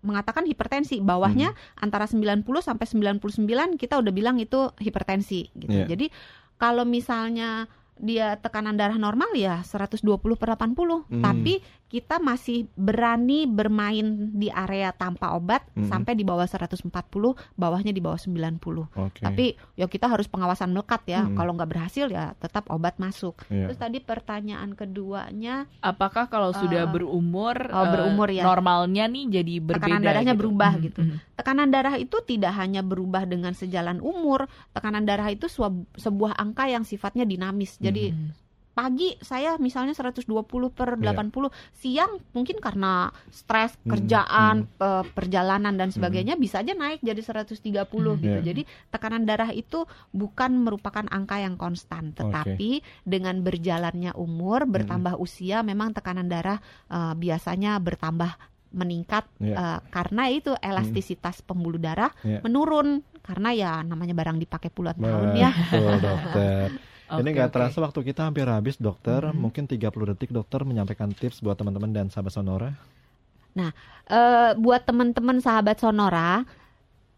mengatakan 0.00 0.48
hipertensi. 0.48 1.00
Bawahnya 1.00 1.52
antara 1.76 2.08
90 2.08 2.44
sampai 2.60 2.86
99 2.88 3.76
kita 3.76 4.00
udah 4.00 4.12
bilang 4.12 4.36
itu 4.40 4.72
hipertensi 4.80 5.52
gitu. 5.54 5.72
Iya. 5.72 5.86
Jadi 5.88 6.08
kalau 6.56 6.84
misalnya 6.84 7.68
dia 8.00 8.40
tekanan 8.40 8.80
darah 8.80 8.96
normal 8.96 9.28
ya 9.36 9.60
120 9.60 10.00
per 10.40 10.48
80, 10.56 11.04
Hmm. 11.04 11.20
tapi 11.20 11.60
kita 11.90 12.16
masih 12.16 12.70
berani 12.72 13.44
bermain 13.44 14.06
di 14.30 14.46
area 14.46 14.90
tanpa 14.90 15.34
obat 15.34 15.66
Hmm. 15.70 15.90
sampai 15.90 16.14
di 16.14 16.22
bawah 16.22 16.46
140, 16.46 16.86
bawahnya 17.52 17.90
di 17.90 17.98
bawah 17.98 18.14
90. 18.16 18.86
Oke. 18.94 19.18
Tapi 19.18 19.46
ya 19.74 19.84
kita 19.84 20.06
harus 20.06 20.24
pengawasan 20.24 20.70
melekat 20.70 21.02
ya. 21.04 21.20
Hmm. 21.22 21.34
Kalau 21.34 21.50
nggak 21.52 21.66
berhasil 21.68 22.06
ya 22.06 22.32
tetap 22.36 22.70
obat 22.70 22.94
masuk. 22.96 23.42
Iya. 23.48 23.66
Terus 23.66 23.78
tadi 23.80 23.98
pertanyaan 23.98 24.72
keduanya 24.72 25.66
Apakah 25.80 26.26
kalau 26.26 26.52
sudah 26.52 26.80
Eh, 26.80 26.88
berumur, 26.88 27.58
oh, 27.66 27.82
eh, 27.82 27.90
berumur 27.90 28.28
ya. 28.28 28.46
normalnya 28.46 29.04
nih 29.04 29.24
jadi 29.32 29.54
berbeda? 29.58 29.82
Tekanan 29.82 30.00
darahnya 30.00 30.32
gitu? 30.32 30.40
berubah 30.40 30.72
Mhm, 30.72 30.82
gitu. 30.84 31.00
mhm. 31.02 31.16
tekanan 31.34 31.68
darah 31.68 31.96
itu 31.96 32.16
tidak 32.22 32.52
hanya 32.54 32.80
berubah 32.80 33.24
dengan 33.24 33.50
sejalan 33.50 33.98
umur, 33.98 34.44
tekanan 34.70 35.02
darah 35.02 35.26
itu 35.26 35.46
suab- 35.46 35.88
sebuah 35.94 36.36
angka 36.36 36.68
yang 36.68 36.84
sifatnya 36.84 37.24
dinamis. 37.24 37.74
Jadi 37.76 38.12
Mhm. 38.12 38.49
Pagi 38.80 39.12
saya 39.20 39.60
misalnya 39.60 39.92
120 39.92 40.24
per 40.72 40.96
Iya. 40.96 41.12
80, 41.12 41.52
siang 41.70 42.16
mungkin 42.32 42.56
karena 42.58 43.12
stres 43.28 43.76
Hmm, 43.76 43.92
kerjaan, 43.92 44.54
pe- 44.64 45.04
perjalanan 45.12 45.76
dan 45.76 45.92
sebagainya 45.92 46.40
bisa 46.40 46.64
aja 46.64 46.72
naik 46.72 47.04
jadi 47.04 47.20
130 47.20 47.60
Hmm, 48.16 48.24
gitu. 48.24 48.38
iya. 48.40 48.46
Jadi 48.46 48.62
tekanan 48.88 49.28
darah 49.28 49.52
itu 49.52 49.84
bukan 50.10 50.56
merupakan 50.56 51.04
angka 51.04 51.36
yang 51.36 51.54
konstan, 51.54 52.16
tetapi 52.16 52.80
dengan 53.04 53.44
berjalannya 53.44 54.16
umur, 54.16 54.64
bertambah 54.64 55.20
usia 55.20 55.60
memang 55.60 55.92
tekanan 55.92 56.24
darah 56.24 56.56
eh, 56.88 57.12
biasanya 57.14 57.76
bertambah 57.76 58.32
meningkat 58.70 59.28
Iya. 59.36 59.54
eh, 59.54 59.78
karena 59.90 60.30
itu 60.30 60.56
elastisitas 60.56 61.42
pembuluh 61.42 61.76
darah 61.76 62.08
Iya. 62.22 62.40
menurun 62.40 63.02
karena 63.20 63.52
ya 63.52 63.72
namanya 63.82 64.16
barang 64.16 64.40
dipakai 64.40 64.72
puluhan 64.72 64.96
tahun 64.96 65.36
ya. 65.36 65.50
Betul, 65.68 65.96
dokter. 66.00 66.68
Ini 67.10 67.26
Oke, 67.26 67.34
nggak 67.34 67.50
oke. 67.50 67.56
terasa 67.58 67.78
waktu 67.82 68.00
kita 68.06 68.22
hampir 68.22 68.46
habis, 68.46 68.78
dokter. 68.78 69.18
Mhm. 69.26 69.34
Mungkin 69.34 69.64
30 69.66 70.14
detik, 70.14 70.30
dokter 70.30 70.62
menyampaikan 70.62 71.10
tips 71.10 71.42
buat 71.42 71.58
teman-teman 71.58 71.90
dan 71.90 72.06
sahabat 72.06 72.30
Sonora. 72.30 72.70
Eh, 74.10 74.50
buat 74.58 74.82
teman-teman 74.86 75.42
sahabat 75.42 75.78
Sonora, 75.78 76.42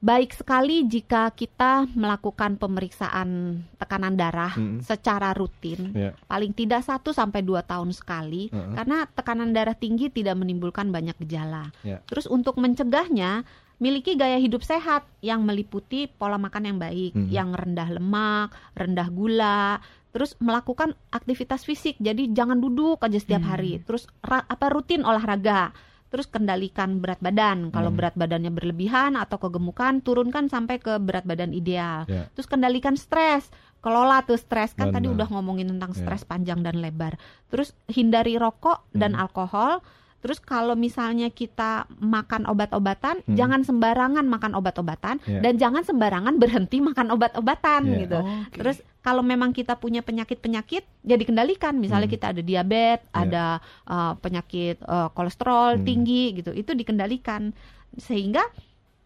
baik 0.02 0.32
sekali 0.34 0.84
jika 0.84 1.28
kita 1.30 1.88
melakukan 1.92 2.56
pemeriksaan 2.56 3.60
tekanan 3.76 4.16
darah 4.16 4.52
Mm-mm. 4.56 4.80
secara 4.80 5.32
rutin, 5.32 5.92
Iya. 5.92 6.12
paling 6.26 6.52
tidak 6.52 6.84
1 6.84 7.12
sampai 7.12 7.40
2 7.40 7.60
tahun 7.62 7.92
sekali, 7.92 8.48
Heeh. 8.48 8.74
karena 8.76 9.08
tekanan 9.08 9.52
darah 9.52 9.76
tinggi 9.76 10.08
tidak 10.08 10.36
menimbulkan 10.36 10.88
banyak 10.92 11.16
gejala. 11.22 11.72
Ya. 11.80 12.00
Terus 12.08 12.28
untuk 12.28 12.56
mencegahnya, 12.56 13.44
miliki 13.82 14.14
gaya 14.14 14.38
hidup 14.38 14.62
sehat 14.62 15.02
yang 15.18 15.42
meliputi 15.42 16.06
pola 16.06 16.38
makan 16.38 16.70
yang 16.70 16.78
baik, 16.78 17.18
Mhm. 17.18 17.28
yang 17.34 17.50
rendah 17.50 17.90
lemak, 17.90 18.54
rendah 18.78 19.10
gula, 19.10 19.82
terus 20.14 20.38
melakukan 20.38 20.94
aktivitas 21.10 21.66
fisik. 21.66 21.98
Jadi 21.98 22.30
jangan 22.30 22.62
duduk 22.62 23.02
aja 23.02 23.18
setiap 23.18 23.42
Hmm. 23.42 23.50
hari. 23.50 23.82
Terus 23.82 24.06
ra- 24.22 24.46
apa 24.46 24.70
rutin 24.70 25.02
olahraga. 25.02 25.74
Terus 26.12 26.28
kendalikan 26.28 27.00
berat 27.00 27.24
badan. 27.24 27.72
Kalau 27.72 27.88
Hmm. 27.88 27.96
berat 27.98 28.14
badannya 28.14 28.52
berlebihan 28.52 29.16
atau 29.16 29.40
kegemukan, 29.40 30.04
turunkan 30.04 30.46
sampai 30.46 30.76
ke 30.76 31.00
berat 31.00 31.24
badan 31.24 31.56
ideal. 31.56 32.04
Ya. 32.04 32.28
Terus 32.36 32.46
kendalikan 32.46 32.94
stres. 32.94 33.48
Kelola 33.82 34.22
tuh 34.22 34.36
stres 34.38 34.76
kan 34.76 34.92
tadi 34.92 35.08
Benar. 35.10 35.24
udah 35.24 35.28
ngomongin 35.32 35.72
tentang 35.72 35.96
Ya. 35.96 36.04
stres 36.04 36.22
panjang 36.22 36.60
dan 36.62 36.78
lebar. 36.78 37.16
Terus 37.48 37.72
hindari 37.90 38.36
rokok 38.38 38.86
dan 38.92 39.16
Hmm. 39.16 39.24
alkohol. 39.26 39.80
Terus 40.22 40.38
kalau 40.38 40.78
misalnya 40.78 41.28
kita 41.28 41.90
makan 41.98 42.46
obat-obatan, 42.46 43.26
Hmm. 43.26 43.34
jangan 43.34 43.66
sembarangan 43.66 44.22
makan 44.22 44.54
obat-obatan 44.54 45.18
Ya. 45.26 45.42
dan 45.42 45.58
jangan 45.58 45.82
sembarangan 45.82 46.38
berhenti 46.38 46.78
makan 46.78 47.10
obat-obatan 47.10 47.80
Ya. 47.90 47.98
gitu. 48.06 48.18
Oke. 48.22 48.54
Terus 48.54 48.78
kalau 49.02 49.26
memang 49.26 49.50
kita 49.50 49.74
punya 49.74 49.98
penyakit-penyakit, 49.98 50.86
ya 51.02 51.18
dikendalikan. 51.18 51.74
Misalnya 51.74 52.06
Hmm. 52.06 52.14
kita 52.14 52.26
ada 52.30 52.38
diabetes, 52.40 53.02
Ya. 53.10 53.18
ada 53.18 53.44
uh, 53.90 54.14
penyakit 54.16 54.78
uh, 54.86 55.10
kolesterol 55.10 55.82
Hmm. 55.82 55.84
tinggi 55.84 56.38
gitu, 56.38 56.54
itu 56.54 56.70
dikendalikan 56.70 57.50
sehingga 57.98 58.46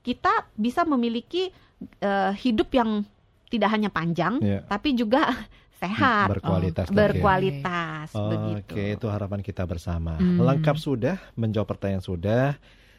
kita 0.04 0.52
bisa 0.54 0.84
memiliki 0.84 1.48
uh, 2.04 2.32
hidup 2.32 2.72
yang 2.72 3.04
tidak 3.48 3.72
hanya 3.72 3.88
panjang, 3.88 4.36
Ya. 4.40 4.60
tapi 4.64 4.92
juga 4.92 5.32
sehat, 5.76 6.26
Berkualitas. 6.32 6.86
Oh, 6.88 6.92
dok, 6.92 6.96
ya. 6.96 7.00
berkualitas 7.12 8.08
begitu. 8.12 8.72
Oke, 8.72 8.84
itu 8.96 9.06
harapan 9.12 9.40
kita 9.44 9.62
bersama. 9.68 10.16
Hmm. 10.16 10.40
Lengkap 10.40 10.76
sudah, 10.80 11.16
menjawab 11.36 11.68
pertanyaan 11.76 12.04
sudah, 12.04 12.56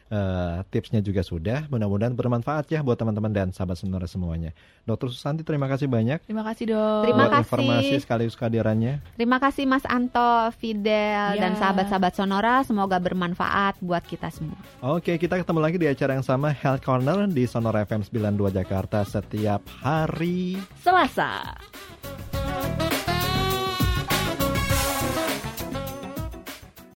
eh, 0.08 0.56
tipsnya 0.68 0.98
juga 0.98 1.20
sudah. 1.20 1.68
Mudah-mudahan 1.68 2.12
bermanfaat 2.12 2.68
ya 2.68 2.80
buat 2.80 2.96
teman-teman 2.96 3.28
dan 3.28 3.48
sahabat 3.50 3.76
sonora 3.76 4.04
semuanya. 4.04 4.56
Dokter 4.82 5.08
Susanti, 5.08 5.44
terima 5.44 5.68
kasih 5.68 5.84
banyak 5.84 6.24
Terima 6.24 6.40
kasih 6.42 6.72
dok. 6.72 7.02
Terima 7.04 7.22
buat 7.22 7.32
kasih. 7.32 7.44
informasi 7.44 7.94
sekaligus 8.00 8.34
kehadirannya. 8.34 9.04
Terima 9.14 9.36
kasih 9.36 9.64
Mas 9.64 9.84
Anto, 9.84 10.48
Fidel, 10.56 11.36
Ya. 11.36 11.38
dan 11.38 11.52
sahabat-sahabat 11.54 12.12
Sonora. 12.12 12.64
Semoga 12.64 12.96
bermanfaat 12.96 13.76
buat 13.78 14.00
kita 14.02 14.32
semua. 14.32 14.56
Oke, 14.80 15.16
kita 15.16 15.36
ketemu 15.36 15.60
lagi 15.60 15.76
di 15.76 15.86
acara 15.86 16.16
yang 16.16 16.24
sama 16.24 16.48
Health 16.50 16.80
Corner 16.80 17.28
di 17.28 17.44
Sonora 17.44 17.84
FM 17.84 18.00
92 18.00 18.48
Jakarta 18.50 19.04
setiap 19.04 19.60
hari 19.78 20.56
Selasa. 20.80 21.52